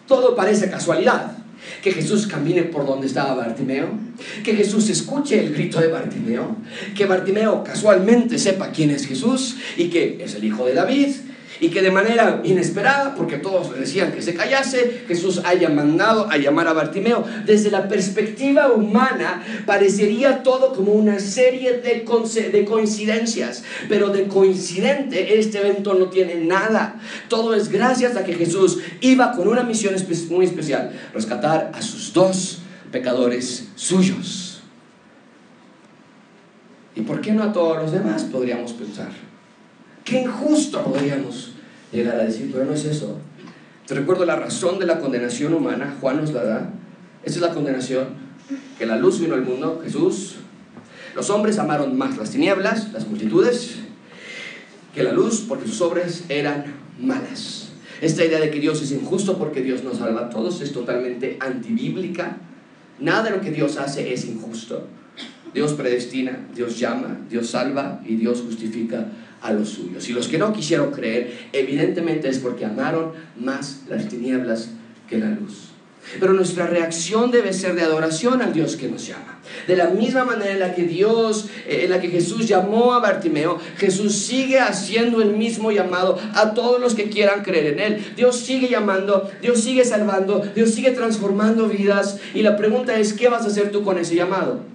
todo 0.07 0.35
parece 0.35 0.69
casualidad. 0.69 1.37
Que 1.81 1.91
Jesús 1.91 2.27
camine 2.27 2.63
por 2.63 2.85
donde 2.85 3.07
estaba 3.07 3.33
Bartimeo, 3.33 3.87
que 4.43 4.55
Jesús 4.55 4.89
escuche 4.89 5.39
el 5.39 5.53
grito 5.53 5.79
de 5.79 5.87
Bartimeo, 5.87 6.57
que 6.95 7.05
Bartimeo 7.05 7.63
casualmente 7.63 8.37
sepa 8.37 8.69
quién 8.69 8.91
es 8.91 9.07
Jesús 9.07 9.57
y 9.75 9.89
que 9.89 10.23
es 10.23 10.35
el 10.35 10.43
hijo 10.43 10.65
de 10.65 10.73
David, 10.73 11.09
y 11.59 11.69
que 11.69 11.81
de 11.81 11.91
manera 11.91 12.41
inesperada, 12.43 13.15
porque 13.15 13.37
todos 13.37 13.71
le 13.71 13.79
decían 13.79 14.11
que 14.11 14.21
se 14.21 14.33
callase, 14.33 15.03
Jesús 15.07 15.41
haya 15.45 15.69
mandado 15.69 16.29
a 16.29 16.37
llamar 16.37 16.67
a 16.67 16.73
Bartimeo. 16.73 17.23
Desde 17.45 17.71
la 17.71 17.87
perspectiva 17.87 18.71
humana 18.71 19.43
parecería 19.65 20.43
todo 20.43 20.73
como 20.73 20.91
una 20.91 21.19
serie 21.19 21.73
de, 21.79 22.05
de 22.51 22.65
coincidencias, 22.65 23.63
pero 23.89 24.09
de 24.09 24.27
coincidente 24.27 25.39
este 25.39 25.59
evento 25.59 25.93
no 25.93 26.07
tiene 26.09 26.35
nada. 26.35 26.99
Todo 27.29 27.55
es 27.55 27.69
gracias 27.69 28.15
a 28.15 28.23
que 28.23 28.33
Jesús 28.33 28.79
iba 29.01 29.31
con 29.31 29.47
una 29.47 29.63
misión 29.63 29.95
muy 30.29 30.45
especial, 30.45 30.91
rescatar 31.13 31.71
a 31.73 31.81
sus 31.81 32.13
dos 32.13 32.59
pecadores 32.91 33.69
suyos. 33.75 34.61
¿Y 36.95 37.01
por 37.01 37.21
qué 37.21 37.33
no 37.33 37.43
a 37.43 37.51
todos 37.51 37.77
los 37.77 37.91
demás? 37.91 38.23
Podríamos 38.23 38.73
pensar. 38.73 39.09
Qué 40.05 40.21
injusto 40.21 40.83
podríamos 40.83 41.53
llegar 41.91 42.19
a 42.19 42.25
decir, 42.25 42.51
pero 42.53 42.63
no 42.63 42.73
es 42.73 42.85
eso. 42.85 43.17
Te 43.87 43.95
recuerdo 43.95 44.23
la 44.23 44.35
razón 44.35 44.77
de 44.77 44.85
la 44.85 44.99
condenación 44.99 45.55
humana, 45.55 45.97
Juan 45.99 46.21
nos 46.21 46.31
la 46.31 46.43
da. 46.43 46.69
Esa 47.23 47.35
es 47.35 47.41
la 47.41 47.53
condenación, 47.53 48.09
que 48.77 48.85
la 48.85 48.97
luz 48.97 49.19
vino 49.19 49.33
al 49.33 49.41
mundo, 49.41 49.81
Jesús. 49.83 50.35
Los 51.15 51.31
hombres 51.31 51.57
amaron 51.57 51.97
más 51.97 52.17
las 52.17 52.29
tinieblas, 52.29 52.93
las 52.93 53.07
multitudes, 53.07 53.77
que 54.93 55.01
la 55.01 55.11
luz, 55.11 55.43
porque 55.47 55.67
sus 55.67 55.81
obras 55.81 56.25
eran 56.29 56.65
malas. 56.99 57.69
Esta 57.99 58.23
idea 58.23 58.39
de 58.39 58.51
que 58.51 58.59
Dios 58.59 58.83
es 58.83 58.91
injusto 58.91 59.39
porque 59.39 59.61
Dios 59.61 59.83
nos 59.83 59.97
salva 59.97 60.25
a 60.25 60.29
todos 60.29 60.61
es 60.61 60.71
totalmente 60.71 61.37
antibíblica. 61.39 62.37
Nada 62.99 63.23
de 63.23 63.31
lo 63.31 63.41
que 63.41 63.49
Dios 63.49 63.77
hace 63.77 64.13
es 64.13 64.25
injusto. 64.25 64.85
Dios 65.53 65.73
predestina, 65.73 66.45
Dios 66.53 66.77
llama, 66.77 67.21
Dios 67.29 67.49
salva 67.49 68.01
y 68.05 68.17
Dios 68.17 68.41
justifica 68.41 69.07
a 69.41 69.53
los 69.53 69.69
suyos. 69.69 70.07
Y 70.09 70.13
los 70.13 70.27
que 70.27 70.37
no 70.37 70.53
quisieron 70.53 70.91
creer, 70.91 71.49
evidentemente 71.53 72.29
es 72.29 72.39
porque 72.39 72.65
amaron 72.65 73.11
más 73.39 73.81
las 73.89 74.07
tinieblas 74.07 74.69
que 75.09 75.17
la 75.17 75.29
luz. 75.29 75.69
Pero 76.19 76.33
nuestra 76.33 76.67
reacción 76.67 77.31
debe 77.31 77.51
ser 77.51 77.75
de 77.75 77.81
adoración 77.81 78.41
al 78.41 78.53
Dios 78.53 78.75
que 78.75 78.87
nos 78.87 79.07
llama. 79.07 79.39
De 79.67 79.75
la 79.75 79.89
misma 79.89 80.23
manera 80.23 80.51
en 80.51 80.59
la 80.59 80.75
que 80.75 80.83
Dios, 80.83 81.47
eh, 81.67 81.81
en 81.83 81.89
la 81.89 81.99
que 81.99 82.09
Jesús 82.09 82.47
llamó 82.47 82.93
a 82.93 82.99
Bartimeo, 82.99 83.59
Jesús 83.77 84.15
sigue 84.15 84.59
haciendo 84.59 85.21
el 85.21 85.31
mismo 85.31 85.71
llamado 85.71 86.19
a 86.33 86.53
todos 86.53 86.79
los 86.79 86.93
que 86.93 87.09
quieran 87.09 87.43
creer 87.43 87.73
en 87.73 87.79
Él. 87.79 88.05
Dios 88.15 88.37
sigue 88.37 88.69
llamando, 88.69 89.29
Dios 89.41 89.61
sigue 89.61 89.83
salvando, 89.83 90.43
Dios 90.55 90.71
sigue 90.71 90.91
transformando 90.91 91.67
vidas. 91.67 92.19
Y 92.33 92.43
la 92.43 92.55
pregunta 92.55 92.97
es, 92.99 93.13
¿qué 93.13 93.27
vas 93.27 93.43
a 93.43 93.47
hacer 93.47 93.71
tú 93.71 93.83
con 93.83 93.97
ese 93.97 94.15
llamado? 94.15 94.74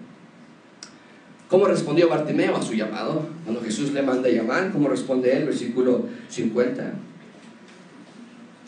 ¿Cómo 1.50 1.66
respondió 1.66 2.08
Bartimeo 2.08 2.56
a 2.56 2.62
su 2.62 2.74
llamado? 2.74 3.26
Cuando 3.44 3.60
Jesús 3.60 3.92
le 3.92 4.02
manda 4.02 4.28
llamar, 4.28 4.70
¿cómo 4.70 4.88
responde 4.88 5.36
él? 5.36 5.46
Versículo 5.46 6.06
50. 6.28 6.92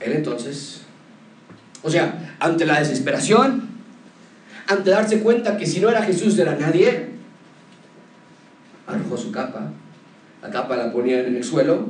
Él 0.01 0.13
entonces, 0.13 0.83
o 1.85 1.89
sea, 1.89 2.37
ante 2.41 2.67
la 2.67 2.81
desesperación, 2.81 3.69
ante 4.67 4.91
darse 4.91 5.21
cuenta 5.21 5.57
que 5.57 5.65
si 5.65 5.79
no 5.79 5.91
era 5.91 6.03
Jesús 6.03 6.37
era 6.41 6.57
nadie, 6.57 7.11
arrojó 8.89 9.17
su 9.17 9.31
capa. 9.31 9.71
La 10.43 10.51
capa 10.51 10.77
la 10.77 10.93
ponía 10.93 11.25
en 11.25 11.37
el 11.37 11.45
suelo 11.45 11.87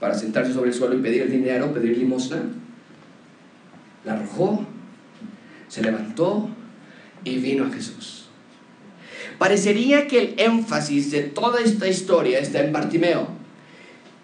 para 0.00 0.14
sentarse 0.14 0.52
sobre 0.52 0.70
el 0.70 0.74
suelo 0.74 0.96
y 0.96 1.00
pedir 1.00 1.30
dinero, 1.30 1.72
pedir 1.72 1.96
limosna. 1.96 2.42
La 4.04 4.14
arrojó, 4.14 4.66
se 5.68 5.80
levantó 5.80 6.50
y 7.22 7.36
vino 7.36 7.66
a 7.66 7.70
Jesús. 7.70 8.23
Parecería 9.38 10.06
que 10.06 10.18
el 10.18 10.34
énfasis 10.38 11.10
de 11.10 11.22
toda 11.22 11.60
esta 11.60 11.88
historia 11.88 12.38
está 12.38 12.60
en 12.60 12.72
Bartimeo. 12.72 13.28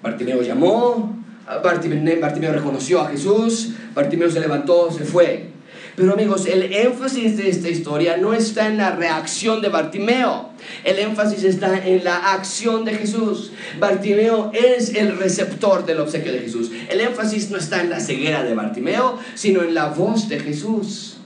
Bartimeo 0.02 0.42
llamó, 0.42 1.16
Bartimeo, 1.62 2.52
reconoció 2.52 3.00
a 3.00 3.08
Jesús, 3.08 3.70
Bartimeo 3.94 4.30
se 4.30 4.40
levantó, 4.40 4.90
se 4.90 5.04
fue. 5.04 5.50
Pero 5.96 6.12
amigos, 6.14 6.46
el 6.46 6.72
énfasis 6.72 7.36
de 7.36 7.50
esta 7.50 7.68
historia 7.68 8.16
no 8.16 8.32
está 8.32 8.68
en 8.68 8.78
la 8.78 8.92
reacción 8.92 9.60
de 9.60 9.68
Bartimeo. 9.68 10.50
El 10.84 10.98
énfasis 10.98 11.44
está 11.44 11.84
en 11.86 12.04
la 12.04 12.32
acción 12.32 12.84
de 12.84 12.94
Jesús. 12.94 13.52
Bartimeo 13.78 14.52
es 14.54 14.94
el 14.94 15.18
receptor 15.18 15.84
del 15.84 16.00
obsequio 16.00 16.32
de 16.32 16.38
Jesús. 16.38 16.70
El 16.88 17.00
énfasis 17.00 17.50
no 17.50 17.58
está 17.58 17.82
en 17.82 17.90
la 17.90 18.00
ceguera 18.00 18.44
de 18.44 18.54
Bartimeo, 18.54 19.18
sino 19.34 19.62
en 19.62 19.74
la 19.74 19.86
voz 19.86 20.28
de 20.28 20.38
Jesús. 20.40 21.19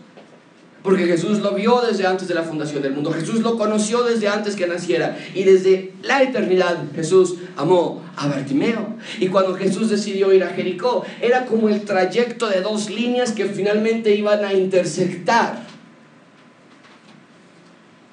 Porque 0.85 1.07
Jesús 1.07 1.39
lo 1.39 1.55
vio 1.55 1.81
desde 1.81 2.07
antes 2.07 2.29
de 2.29 2.35
la 2.35 2.43
fundación 2.43 2.83
del 2.83 2.93
mundo. 2.93 3.11
Jesús 3.11 3.41
lo 3.41 3.57
conoció 3.57 4.03
desde 4.03 4.29
antes 4.29 4.55
que 4.55 4.67
naciera. 4.67 5.17
Y 5.35 5.45
desde 5.45 5.95
la 6.03 6.23
eternidad 6.23 6.77
Jesús 6.95 7.37
amó 7.57 8.03
a 8.15 8.29
Bartimeo. 8.29 8.95
Y 9.19 9.29
cuando 9.29 9.55
Jesús 9.55 9.89
decidió 9.89 10.31
ir 10.35 10.45
a 10.45 10.51
Jericó, 10.51 11.03
era 11.23 11.47
como 11.47 11.71
el 11.71 11.87
trayecto 11.87 12.51
de 12.51 12.61
dos 12.61 12.91
líneas 12.91 13.33
que 13.33 13.47
finalmente 13.47 14.15
iban 14.15 14.45
a 14.45 14.53
intersectar. 14.53 15.63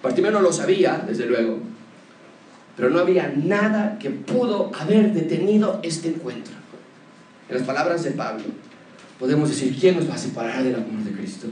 Bartimeo 0.02 0.32
no 0.32 0.40
lo 0.40 0.54
sabía, 0.54 1.04
desde 1.06 1.26
luego. 1.26 1.58
Pero 2.78 2.90
no 2.90 3.00
había 3.00 3.34
nada 3.36 3.98
que 4.00 4.12
pudo 4.12 4.72
haber 4.80 5.12
detenido 5.12 5.82
este 5.84 6.08
encuentro. 6.08 6.54
En 7.50 7.58
las 7.58 7.68
palabras 7.68 8.02
de 8.06 8.12
Pablo, 8.12 8.46
podemos 9.20 9.50
decir, 9.50 9.76
¿quién 9.78 9.98
nos 9.98 10.10
va 10.10 10.14
a 10.14 10.18
separar 10.18 10.64
del 10.64 10.76
amor 10.76 11.04
de 11.04 11.12
Cristo? 11.12 11.48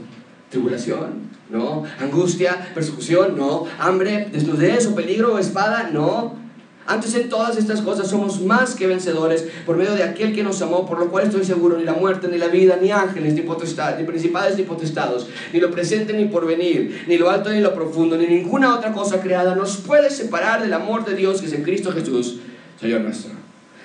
Tribulación, 0.50 1.30
no. 1.48 1.84
Angustia, 2.00 2.72
persecución, 2.74 3.36
no. 3.36 3.66
Hambre, 3.78 4.28
desnudez 4.32 4.86
o 4.86 4.94
peligro 4.94 5.34
o 5.34 5.38
espada, 5.38 5.90
no. 5.92 6.38
Antes 6.86 7.14
en 7.14 7.28
todas 7.28 7.56
estas 7.56 7.82
cosas 7.82 8.08
somos 8.08 8.40
más 8.40 8.74
que 8.74 8.88
vencedores 8.88 9.46
por 9.64 9.76
medio 9.76 9.94
de 9.94 10.02
aquel 10.02 10.34
que 10.34 10.42
nos 10.42 10.60
amó, 10.60 10.86
por 10.86 10.98
lo 10.98 11.08
cual 11.08 11.26
estoy 11.26 11.44
seguro, 11.44 11.78
ni 11.78 11.84
la 11.84 11.92
muerte, 11.92 12.26
ni 12.26 12.36
la 12.36 12.48
vida, 12.48 12.78
ni 12.82 12.90
ángeles, 12.90 13.34
ni 13.34 13.42
potestad, 13.42 13.96
ni 13.96 14.04
principales, 14.04 14.56
ni 14.56 14.64
potestados, 14.64 15.28
ni 15.52 15.60
lo 15.60 15.70
presente, 15.70 16.12
ni 16.14 16.24
porvenir, 16.24 17.04
ni 17.06 17.16
lo 17.16 17.30
alto, 17.30 17.50
ni 17.50 17.60
lo 17.60 17.74
profundo, 17.74 18.16
ni 18.16 18.26
ninguna 18.26 18.74
otra 18.74 18.92
cosa 18.92 19.20
creada 19.20 19.54
nos 19.54 19.76
puede 19.76 20.10
separar 20.10 20.62
del 20.62 20.72
amor 20.72 21.04
de 21.04 21.14
Dios 21.14 21.40
que 21.40 21.46
es 21.46 21.52
en 21.52 21.62
Cristo 21.62 21.92
Jesús, 21.92 22.40
Señor 22.80 23.02
nuestro. 23.02 23.30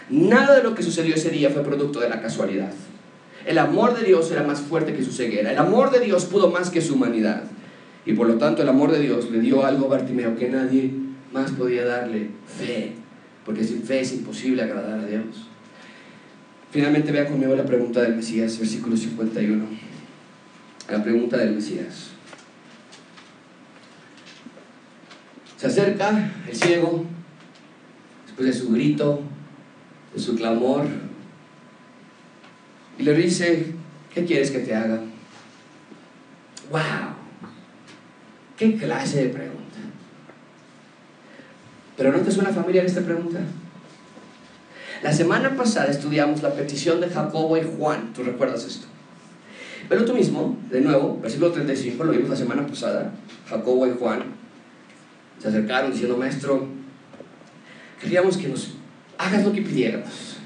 Nada 0.10 0.56
de 0.56 0.64
lo 0.64 0.74
que 0.74 0.82
sucedió 0.82 1.14
ese 1.14 1.30
día 1.30 1.52
fue 1.52 1.62
producto 1.64 2.00
de 2.00 2.10
la 2.10 2.22
casualidad. 2.22 2.72
El 3.46 3.60
amor 3.60 3.98
de 3.98 4.04
Dios 4.04 4.32
era 4.32 4.44
más 4.44 4.60
fuerte 4.60 4.94
que 4.94 5.04
su 5.04 5.12
ceguera. 5.12 5.52
El 5.52 5.60
amor 5.60 5.92
de 5.92 6.00
Dios 6.00 6.26
pudo 6.26 6.50
más 6.50 6.70
que 6.70 6.82
su 6.82 6.96
humanidad. 6.96 7.44
Y 8.06 8.14
por 8.14 8.28
lo 8.28 8.36
tanto 8.36 8.64
el 8.64 8.70
amor 8.70 8.92
de 8.92 9.00
Dios 9.00 9.30
le 9.30 9.40
dio 9.40 9.66
algo 9.66 9.86
a 9.86 9.98
Bartimeo 9.98 10.36
que 10.36 10.50
nadie 10.50 10.92
más 11.32 11.52
podía 11.52 11.86
darle, 11.86 12.30
fe. 12.58 12.94
Porque 13.46 13.64
sin 13.64 13.84
fe 13.84 14.02
es 14.02 14.14
imposible 14.14 14.64
agradar 14.64 15.00
a 15.00 15.06
Dios. 15.06 15.48
Finalmente 16.72 17.12
vea 17.12 17.28
conmigo 17.28 17.56
la 17.56 17.66
pregunta 17.66 18.02
del 18.02 18.16
Mesías, 18.16 18.58
versículo 18.58 18.98
51. 18.98 19.64
La 20.90 21.04
pregunta 21.04 21.38
del 21.38 21.54
Mesías. 21.54 22.10
Se 25.58 25.68
acerca 25.68 26.32
el 26.50 26.56
ciego, 26.56 27.06
después 28.26 28.48
de 28.48 28.54
su 28.54 28.72
grito, 28.72 29.22
de 30.14 30.20
su 30.20 30.36
clamor, 30.36 30.86
le 33.06 33.14
dice, 33.14 33.66
¿qué 34.14 34.26
quieres 34.26 34.50
que 34.50 34.60
te 34.60 34.74
haga? 34.74 35.00
¡Wow! 36.72 36.82
¿Qué 38.58 38.76
clase 38.76 39.26
de 39.26 39.30
pregunta? 39.30 39.78
¿Pero 41.96 42.12
no 42.12 42.20
te 42.20 42.32
suena 42.32 42.50
familiar 42.50 42.86
esta 42.86 43.02
pregunta? 43.02 43.40
La 45.04 45.14
semana 45.14 45.56
pasada 45.56 45.92
estudiamos 45.92 46.42
la 46.42 46.54
petición 46.54 47.00
de 47.00 47.10
Jacobo 47.10 47.58
y 47.58 47.62
Juan. 47.78 48.12
¿Tú 48.14 48.24
recuerdas 48.24 48.66
esto? 48.66 48.88
Pero 49.88 50.04
tú 50.04 50.16
mismo, 50.16 50.58
de 50.72 50.82
nuevo, 50.82 51.20
versículo 51.22 51.52
35, 51.52 52.04
lo 52.04 52.12
vimos 52.12 52.30
la 52.30 52.36
semana 52.36 52.66
pasada. 52.66 53.14
Jacobo 53.48 53.86
y 53.86 53.92
Juan 53.92 54.24
se 55.40 55.50
acercaron 55.50 55.92
diciendo, 55.92 56.18
maestro, 56.18 56.68
queríamos 58.02 58.38
que 58.38 58.48
nos 58.48 58.74
hagas 59.20 59.46
lo 59.46 59.54
que 59.54 59.62
pidiéramos. 59.62 60.38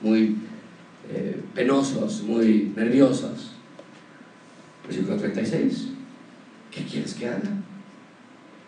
Muy 0.00 0.36
eh, 1.10 1.40
penosos, 1.54 2.22
muy 2.22 2.72
nerviosos. 2.76 3.52
Versículo 4.86 5.16
36. 5.16 5.88
¿Qué 6.70 6.84
quieres 6.84 7.14
que 7.14 7.28
haga? 7.28 7.50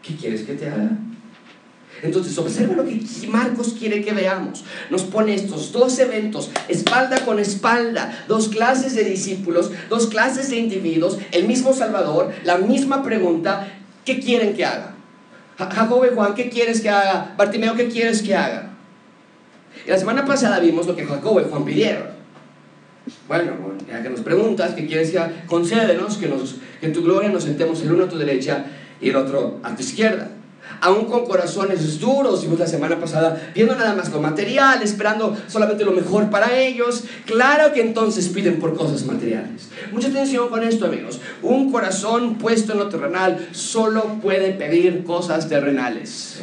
¿Qué 0.02 0.14
quieres 0.14 0.42
que 0.42 0.54
te 0.54 0.68
haga? 0.68 0.98
Entonces, 2.02 2.36
observa 2.36 2.74
lo 2.74 2.84
que 2.84 3.00
Marcos 3.28 3.74
quiere 3.78 4.04
que 4.04 4.12
veamos. 4.12 4.64
Nos 4.90 5.02
pone 5.04 5.34
estos 5.34 5.72
dos 5.72 5.98
eventos, 5.98 6.50
espalda 6.68 7.24
con 7.24 7.38
espalda, 7.38 8.24
dos 8.28 8.48
clases 8.48 8.94
de 8.94 9.04
discípulos, 9.04 9.70
dos 9.88 10.06
clases 10.08 10.50
de 10.50 10.56
individuos, 10.58 11.18
el 11.32 11.46
mismo 11.46 11.72
Salvador, 11.72 12.32
la 12.44 12.58
misma 12.58 13.02
pregunta, 13.02 13.68
¿qué 14.04 14.20
quieren 14.20 14.54
que 14.54 14.64
haga? 14.64 14.94
Jacob 15.58 16.04
y 16.04 16.14
Juan, 16.14 16.34
¿qué 16.34 16.50
quieres 16.50 16.82
que 16.82 16.90
haga? 16.90 17.34
Bartimeo, 17.36 17.74
¿qué 17.74 17.88
quieres 17.88 18.20
que 18.20 18.34
haga? 18.34 18.74
Y 19.86 19.90
la 19.90 19.98
semana 19.98 20.26
pasada 20.26 20.60
vimos 20.60 20.86
lo 20.86 20.94
que 20.94 21.06
Jacob 21.06 21.40
y 21.40 21.48
Juan 21.48 21.64
pidieron. 21.64 22.15
Bueno, 23.28 23.52
ya 23.88 24.02
que 24.02 24.10
nos 24.10 24.20
preguntas, 24.20 24.74
que 24.74 24.86
quieres 24.86 25.10
que 25.10 25.20
concédenos 25.46 26.16
que, 26.16 26.30
en 26.82 26.92
tu 26.92 27.02
gloria 27.02 27.28
nos 27.28 27.44
sentemos 27.44 27.82
el 27.82 27.92
uno 27.92 28.04
a 28.04 28.08
tu 28.08 28.18
derecha 28.18 28.66
y 29.00 29.10
el 29.10 29.16
otro 29.16 29.60
a 29.62 29.74
tu 29.74 29.82
izquierda. 29.82 30.30
Aún 30.80 31.06
con 31.06 31.24
corazones 31.24 32.00
duros, 32.00 32.42
vimos 32.42 32.58
la 32.58 32.66
semana 32.66 32.98
pasada, 32.98 33.50
viendo 33.54 33.74
nada 33.76 33.94
más 33.94 34.10
lo 34.10 34.20
material, 34.20 34.82
esperando 34.82 35.36
solamente 35.46 35.84
lo 35.84 35.92
mejor 35.92 36.28
para 36.28 36.58
ellos. 36.58 37.04
Claro 37.24 37.72
que 37.72 37.80
entonces 37.80 38.28
piden 38.28 38.58
por 38.58 38.76
cosas 38.76 39.04
materiales. 39.04 39.68
Mucha 39.92 40.08
atención 40.08 40.48
con 40.48 40.64
esto, 40.64 40.86
amigos. 40.86 41.20
Un 41.42 41.70
corazón 41.70 42.36
puesto 42.36 42.72
en 42.72 42.80
lo 42.80 42.88
terrenal 42.88 43.48
solo 43.52 44.18
puede 44.20 44.52
pedir 44.52 45.04
cosas 45.04 45.48
terrenales. 45.48 46.42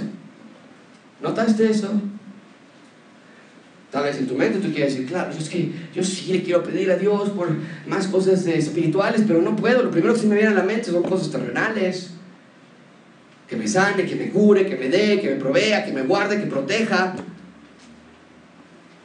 ¿Notaste 1.22 1.70
eso? 1.70 1.90
Tal 3.94 4.06
vez 4.06 4.18
en 4.18 4.26
tu 4.26 4.34
mente 4.34 4.58
tú 4.58 4.74
quieres 4.74 4.94
decir, 4.94 5.08
claro, 5.08 5.30
es 5.38 5.48
que 5.48 5.72
yo 5.94 6.04
sí 6.04 6.34
le 6.34 6.42
quiero 6.42 6.64
pedir 6.64 6.90
a 6.90 6.96
Dios 6.96 7.30
por 7.30 7.48
más 7.86 8.08
cosas 8.08 8.44
espirituales, 8.48 9.22
pero 9.28 9.40
no 9.40 9.56
puedo. 9.56 9.84
Lo 9.84 9.92
primero 9.92 10.16
que 10.16 10.22
se 10.22 10.26
me 10.26 10.34
viene 10.34 10.50
a 10.50 10.56
la 10.56 10.64
mente 10.64 10.86
son 10.86 11.04
cosas 11.04 11.30
terrenales. 11.30 12.10
Que 13.48 13.56
me 13.56 13.68
sane, 13.68 14.08
que 14.08 14.16
me 14.16 14.32
cure, 14.32 14.66
que 14.66 14.78
me 14.78 14.90
dé, 14.90 15.22
que 15.22 15.30
me 15.30 15.36
provea, 15.36 15.86
que 15.86 15.94
me 15.94 16.02
guarde, 16.02 16.40
que 16.40 16.48
proteja. 16.48 17.14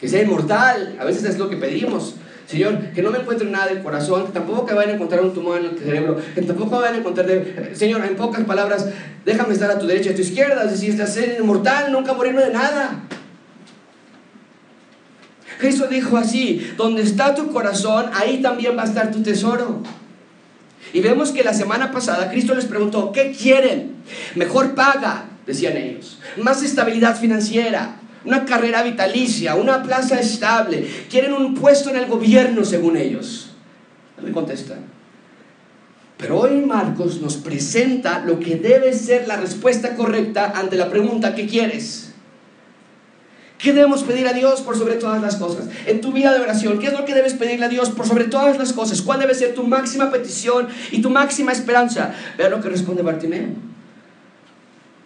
Que 0.01 0.09
sea 0.09 0.23
inmortal. 0.23 0.97
A 0.99 1.05
veces 1.05 1.23
es 1.25 1.39
lo 1.39 1.51
que 1.51 1.59
pedimos. 1.59 2.15
Señor, 2.47 2.79
que 2.95 3.03
no 3.03 3.11
me 3.11 3.19
encuentre 3.19 3.47
nada 3.51 3.67
del 3.67 3.83
corazón, 3.83 4.25
que 4.29 4.33
tampoco 4.33 4.65
que 4.65 4.73
vayan 4.73 4.93
a 4.93 4.95
encontrar 4.95 5.23
un 5.23 5.35
tumor 5.35 5.59
en 5.59 5.67
el 5.67 5.79
cerebro, 5.79 6.17
que 6.35 6.41
tampoco 6.41 6.79
vayan 6.79 6.95
a 6.95 6.99
encontrar, 7.01 7.27
Señor, 7.75 8.03
en 8.07 8.17
pocas 8.17 8.43
palabras, 8.45 8.89
déjame 9.27 9.53
estar 9.53 9.71
a 9.71 9.79
tu 9.79 9.87
derecha 9.87 10.09
y 10.09 10.13
a 10.15 10.17
tu 10.17 10.23
izquierda, 10.23 10.65
es 10.65 10.71
decir, 10.71 10.97
ser 11.07 11.37
inmortal, 11.39 11.93
nunca 11.93 12.15
morirme 12.15 12.43
de 12.43 12.55
nada. 12.55 13.05
Jesús 15.59 15.89
dijo 15.91 16.17
así, 16.17 16.73
donde 16.77 17.03
está 17.03 17.35
tu 17.35 17.51
corazón, 17.51 18.07
ahí 18.15 18.41
también 18.41 18.77
va 18.77 18.83
a 18.83 18.87
estar 18.87 19.11
tu 19.11 19.23
tesoro. 19.23 19.83
Y 20.93 21.01
vemos 21.01 21.33
que 21.33 21.45
la 21.45 21.53
semana 21.53 21.91
pasada 21.91 22.31
Cristo 22.31 22.55
les 22.55 22.65
preguntó, 22.65 23.13
¿qué 23.13 23.33
quieren? 23.33 23.97
Mejor 24.35 24.75
paga, 24.75 25.27
decían 25.47 25.77
ellos. 25.77 26.19
Más 26.39 26.63
estabilidad 26.63 27.19
financiera, 27.19 27.97
una 28.25 28.45
carrera 28.45 28.83
vitalicia, 28.83 29.55
una 29.55 29.83
plaza 29.83 30.19
estable. 30.19 30.89
Quieren 31.11 31.33
un 31.33 31.55
puesto 31.55 31.91
en 31.91 31.97
el 31.97 32.07
gobierno 32.07 32.65
según 32.65 32.97
ellos. 32.97 33.51
Le 34.25 34.33
contestan. 34.33 34.79
Pero 36.17 36.41
hoy 36.41 36.61
Marcos 36.67 37.21
nos 37.21 37.37
presenta 37.37 38.21
lo 38.21 38.41
que 38.41 38.57
debe 38.57 38.93
ser 38.93 39.29
la 39.29 39.37
respuesta 39.37 39.95
correcta 39.95 40.53
ante 40.57 40.77
la 40.77 40.91
pregunta 40.91 41.35
¿qué 41.35 41.47
quieres? 41.47 42.08
¿Qué 43.59 43.73
debemos 43.73 44.05
pedir 44.05 44.29
a 44.29 44.33
Dios 44.33 44.61
por 44.61 44.79
sobre 44.79 44.95
todas 44.95 45.21
las 45.21 45.35
cosas? 45.35 45.69
En 45.87 46.01
tu 46.01 46.13
vida 46.13 46.33
de 46.33 46.41
oración, 46.41 46.79
¿qué 46.79 46.87
es 46.87 46.93
lo 46.93 47.05
que 47.05 47.13
debes 47.13 47.35
pedirle 47.35 47.67
a 47.67 47.69
Dios 47.69 47.91
por 47.91 48.07
sobre 48.07 48.25
todas 48.25 48.57
las 48.57 48.73
cosas? 48.73 49.03
¿Cuál 49.03 49.19
debe 49.19 49.35
ser 49.35 49.55
tu 49.55 49.65
máxima 49.65 50.13
petición 50.13 50.69
y 50.93 51.03
tu 51.03 51.11
máxima 51.11 51.51
esperanza? 51.51 52.15
Vean 52.39 52.53
lo 52.53 52.61
que 52.61 52.69
responde 52.69 53.03
Bartimeo. 53.03 53.49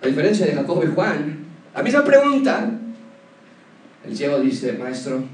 A 0.03 0.07
diferencia 0.07 0.44
de 0.44 0.53
Jacobo 0.53 0.84
y 0.84 0.88
Juan, 0.88 1.46
la 1.74 1.82
misma 1.82 2.05
pregunta, 2.05 2.70
el 4.05 4.16
ciego 4.16 4.38
dice, 4.40 4.74
maestro, 4.74 5.24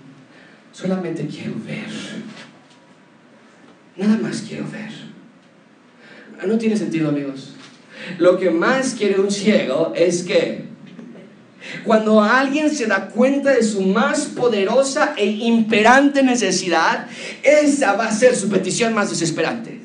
solamente 0.71 1.27
quiero 1.27 1.55
ver. 1.67 1.89
Nada 3.97 4.17
más 4.19 4.45
quiero 4.47 4.65
ver. 4.71 4.93
No 6.47 6.57
tiene 6.57 6.77
sentido, 6.77 7.09
amigos. 7.09 7.55
Lo 8.19 8.39
que 8.39 8.51
más 8.51 8.95
quiere 8.95 9.19
un 9.19 9.31
ciego 9.31 9.93
es 9.97 10.23
que 10.23 10.67
cuando 11.85 12.23
alguien 12.23 12.71
se 12.71 12.87
da 12.87 13.09
cuenta 13.09 13.51
de 13.53 13.63
su 13.63 13.83
más 13.83 14.27
poderosa 14.27 15.15
e 15.17 15.27
imperante 15.27 16.23
necesidad, 16.23 17.07
esa 17.43 17.95
va 17.95 18.07
a 18.07 18.13
ser 18.13 18.37
su 18.37 18.49
petición 18.49 18.95
más 18.95 19.11
desesperante. 19.11 19.79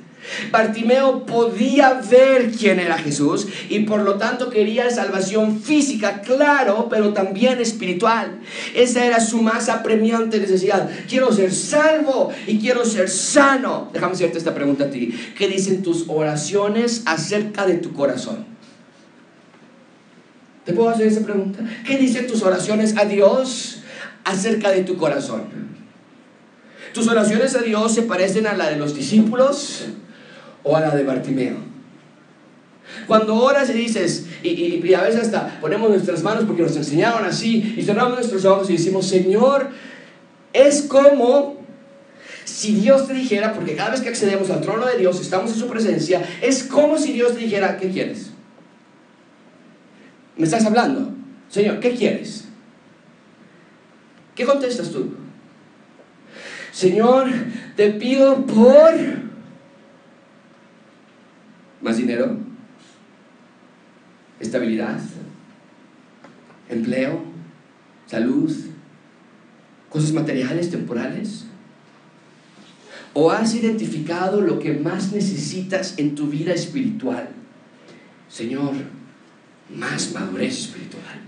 Bartimeo 0.52 1.26
podía 1.26 2.02
ver 2.10 2.52
quién 2.52 2.80
era 2.80 2.98
Jesús 2.98 3.48
y 3.70 3.82
por 3.82 4.02
lo 4.02 4.16
tanto 4.16 4.50
quería 4.50 4.90
salvación 4.90 5.62
física, 5.62 6.22
claro, 6.22 6.88
pero 6.90 7.14
también 7.14 7.60
espiritual. 7.60 8.40
Esa 8.74 9.06
era 9.06 9.20
su 9.20 9.42
más 9.42 9.70
apremiante 9.70 10.40
necesidad. 10.40 10.90
Quiero 11.10 11.32
ser 11.34 11.54
salvo 11.54 12.32
y 12.48 12.60
quiero 12.60 12.86
ser 12.86 13.10
sano. 13.10 13.90
Déjame 13.94 14.14
hacerte 14.14 14.38
esta 14.38 14.56
pregunta 14.56 14.86
a 14.86 14.90
ti. 14.90 15.14
¿Qué 15.38 15.48
dicen 15.48 15.84
tus 15.84 16.06
oraciones 16.08 17.04
acerca 17.06 17.66
de 17.66 17.76
tu 17.76 17.94
corazón? 17.94 18.53
¿Te 20.66 20.74
puedo 20.74 20.90
hacer 20.90 21.08
esa 21.08 21.22
pregunta? 21.22 21.60
¿Qué 21.86 21.98
dicen 21.98 22.28
tus 22.28 22.42
oraciones 22.42 22.96
a 22.98 23.06
Dios 23.06 23.80
acerca 24.24 24.72
de 24.72 24.84
tu 24.84 24.96
corazón? 24.96 25.44
¿Tus 26.94 27.08
oraciones 27.08 27.56
a 27.56 27.62
Dios 27.62 27.94
se 27.94 28.04
parecen 28.04 28.48
a 28.48 28.54
la 28.54 28.70
de 28.70 28.78
los 28.78 28.96
discípulos 28.96 29.86
o 30.64 30.78
a 30.78 30.82
la 30.82 30.96
de 30.96 31.04
Bartimeo? 31.04 31.74
Cuando 33.08 33.36
oras 33.36 33.70
y 33.70 33.74
dices, 33.74 34.28
y, 34.44 34.94
a 34.94 35.02
veces 35.02 35.22
hasta 35.22 35.60
ponemos 35.60 35.90
nuestras 35.90 36.22
manos 36.22 36.46
porque 36.46 36.62
nos 36.62 36.76
enseñaron 36.76 37.26
así, 37.26 37.76
y 37.78 37.82
cerramos 37.82 38.14
nuestros 38.14 38.46
ojos 38.46 38.70
y 38.70 38.74
decimos, 38.74 39.08
Señor, 39.08 39.70
es 40.54 40.84
como 40.84 41.58
si 42.46 42.76
Dios 42.76 43.08
te 43.08 43.14
dijera, 43.14 43.54
porque 43.54 43.76
cada 43.76 43.92
vez 43.92 44.02
que 44.02 44.10
accedemos 44.10 44.50
al 44.50 44.62
trono 44.62 44.86
de 44.86 44.98
Dios, 44.98 45.20
estamos 45.20 45.52
en 45.52 45.58
su 45.58 45.68
presencia, 45.68 46.22
es 46.42 46.64
como 46.64 46.98
si 46.98 47.14
Dios 47.14 47.34
te 47.34 47.40
dijera, 47.40 47.78
¿qué 47.78 47.90
quieres? 47.90 48.33
¿Me 50.36 50.46
estás 50.46 50.66
hablando? 50.66 51.14
Señor, 51.50 51.80
¿qué 51.80 51.94
quieres? 51.94 52.46
¿Qué 54.36 54.46
contestas 54.46 54.90
tú? 54.90 55.14
Señor, 56.72 57.28
te 57.76 57.92
pido 57.92 58.46
por 58.48 58.94
más 61.82 61.98
dinero, 61.98 62.38
estabilidad, 64.40 65.00
empleo, 66.70 67.22
salud, 68.08 68.52
cosas 69.90 70.14
materiales, 70.14 70.72
temporales. 70.72 71.46
¿O 73.14 73.30
has 73.30 73.54
identificado 73.54 74.42
lo 74.42 74.58
que 74.58 74.74
más 74.74 75.12
necesitas 75.12 76.00
en 76.00 76.16
tu 76.16 76.28
vida 76.28 76.54
espiritual? 76.54 77.30
Señor, 78.28 78.74
más 79.76 80.14
madurez 80.14 80.60
espiritual. 80.60 81.22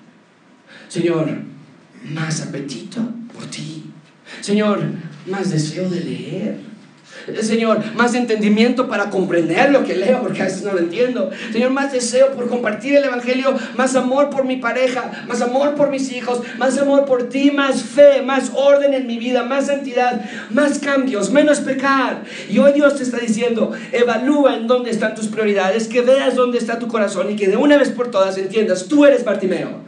Señor, 0.88 1.30
más 2.14 2.42
apetito 2.42 3.02
por 3.34 3.46
ti. 3.48 3.84
Señor, 4.42 4.84
más 5.28 5.50
deseo 5.52 5.90
de 5.90 6.02
leer 6.02 6.60
Señor, 7.42 7.82
más 7.96 8.14
entendimiento 8.14 8.88
para 8.88 9.10
comprender 9.10 9.72
lo 9.72 9.84
que 9.84 9.96
leo, 9.96 10.22
porque 10.22 10.42
a 10.42 10.46
veces 10.46 10.64
no 10.64 10.74
lo 10.74 10.80
entiendo. 10.80 11.32
Señor, 11.52 11.72
más 11.72 11.92
deseo 11.92 12.32
por 12.32 12.48
compartir 12.48 12.96
el 12.96 13.04
Evangelio, 13.04 13.56
más 13.76 13.96
amor 13.96 14.30
por 14.30 14.46
mi 14.46 14.58
pareja, 14.58 15.26
más 15.28 15.42
amor 15.42 15.76
por 15.76 15.90
mis 15.90 16.12
hijos, 16.12 16.42
más 16.58 16.78
amor 16.78 17.06
por 17.06 17.30
ti, 17.30 17.52
más 17.52 17.82
fe, 17.84 18.22
más 18.22 18.52
orden 18.54 18.94
en 18.94 19.08
mi 19.08 19.18
vida, 19.18 19.44
más 19.44 19.68
santidad, 19.68 20.24
más 20.52 20.80
cambios, 20.80 21.32
menos 21.32 21.60
pecar. 21.60 22.24
Y 22.50 22.60
hoy 22.60 22.74
Dios 22.74 22.96
te 22.98 23.04
está 23.04 23.18
diciendo, 23.18 23.72
evalúa 23.92 24.56
en 24.56 24.68
dónde 24.68 24.92
están 24.92 25.16
tus 25.16 25.28
prioridades, 25.28 25.88
que 25.88 26.02
veas 26.02 26.36
dónde 26.36 26.58
está 26.58 26.80
tu 26.80 26.88
corazón 26.88 27.32
y 27.32 27.36
que 27.36 27.48
de 27.48 27.58
una 27.58 27.78
vez 27.78 27.90
por 27.90 28.12
todas 28.12 28.38
entiendas, 28.38 28.88
tú 28.88 29.06
eres 29.06 29.24
Bartimeo. 29.24 29.84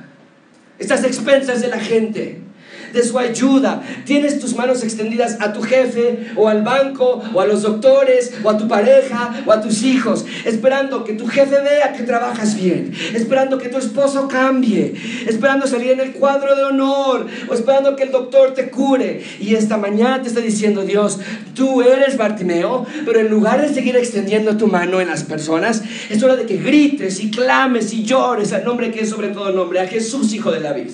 Estás 0.79 1.03
expensas 1.03 1.61
de 1.61 1.67
la 1.67 1.79
gente 1.79 2.46
de 2.93 3.03
su 3.03 3.17
ayuda. 3.19 3.83
Tienes 4.05 4.39
tus 4.39 4.55
manos 4.55 4.83
extendidas 4.83 5.37
a 5.39 5.53
tu 5.53 5.61
jefe 5.61 6.27
o 6.35 6.47
al 6.47 6.61
banco 6.61 7.21
o 7.33 7.41
a 7.41 7.45
los 7.45 7.61
doctores 7.61 8.33
o 8.43 8.49
a 8.49 8.57
tu 8.57 8.67
pareja 8.67 9.43
o 9.45 9.51
a 9.51 9.61
tus 9.61 9.83
hijos, 9.83 10.25
esperando 10.45 11.03
que 11.03 11.13
tu 11.13 11.27
jefe 11.27 11.59
vea 11.61 11.93
que 11.93 12.03
trabajas 12.03 12.55
bien, 12.55 12.93
esperando 13.13 13.57
que 13.57 13.69
tu 13.69 13.77
esposo 13.77 14.27
cambie, 14.27 14.93
esperando 15.27 15.67
salir 15.67 15.91
en 15.91 15.99
el 15.99 16.13
cuadro 16.13 16.55
de 16.55 16.63
honor 16.63 17.27
o 17.49 17.53
esperando 17.53 17.95
que 17.95 18.03
el 18.03 18.11
doctor 18.11 18.53
te 18.53 18.69
cure. 18.69 19.23
Y 19.39 19.55
esta 19.55 19.77
mañana 19.77 20.21
te 20.21 20.29
está 20.29 20.39
diciendo 20.39 20.83
Dios, 20.83 21.19
tú 21.55 21.81
eres 21.81 22.17
Bartimeo, 22.17 22.85
pero 23.05 23.19
en 23.19 23.29
lugar 23.29 23.61
de 23.61 23.73
seguir 23.73 23.95
extendiendo 23.95 24.57
tu 24.57 24.67
mano 24.67 25.01
en 25.01 25.07
las 25.07 25.23
personas, 25.23 25.83
es 26.09 26.21
hora 26.23 26.35
de 26.35 26.45
que 26.45 26.57
grites 26.57 27.19
y 27.19 27.31
clames 27.31 27.93
y 27.93 28.03
llores 28.03 28.53
al 28.53 28.63
nombre 28.63 28.91
que 28.91 29.01
es 29.01 29.09
sobre 29.09 29.29
todo 29.29 29.51
nombre, 29.51 29.79
a 29.79 29.87
Jesús, 29.87 30.33
Hijo 30.33 30.51
de 30.51 30.59
David. 30.59 30.89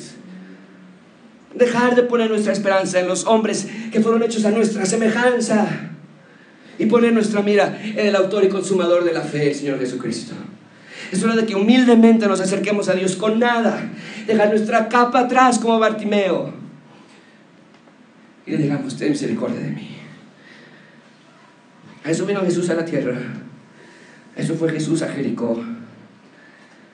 Dejar 1.55 1.95
de 1.95 2.03
poner 2.03 2.29
nuestra 2.29 2.53
esperanza 2.53 2.99
en 2.99 3.07
los 3.07 3.25
hombres 3.25 3.67
que 3.91 4.01
fueron 4.01 4.23
hechos 4.23 4.45
a 4.45 4.51
nuestra 4.51 4.85
semejanza 4.85 5.67
y 6.79 6.85
poner 6.87 7.13
nuestra 7.13 7.41
mira 7.41 7.79
en 7.83 8.07
el 8.07 8.15
autor 8.15 8.43
y 8.43 8.49
consumador 8.49 9.03
de 9.03 9.13
la 9.13 9.21
fe, 9.21 9.49
el 9.49 9.55
Señor 9.55 9.79
Jesucristo. 9.79 10.33
Es 11.11 11.23
hora 11.23 11.35
de 11.35 11.45
que 11.45 11.55
humildemente 11.55 12.27
nos 12.27 12.39
acerquemos 12.39 12.89
a 12.89 12.93
Dios 12.93 13.15
con 13.15 13.39
nada, 13.39 13.91
dejar 14.25 14.49
nuestra 14.49 14.89
capa 14.89 15.19
atrás 15.19 15.59
como 15.59 15.77
Bartimeo 15.77 16.63
y 18.45 18.51
le 18.51 18.57
digamos, 18.57 18.97
ten 18.97 19.11
misericordia 19.11 19.59
de 19.59 19.71
mí. 19.71 19.89
A 22.03 22.11
eso 22.11 22.25
vino 22.25 22.41
Jesús 22.41 22.69
a 22.69 22.73
la 22.73 22.83
tierra. 22.83 23.17
A 24.35 24.41
eso 24.41 24.55
fue 24.55 24.71
Jesús 24.71 25.01
a 25.01 25.07
Jericó. 25.07 25.63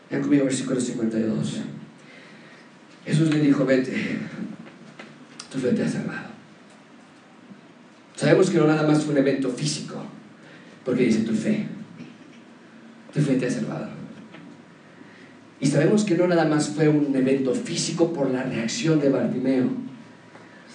Vean 0.10 0.22
conmigo 0.22 0.45
versículo 0.45 0.80
52. 0.80 1.62
Jesús 3.06 3.34
le 3.34 3.39
dijo, 3.39 3.66
vete, 3.66 4.18
tu 5.52 5.58
fe 5.58 5.72
te 5.72 5.84
ha 5.84 5.89
salvado. 5.89 6.30
Sabemos 8.16 8.50
que 8.50 8.58
no 8.58 8.68
nada 8.68 8.86
más 8.86 9.04
fue 9.04 9.14
un 9.14 9.20
evento 9.20 9.50
físico, 9.50 10.04
porque 10.84 11.06
dice 11.06 11.22
tu 11.22 11.34
fe, 11.34 11.66
tu 13.14 13.22
fe 13.22 13.36
te 13.36 13.47
ha 13.47 13.52
salvado. 13.52 13.89
Y 15.62 15.68
sabemos 15.68 16.04
que 16.04 16.16
no 16.16 16.28
nada 16.28 16.45
más 16.45 16.70
fue 16.70 16.88
un 16.88 17.16
evento 17.16 17.54
físico 17.54 18.14
por 18.14 18.30
la 18.30 18.43
reacción 18.43 19.00
de 19.00 19.10
Bartimeo. 19.10 19.70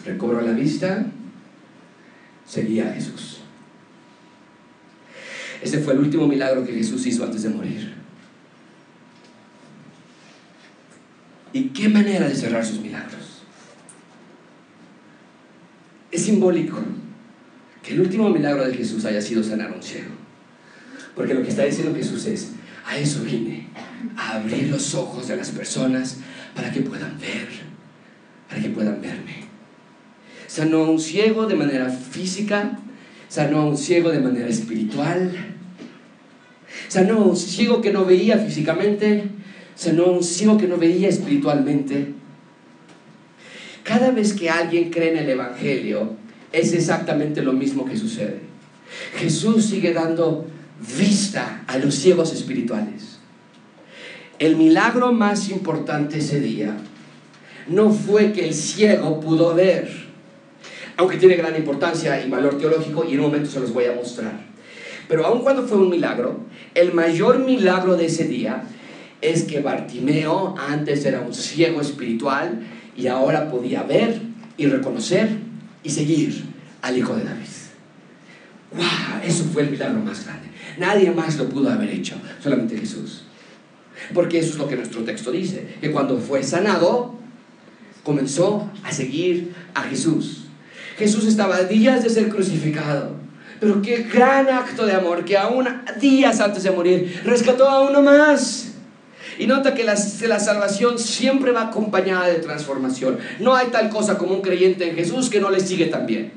Recobró 0.05 0.41
la 0.43 0.53
vista, 0.53 1.07
seguía 2.47 2.91
a 2.91 2.95
Jesús. 2.95 3.41
Ese 5.63 5.79
fue 5.79 5.95
el 5.95 6.01
último 6.01 6.27
milagro 6.27 6.67
que 6.67 6.75
Jesús 6.75 7.07
hizo 7.07 7.25
antes 7.25 7.43
de 7.43 7.49
morir. 7.49 7.94
¿Y 11.55 11.69
qué 11.69 11.89
manera 11.89 12.29
de 12.29 12.35
cerrar 12.35 12.67
sus 12.67 12.81
milagros? 12.81 13.45
Es 16.11 16.25
simbólico 16.25 16.81
que 17.81 17.95
el 17.95 18.01
último 18.01 18.29
milagro 18.29 18.67
de 18.67 18.75
Jesús 18.75 19.05
haya 19.05 19.23
sido 19.23 19.43
sanar 19.43 19.71
a 19.71 19.75
un 19.75 19.83
ciego. 19.83 20.11
Porque 21.15 21.33
lo 21.33 21.43
que 21.43 21.51
está 21.51 21.65
diciendo 21.65 21.95
Jesús 21.95 22.27
es, 22.27 22.51
a 22.85 22.99
eso 22.99 23.23
vine, 23.23 23.69
a 24.17 24.37
abrir 24.37 24.69
los 24.69 24.97
ojos 24.97 25.29
de 25.29 25.37
las 25.37 25.51
personas 25.51 26.17
para 26.57 26.73
que 26.73 26.81
puedan 26.81 27.21
ver, 27.21 27.47
para 28.49 28.61
que 28.61 28.71
puedan 28.71 29.01
verme. 29.01 29.45
Sanó 30.49 30.79
a 30.79 30.91
un 30.91 30.99
ciego 30.99 31.47
de 31.47 31.55
manera 31.55 31.89
física, 31.89 32.81
sanó 33.29 33.61
a 33.61 33.67
un 33.67 33.79
ciego 33.79 34.11
de 34.11 34.19
manera 34.19 34.49
espiritual, 34.49 35.33
sanó 36.89 37.19
a 37.19 37.25
un 37.27 37.37
ciego 37.37 37.81
que 37.81 37.93
no 37.93 38.05
veía 38.05 38.39
físicamente, 38.39 39.31
sanó 39.75 40.07
un 40.07 40.23
ciego 40.23 40.57
que 40.57 40.69
no 40.69 40.77
veía 40.77 41.09
espiritualmente. 41.09 42.15
Cada 43.83 44.11
vez 44.11 44.33
que 44.33 44.51
alguien 44.51 44.91
cree 44.91 45.13
en 45.13 45.19
el 45.19 45.29
Evangelio, 45.29 46.17
es 46.53 46.73
exactamente 46.73 47.43
lo 47.43 47.53
mismo 47.53 47.85
que 47.85 47.97
sucede. 47.97 48.41
Jesús 49.17 49.67
sigue 49.67 49.93
dando 49.93 50.47
vista 50.97 51.65
a 51.67 51.79
los 51.79 51.95
ciegos 51.95 52.33
espirituales. 52.33 53.19
El 54.39 54.57
milagro 54.57 55.13
más 55.13 55.49
importante 55.49 56.19
ese 56.19 56.41
día 56.41 56.77
no 57.69 57.91
fue 57.91 58.33
que 58.33 58.45
el 58.47 58.55
ciego 58.55 59.21
pudo 59.21 59.55
ver, 59.55 59.89
aunque 60.97 61.17
tiene 61.17 61.37
gran 61.37 61.57
importancia 61.57 62.25
y 62.25 62.31
valor 62.31 62.59
teológico 62.59 63.05
y 63.05 63.15
en 63.15 63.21
un 63.21 63.27
momento 63.27 63.51
se 63.51 63.61
los 63.61 63.73
voy 63.73 63.87
a 63.87 63.95
mostrar. 63.95 64.45
Pero 65.09 65.27
aun 65.27 65.43
cuando 65.43 65.67
fue 65.67 65.79
un 65.79 65.91
milagro, 65.91 66.41
el 66.75 66.93
mayor 66.93 67.39
milagro 67.39 67.97
de 67.97 68.07
ese 68.07 68.25
día 68.25 68.65
es 69.25 69.45
que 69.45 69.61
Bartimeo 69.61 70.55
antes 70.59 71.05
era 71.05 71.21
un 71.21 71.33
ciego 71.33 71.81
espiritual 71.81 72.61
y 72.97 73.07
ahora 73.07 73.51
podía 73.51 73.83
ver 73.83 74.21
y 74.57 74.67
reconocer 74.67 75.29
y 75.83 75.91
seguir 75.91 76.45
al 76.83 76.99
Hijo 76.99 77.17
de 77.17 77.25
David. 77.25 77.47
¡Wow! 78.73 79.23
Eso 79.25 79.45
fue 79.45 79.63
el 79.63 79.71
milagro 79.71 80.01
más 80.01 80.25
grande. 80.25 80.49
Nadie 80.79 81.11
más 81.11 81.37
lo 81.39 81.49
pudo 81.49 81.71
haber 81.71 81.89
hecho, 81.91 82.17
solamente 82.43 82.77
Jesús. 82.77 83.25
Porque 84.13 84.39
eso 84.39 84.51
es 84.51 84.59
lo 84.59 84.69
que 84.69 84.77
nuestro 84.77 85.03
texto 85.05 85.31
dice, 85.31 85.77
que 85.81 85.91
cuando 85.91 86.19
fue 86.19 86.43
sanado, 86.43 87.15
comenzó 88.03 88.71
a 88.83 88.93
seguir 88.93 89.55
a 89.75 89.83
Jesús. 89.85 90.45
Jesús 90.99 91.25
estaba 91.27 91.63
días 91.63 92.03
de 92.03 92.11
ser 92.11 92.29
crucificado, 92.29 93.17
pero 93.61 93.81
qué 93.81 94.03
gran 94.03 94.49
acto 94.49 94.85
de 94.85 94.93
amor 94.93 95.25
que 95.25 95.39
aún 95.39 95.67
días 96.01 96.41
antes 96.41 96.63
de 96.63 96.71
morir 96.71 97.23
rescató 97.25 97.69
a 97.69 97.89
uno 97.89 98.03
más. 98.03 98.74
Y 99.39 99.47
nota 99.47 99.75
que 99.75 99.85
la, 99.85 99.97
salvación 99.97 100.99
siempre 100.99 101.53
va 101.53 101.63
acompañada 101.69 102.27
de 102.27 102.37
transformación. 102.37 103.19
No 103.41 103.55
hay 103.55 103.69
tal 103.69 103.89
cosa 103.89 104.19
como 104.19 104.35
un 104.35 104.43
creyente 104.43 104.89
en 104.89 104.97
Jesús 104.97 105.31
que 105.31 105.41
no 105.41 105.51
le 105.51 105.61
sigue 105.61 105.87
también. 105.87 106.33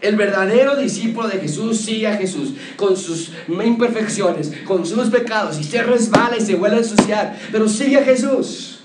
El 0.00 0.16
verdadero 0.16 0.76
discípulo 0.76 1.28
de 1.28 1.38
Jesús 1.38 1.78
sigue 1.78 2.06
a 2.06 2.16
Jesús 2.16 2.54
con 2.76 2.96
sus 2.96 3.32
imperfecciones, 3.48 4.52
con 4.66 4.84
sus 4.84 5.08
pecados, 5.08 5.58
y 5.58 5.64
se 5.64 5.82
resbala 5.82 6.36
y 6.36 6.42
se 6.42 6.56
vuelve 6.56 6.76
a 6.76 6.80
ensuciar, 6.80 7.38
pero 7.50 7.68
sigue 7.68 7.98
a 7.98 8.04
Jesús 8.04 8.80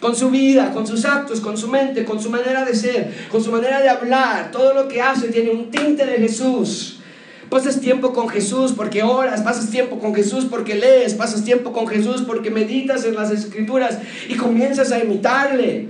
con 0.00 0.16
su 0.16 0.30
vida, 0.30 0.72
con 0.72 0.86
sus 0.86 1.04
actos, 1.04 1.40
con 1.40 1.56
su 1.56 1.68
mente, 1.68 2.04
con 2.04 2.20
su 2.20 2.30
manera 2.30 2.64
de 2.64 2.74
ser, 2.74 3.28
con 3.30 3.42
su 3.42 3.52
manera 3.52 3.80
de 3.80 3.88
hablar. 3.88 4.50
Todo 4.50 4.74
lo 4.74 4.88
que 4.88 5.00
hace 5.00 5.28
tiene 5.28 5.50
un 5.50 5.70
tinte 5.70 6.06
de 6.06 6.16
Jesús. 6.16 6.99
Pasas 7.50 7.80
tiempo 7.80 8.12
con 8.12 8.28
Jesús 8.28 8.72
porque 8.72 9.02
oras, 9.02 9.42
pasas 9.42 9.70
tiempo 9.70 9.98
con 9.98 10.14
Jesús 10.14 10.46
porque 10.48 10.76
lees, 10.76 11.14
pasas 11.14 11.42
tiempo 11.42 11.72
con 11.72 11.88
Jesús 11.88 12.22
porque 12.22 12.48
meditas 12.48 13.04
en 13.04 13.16
las 13.16 13.32
escrituras 13.32 13.98
y 14.28 14.36
comienzas 14.36 14.92
a 14.92 15.00
imitarle. 15.00 15.88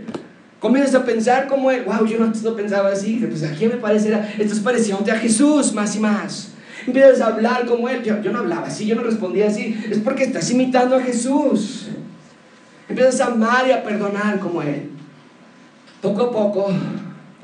Comienzas 0.59 0.95
a 0.95 1.05
pensar 1.05 1.49
como 1.49 1.71
Él. 1.71 1.85
Wow, 1.85 2.07
yo 2.07 2.19
no, 2.19 2.27
no 2.27 2.57
pensaba 2.57 2.89
así. 2.89 3.23
Pues 3.29 3.43
a 3.43 3.53
quién 3.53 3.71
me 3.71 3.77
parecerá. 3.77 4.33
Esto 4.39 4.55
es 4.55 4.61
parecido 4.61 4.99
a 5.11 5.17
Jesús 5.17 5.75
más 5.75 5.95
y 5.97 6.01
más. 6.01 6.49
Empiezas 6.87 7.21
a 7.21 7.27
hablar 7.27 7.67
como 7.67 7.91
Él. 7.91 8.03
Yo, 8.03 8.23
yo 8.23 8.33
no 8.33 8.39
hablaba 8.39 8.67
así, 8.67 8.87
yo 8.87 8.95
no 8.95 9.03
respondía 9.03 9.49
así. 9.49 9.79
Es 9.91 9.99
porque 9.99 10.25
estás 10.25 10.51
imitando 10.51 10.97
a 10.97 11.03
Jesús. 11.03 11.89
Empiezas 12.89 13.21
a 13.21 13.27
amar 13.27 13.69
y 13.69 13.73
a 13.73 13.83
perdonar 13.83 14.39
como 14.41 14.63
Él. 14.63 14.91
Poco 16.01 16.23
a 16.23 16.31
poco, 16.31 16.73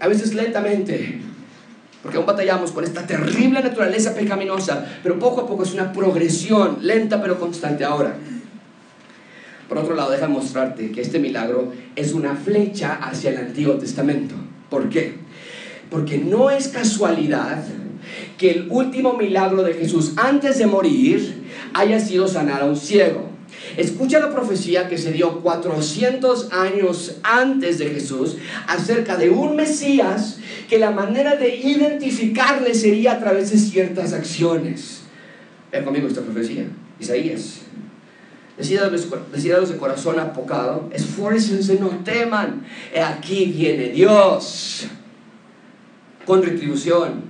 a 0.00 0.08
veces 0.08 0.34
lentamente, 0.34 1.20
porque 2.06 2.18
aún 2.18 2.26
batallamos 2.26 2.70
con 2.70 2.84
esta 2.84 3.04
terrible 3.04 3.60
naturaleza 3.60 4.14
pecaminosa, 4.14 4.86
pero 5.02 5.18
poco 5.18 5.40
a 5.40 5.46
poco 5.48 5.64
es 5.64 5.74
una 5.74 5.92
progresión 5.92 6.78
lenta 6.82 7.20
pero 7.20 7.36
constante. 7.36 7.84
Ahora, 7.84 8.14
por 9.68 9.78
otro 9.78 9.96
lado, 9.96 10.12
deja 10.12 10.28
mostrarte 10.28 10.92
que 10.92 11.00
este 11.00 11.18
milagro 11.18 11.72
es 11.96 12.12
una 12.12 12.36
flecha 12.36 12.94
hacia 13.02 13.30
el 13.30 13.38
Antiguo 13.38 13.74
Testamento. 13.74 14.36
¿Por 14.70 14.88
qué? 14.88 15.14
Porque 15.90 16.16
no 16.18 16.48
es 16.48 16.68
casualidad 16.68 17.64
que 18.38 18.52
el 18.52 18.68
último 18.70 19.14
milagro 19.14 19.64
de 19.64 19.74
Jesús 19.74 20.12
antes 20.16 20.58
de 20.58 20.66
morir 20.68 21.42
haya 21.74 21.98
sido 21.98 22.28
sanar 22.28 22.62
a 22.62 22.66
un 22.66 22.76
ciego. 22.76 23.30
Escucha 23.76 24.20
la 24.20 24.30
profecía 24.30 24.88
que 24.88 24.98
se 24.98 25.12
dio 25.12 25.40
400 25.40 26.52
años 26.52 27.16
antes 27.22 27.78
de 27.78 27.90
Jesús 27.90 28.36
acerca 28.66 29.16
de 29.16 29.30
un 29.30 29.56
Mesías 29.56 30.38
que 30.68 30.78
la 30.78 30.90
manera 30.90 31.36
de 31.36 31.56
identificarle 31.56 32.74
sería 32.74 33.12
a 33.12 33.20
través 33.20 33.50
de 33.50 33.58
ciertas 33.58 34.12
acciones. 34.12 35.02
Ven 35.70 35.84
conmigo 35.84 36.08
esta 36.08 36.22
profecía, 36.22 36.66
Isaías 36.98 37.60
Decidados 38.56 39.68
de 39.68 39.76
corazón 39.76 40.18
apocado, 40.18 40.88
esfuércense, 40.90 41.78
no 41.78 41.90
teman. 42.04 42.64
Aquí 43.04 43.46
viene 43.46 43.90
Dios 43.90 44.86
con 46.24 46.42
retribución, 46.42 47.22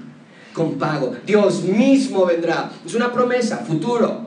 con 0.53 0.79
pago. 0.79 1.17
Dios 1.27 1.65
mismo 1.65 2.27
vendrá. 2.27 2.71
Es 2.85 2.95
una 2.95 3.13
promesa, 3.13 3.59
futuro. 3.59 4.26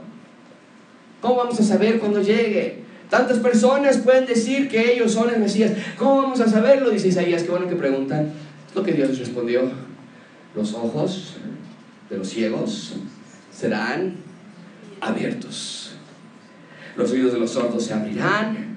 ¿Cómo 1.22 1.36
vamos 1.36 1.60
a 1.60 1.64
saber 1.64 2.00
cuando 2.00 2.22
llegue? 2.22 2.84
Tantas 3.10 3.40
personas 3.40 3.98
pueden 3.98 4.26
decir 4.26 4.70
que 4.70 4.94
ellos 4.94 5.12
son 5.14 5.34
el 5.34 5.40
Mesías. 5.40 5.72
¿Cómo 5.98 6.22
vamos 6.22 6.40
a 6.42 6.48
saberlo? 6.48 6.90
Dice 6.90 7.08
Isaías. 7.08 7.44
Qué 7.44 7.50
bueno 7.50 7.68
que 7.68 7.76
preguntan. 7.76 8.32
Es 8.68 8.76
lo 8.76 8.84
que 8.84 8.94
Dios 8.94 9.18
respondió. 9.18 9.64
Los 10.56 10.74
ojos 10.74 11.36
de 12.10 12.18
los 12.18 12.30
ciegos 12.30 12.96
serán 13.52 14.16
abiertos 15.02 15.90
los 17.00 17.12
oídos 17.12 17.34
de 17.34 17.40
los 17.40 17.52
sordos 17.52 17.84
se 17.84 17.94
abrirán. 17.94 18.70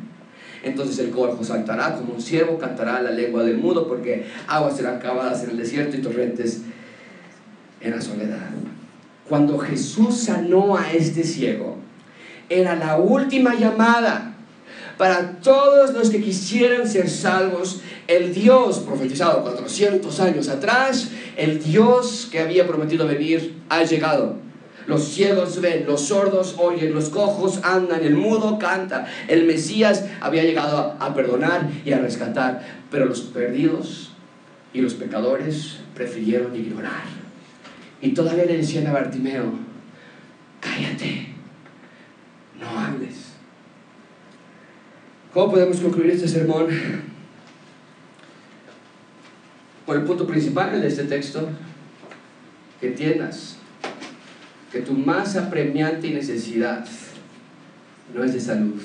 Entonces 0.63 0.99
el 1.01 1.11
cojo 1.11 1.43
saltará 1.43 1.97
como 1.97 2.15
un 2.15 2.23
ciervo, 2.23 2.57
cantará 2.57 3.03
la 3.03 3.11
lengua 3.11 3.43
del 3.43 3.59
mudo, 3.59 3.89
porque 3.89 4.27
aguas 4.47 4.77
serán 4.77 5.01
cavadas 5.01 5.43
en 5.43 5.51
el 5.51 5.57
desierto 5.57 5.97
y 5.97 6.01
torrentes 6.01 6.63
en 7.81 7.91
la 7.91 8.01
soledad. 8.01 8.51
Cuando 9.29 9.59
Jesús 9.59 10.17
sanó 10.17 10.77
a 10.77 10.93
este 10.93 11.25
ciego, 11.25 11.79
era 12.49 12.77
la 12.77 12.97
última 12.97 13.55
llamada 13.55 14.33
para 14.99 15.41
todos 15.41 15.93
los 15.95 16.11
que 16.11 16.23
quisieran 16.23 16.89
ser 16.89 17.09
salvos. 17.09 17.81
El 18.07 18.35
Dios 18.35 18.81
profetizado 18.81 19.43
400 19.43 20.21
años 20.21 20.49
atrás, 20.49 21.11
el 21.37 21.63
Dios 21.63 22.29
que 22.31 22.41
había 22.41 22.67
prometido 22.67 23.07
venir, 23.07 23.57
ha 23.69 23.83
llegado. 23.83 24.37
Los 24.87 25.09
ciegos 25.09 25.61
ven, 25.61 25.87
los 25.87 26.03
sordos 26.03 26.57
oyen, 26.59 26.93
los 26.93 27.09
cojos 27.09 27.61
andan, 27.63 28.05
el 28.05 28.17
mudo 28.17 28.59
canta. 28.59 29.07
El 29.29 29.45
Mesías 29.45 30.05
había 30.21 30.43
llegado 30.43 30.97
a 30.99 31.15
perdonar 31.15 31.69
y 31.85 31.93
a 31.93 31.99
rescatar, 31.99 32.63
pero 32.91 33.07
los 33.07 33.21
perdidos 33.23 34.11
y 34.73 34.81
los 34.81 34.95
pecadores 34.95 35.79
prefirieron 35.95 36.55
ignorar. 36.57 37.03
Y 38.01 38.11
todavía 38.11 38.45
le 38.45 38.57
decían 38.57 38.87
a 38.89 38.93
Bartimeo, 38.93 39.45
cállate, 40.61 41.32
no 42.63 42.79
hables. 42.79 43.33
¿Cómo 45.35 45.53
podemos 45.53 45.79
concluir 45.81 46.13
este 46.13 46.29
sermón? 46.29 46.69
Por 49.85 49.97
el 49.97 50.05
punto 50.05 50.27
principal 50.27 50.81
de 50.81 50.87
este 50.87 51.05
texto, 51.05 51.49
que 52.81 52.89
entiendas 52.89 53.57
que 54.71 54.81
tu 54.81 54.93
más 54.93 55.37
apremiante 55.37 56.11
necesidad 56.11 56.87
no 58.15 58.25
es 58.25 58.33
de 58.33 58.41
salud. 58.41 58.81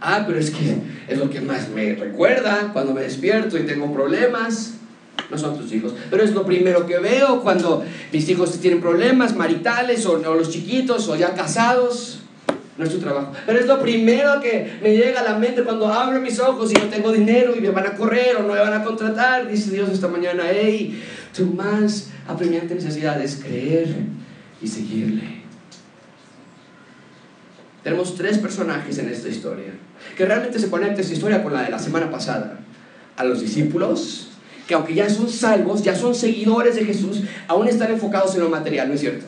Ah, 0.00 0.24
pero 0.26 0.38
es 0.38 0.50
que 0.50 0.78
es 1.08 1.18
lo 1.18 1.28
que 1.28 1.40
más 1.40 1.68
me 1.68 1.94
recuerda 1.94 2.70
cuando 2.72 2.94
me 2.94 3.02
despierto 3.02 3.58
y 3.58 3.66
tengo 3.66 3.92
problemas. 3.92 4.74
No 5.30 5.36
son 5.36 5.58
tus 5.58 5.72
hijos, 5.72 5.94
pero 6.10 6.22
es 6.22 6.32
lo 6.32 6.46
primero 6.46 6.86
que 6.86 6.98
veo 6.98 7.42
cuando 7.42 7.84
mis 8.12 8.26
hijos 8.28 8.58
tienen 8.60 8.80
problemas 8.80 9.36
maritales 9.36 10.06
o, 10.06 10.12
o 10.12 10.34
los 10.34 10.50
chiquitos 10.50 11.08
o 11.08 11.16
ya 11.16 11.34
casados. 11.34 12.17
No 12.78 12.84
es 12.84 12.90
tu 12.90 13.00
trabajo. 13.00 13.32
Pero 13.44 13.58
es 13.58 13.66
lo 13.66 13.80
primero 13.80 14.40
que 14.40 14.78
me 14.80 14.96
llega 14.96 15.20
a 15.20 15.24
la 15.24 15.36
mente 15.36 15.64
cuando 15.64 15.92
abro 15.92 16.20
mis 16.20 16.38
ojos 16.38 16.70
y 16.70 16.74
no 16.74 16.84
tengo 16.84 17.10
dinero 17.10 17.54
y 17.56 17.60
me 17.60 17.70
van 17.70 17.88
a 17.88 17.96
correr 17.96 18.36
o 18.36 18.42
no 18.44 18.54
me 18.54 18.60
van 18.60 18.72
a 18.72 18.84
contratar. 18.84 19.48
Dice 19.48 19.72
Dios 19.72 19.90
esta 19.90 20.06
mañana, 20.06 20.44
hey, 20.48 21.02
tu 21.36 21.46
más 21.46 22.10
apremiante 22.28 22.76
necesidad 22.76 23.20
es 23.20 23.36
creer 23.36 23.88
y 24.62 24.68
seguirle. 24.68 25.38
Tenemos 27.82 28.14
tres 28.14 28.38
personajes 28.38 28.98
en 28.98 29.08
esta 29.08 29.28
historia, 29.28 29.72
que 30.16 30.24
realmente 30.24 30.58
se 30.58 30.68
conecta 30.68 31.00
esta 31.00 31.14
historia 31.14 31.42
con 31.42 31.52
la 31.54 31.62
de 31.62 31.70
la 31.70 31.78
semana 31.78 32.10
pasada. 32.10 32.60
A 33.16 33.24
los 33.24 33.40
discípulos, 33.40 34.28
que 34.68 34.74
aunque 34.74 34.94
ya 34.94 35.08
son 35.10 35.28
salvos, 35.28 35.82
ya 35.82 35.96
son 35.96 36.14
seguidores 36.14 36.76
de 36.76 36.84
Jesús, 36.84 37.22
aún 37.48 37.66
están 37.66 37.90
enfocados 37.90 38.34
en 38.34 38.42
lo 38.42 38.50
material, 38.50 38.88
¿no 38.88 38.94
es 38.94 39.00
cierto? 39.00 39.26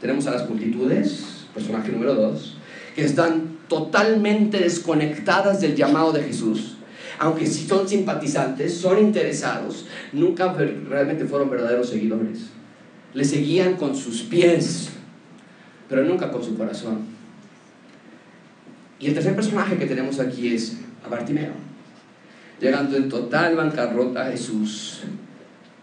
Tenemos 0.00 0.26
a 0.26 0.32
las 0.32 0.48
multitudes, 0.48 1.37
personaje 1.58 1.92
número 1.92 2.14
dos, 2.14 2.56
que 2.94 3.04
están 3.04 3.58
totalmente 3.68 4.58
desconectadas 4.58 5.60
del 5.60 5.74
llamado 5.74 6.12
de 6.12 6.22
Jesús. 6.22 6.76
Aunque 7.18 7.46
sí 7.46 7.66
son 7.66 7.88
simpatizantes, 7.88 8.76
son 8.76 8.98
interesados, 8.98 9.86
nunca 10.12 10.52
realmente 10.52 11.24
fueron 11.24 11.50
verdaderos 11.50 11.90
seguidores 11.90 12.50
le 13.14 13.24
seguían 13.24 13.76
con 13.76 13.94
sus 13.96 14.22
pies, 14.22 14.90
pero 15.88 16.04
nunca 16.04 16.30
con 16.30 16.42
su 16.42 16.56
corazón. 16.56 17.00
Y 19.00 19.08
el 19.08 19.14
tercer 19.14 19.34
personaje 19.34 19.76
que 19.78 19.86
tenemos 19.86 20.20
aquí 20.20 20.54
es 20.54 20.78
a 21.04 21.08
Bartimeo. 21.08 21.52
Llegando 22.60 22.96
en 22.96 23.08
total 23.08 23.56
bancarrota 23.56 24.26
a 24.26 24.30
Jesús, 24.30 25.02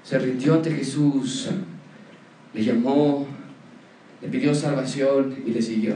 se 0.04 0.20
rindió 0.20 0.56
ante 0.56 0.72
Jesús, 0.72 1.50
le 2.54 2.64
llamó 2.64 3.26
le 4.26 4.32
pidió 4.32 4.56
salvación 4.56 5.44
y 5.46 5.52
le 5.52 5.62
siguió. 5.62 5.94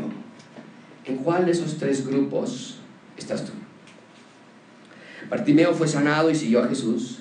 ¿En 1.05 1.17
cuál 1.17 1.45
de 1.45 1.51
esos 1.51 1.77
tres 1.77 2.05
grupos 2.05 2.77
estás 3.17 3.43
tú? 3.43 3.53
Bartimeo 5.29 5.73
fue 5.73 5.87
sanado 5.87 6.29
y 6.29 6.35
siguió 6.35 6.63
a 6.63 6.67
Jesús. 6.67 7.19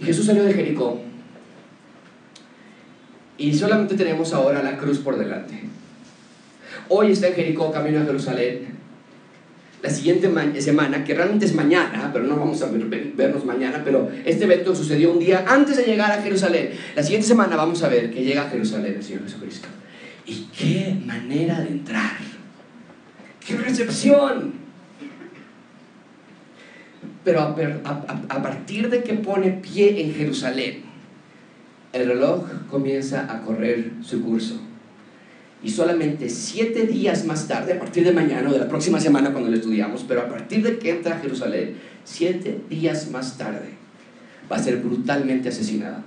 Y 0.00 0.04
Jesús 0.04 0.26
salió 0.26 0.42
de 0.42 0.54
Jericó. 0.54 1.00
Y 3.38 3.54
solamente 3.54 3.94
tenemos 3.94 4.32
ahora 4.32 4.60
la 4.62 4.76
cruz 4.76 4.98
por 4.98 5.16
delante. 5.16 5.62
Hoy 6.88 7.12
está 7.12 7.28
en 7.28 7.34
Jericó, 7.34 7.70
camino 7.70 8.00
a 8.00 8.04
Jerusalén. 8.04 8.79
La 9.82 9.88
siguiente 9.88 10.30
semana, 10.60 11.04
que 11.04 11.14
realmente 11.14 11.46
es 11.46 11.54
mañana, 11.54 12.10
pero 12.12 12.26
no 12.26 12.36
vamos 12.36 12.60
a 12.60 12.66
vernos 12.70 13.44
mañana, 13.46 13.80
pero 13.82 14.10
este 14.26 14.44
evento 14.44 14.74
sucedió 14.74 15.10
un 15.10 15.18
día 15.18 15.44
antes 15.48 15.78
de 15.78 15.84
llegar 15.84 16.12
a 16.12 16.20
Jerusalén. 16.20 16.72
La 16.94 17.02
siguiente 17.02 17.26
semana 17.26 17.56
vamos 17.56 17.82
a 17.82 17.88
ver 17.88 18.10
que 18.10 18.22
llega 18.22 18.42
a 18.42 18.50
Jerusalén 18.50 18.96
el 18.96 19.02
Señor 19.02 19.22
Jesucristo. 19.22 19.68
Y 20.26 20.48
qué 20.56 20.96
manera 21.06 21.60
de 21.60 21.68
entrar. 21.68 22.18
¡Qué 23.44 23.56
recepción! 23.56 24.52
Pero 27.24 27.40
a, 27.40 28.42
partir 28.42 28.90
de 28.90 29.02
que 29.02 29.14
pone 29.14 29.50
pie 29.50 30.02
en 30.02 30.14
Jerusalén, 30.14 30.82
el 31.92 32.06
reloj 32.06 32.44
comienza 32.68 33.32
a 33.32 33.40
correr 33.40 33.92
su 34.02 34.22
curso. 34.22 34.60
Y 35.62 35.70
solamente 35.70 36.30
siete 36.30 36.86
días 36.86 37.26
más 37.26 37.46
tarde, 37.46 37.74
a 37.74 37.78
partir 37.78 38.04
de 38.04 38.12
mañana 38.12 38.48
o 38.48 38.52
de 38.52 38.58
la 38.58 38.68
próxima 38.68 38.98
semana 38.98 39.32
cuando 39.32 39.50
lo 39.50 39.56
estudiamos, 39.56 40.04
pero 40.08 40.22
a 40.22 40.28
partir 40.28 40.62
de 40.62 40.78
que 40.78 40.90
entra 40.90 41.16
a 41.16 41.20
Jerusalén, 41.20 41.76
siete 42.04 42.62
días 42.70 43.10
más 43.10 43.36
tarde, 43.36 43.74
va 44.50 44.56
a 44.56 44.62
ser 44.62 44.78
brutalmente 44.78 45.50
asesinado. 45.50 46.02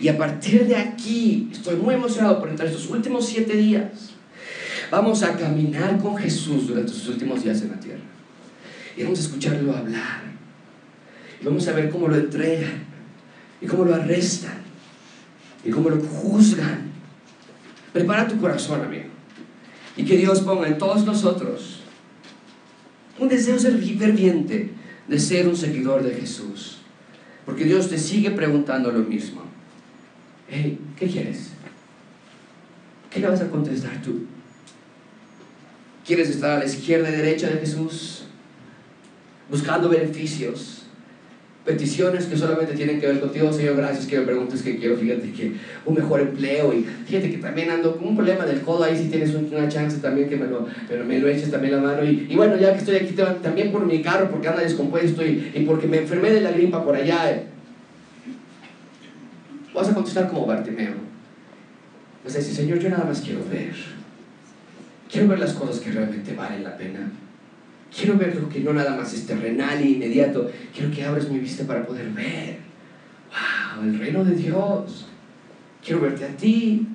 Y 0.00 0.08
a 0.08 0.16
partir 0.16 0.66
de 0.66 0.76
aquí, 0.76 1.48
estoy 1.52 1.76
muy 1.76 1.94
emocionado 1.94 2.40
por 2.40 2.48
entrar 2.48 2.68
estos 2.68 2.88
últimos 2.88 3.26
siete 3.26 3.56
días. 3.56 4.14
Vamos 4.90 5.22
a 5.22 5.36
caminar 5.36 5.98
con 5.98 6.16
Jesús 6.16 6.68
durante 6.68 6.92
sus 6.92 7.08
últimos 7.08 7.44
días 7.44 7.60
en 7.62 7.70
la 7.70 7.80
tierra. 7.80 8.00
Y 8.96 9.02
vamos 9.02 9.18
a 9.18 9.22
escucharlo 9.22 9.76
hablar. 9.76 10.22
Y 11.40 11.44
vamos 11.44 11.68
a 11.68 11.72
ver 11.72 11.90
cómo 11.90 12.08
lo 12.08 12.16
entregan. 12.16 12.84
Y 13.60 13.66
cómo 13.66 13.84
lo 13.84 13.94
arrestan. 13.94 14.58
Y 15.64 15.70
cómo 15.70 15.90
lo 15.90 16.00
juzgan. 16.00 16.87
Prepara 17.98 18.28
tu 18.28 18.38
corazón, 18.38 18.80
amigo. 18.80 19.06
Y 19.96 20.04
que 20.04 20.16
Dios 20.16 20.40
ponga 20.42 20.68
en 20.68 20.78
todos 20.78 21.04
nosotros 21.04 21.80
un 23.18 23.28
deseo 23.28 23.58
ferviente 23.58 24.70
de 25.08 25.18
ser 25.18 25.48
un 25.48 25.56
seguidor 25.56 26.04
de 26.04 26.14
Jesús. 26.14 26.78
Porque 27.44 27.64
Dios 27.64 27.88
te 27.88 27.98
sigue 27.98 28.30
preguntando 28.30 28.92
lo 28.92 29.00
mismo. 29.00 29.42
Hey, 30.48 30.78
¿qué 30.96 31.08
quieres? 31.08 31.50
¿Qué 33.10 33.18
le 33.18 33.28
vas 33.28 33.40
a 33.40 33.50
contestar 33.50 34.00
tú? 34.00 34.26
¿Quieres 36.06 36.30
estar 36.30 36.52
a 36.52 36.58
la 36.58 36.66
izquierda 36.66 37.08
y 37.08 37.16
derecha 37.16 37.48
de 37.48 37.58
Jesús? 37.58 38.18
buscando 39.50 39.88
beneficios, 39.88 40.77
peticiones 41.68 42.24
que 42.24 42.34
solamente 42.34 42.72
tienen 42.72 42.98
que 42.98 43.06
ver 43.06 43.20
contigo, 43.20 43.52
Señor, 43.52 43.76
gracias 43.76 44.06
que 44.06 44.18
me 44.18 44.24
preguntes 44.24 44.62
que 44.62 44.78
quiero, 44.78 44.96
fíjate 44.96 45.30
que 45.32 45.52
un 45.84 45.94
mejor 45.94 46.20
empleo 46.22 46.72
y 46.72 46.82
fíjate 47.06 47.30
que 47.30 47.36
también 47.36 47.68
ando 47.68 47.94
con 47.94 48.08
un 48.08 48.16
problema 48.16 48.46
del 48.46 48.62
codo 48.62 48.84
ahí, 48.84 48.96
si 48.96 49.10
tienes 49.10 49.34
una 49.34 49.68
chance 49.68 49.98
también 49.98 50.30
que 50.30 50.36
me 50.36 50.46
lo, 50.46 51.28
eches 51.28 51.50
también 51.50 51.74
la 51.74 51.82
mano 51.82 52.02
y, 52.02 52.34
bueno, 52.34 52.56
ya 52.56 52.72
que 52.72 52.78
estoy 52.78 52.96
aquí 52.96 53.14
también 53.42 53.70
por 53.70 53.84
mi 53.84 54.00
carro 54.00 54.30
porque 54.30 54.48
anda 54.48 54.62
descompuesto 54.62 55.22
y, 55.22 55.52
y 55.54 55.64
porque 55.66 55.86
me 55.86 55.98
enfermé 55.98 56.30
de 56.30 56.40
la 56.40 56.52
gripa 56.52 56.82
por 56.82 56.96
allá. 56.96 57.32
Eh. 57.32 57.42
Vas 59.74 59.90
a 59.90 59.94
contestar 59.94 60.26
como 60.30 60.46
Bartimeo. 60.46 60.94
Vas 62.24 62.34
a 62.34 62.38
decir, 62.38 62.54
Señor, 62.54 62.78
yo 62.78 62.88
nada 62.88 63.04
más 63.04 63.20
quiero 63.20 63.40
ver. 63.50 63.74
Quiero 65.10 65.28
ver 65.28 65.38
las 65.38 65.52
cosas 65.52 65.80
que 65.80 65.92
realmente 65.92 66.34
valen 66.34 66.64
la 66.64 66.78
pena. 66.78 67.10
Quiero 67.94 68.16
ver 68.16 68.36
lo 68.36 68.48
que 68.48 68.60
no 68.60 68.72
nada 68.72 68.96
más 68.96 69.12
es 69.14 69.26
terrenal 69.26 69.80
e 69.80 69.90
inmediato. 69.90 70.50
Quiero 70.74 70.90
que 70.90 71.04
abras 71.04 71.28
mi 71.28 71.38
vista 71.38 71.66
para 71.66 71.86
poder 71.86 72.10
ver. 72.10 72.58
¡Wow! 73.30 73.84
El 73.84 73.98
reino 73.98 74.24
de 74.24 74.34
Dios. 74.34 75.06
Quiero 75.84 76.00
verte 76.00 76.24
a 76.24 76.36
ti 76.36 76.86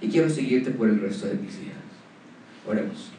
y 0.00 0.08
quiero 0.08 0.28
seguirte 0.28 0.70
por 0.70 0.88
el 0.88 1.00
resto 1.00 1.26
de 1.26 1.34
mis 1.34 1.60
días. 1.60 1.76
Oremos. 2.66 3.10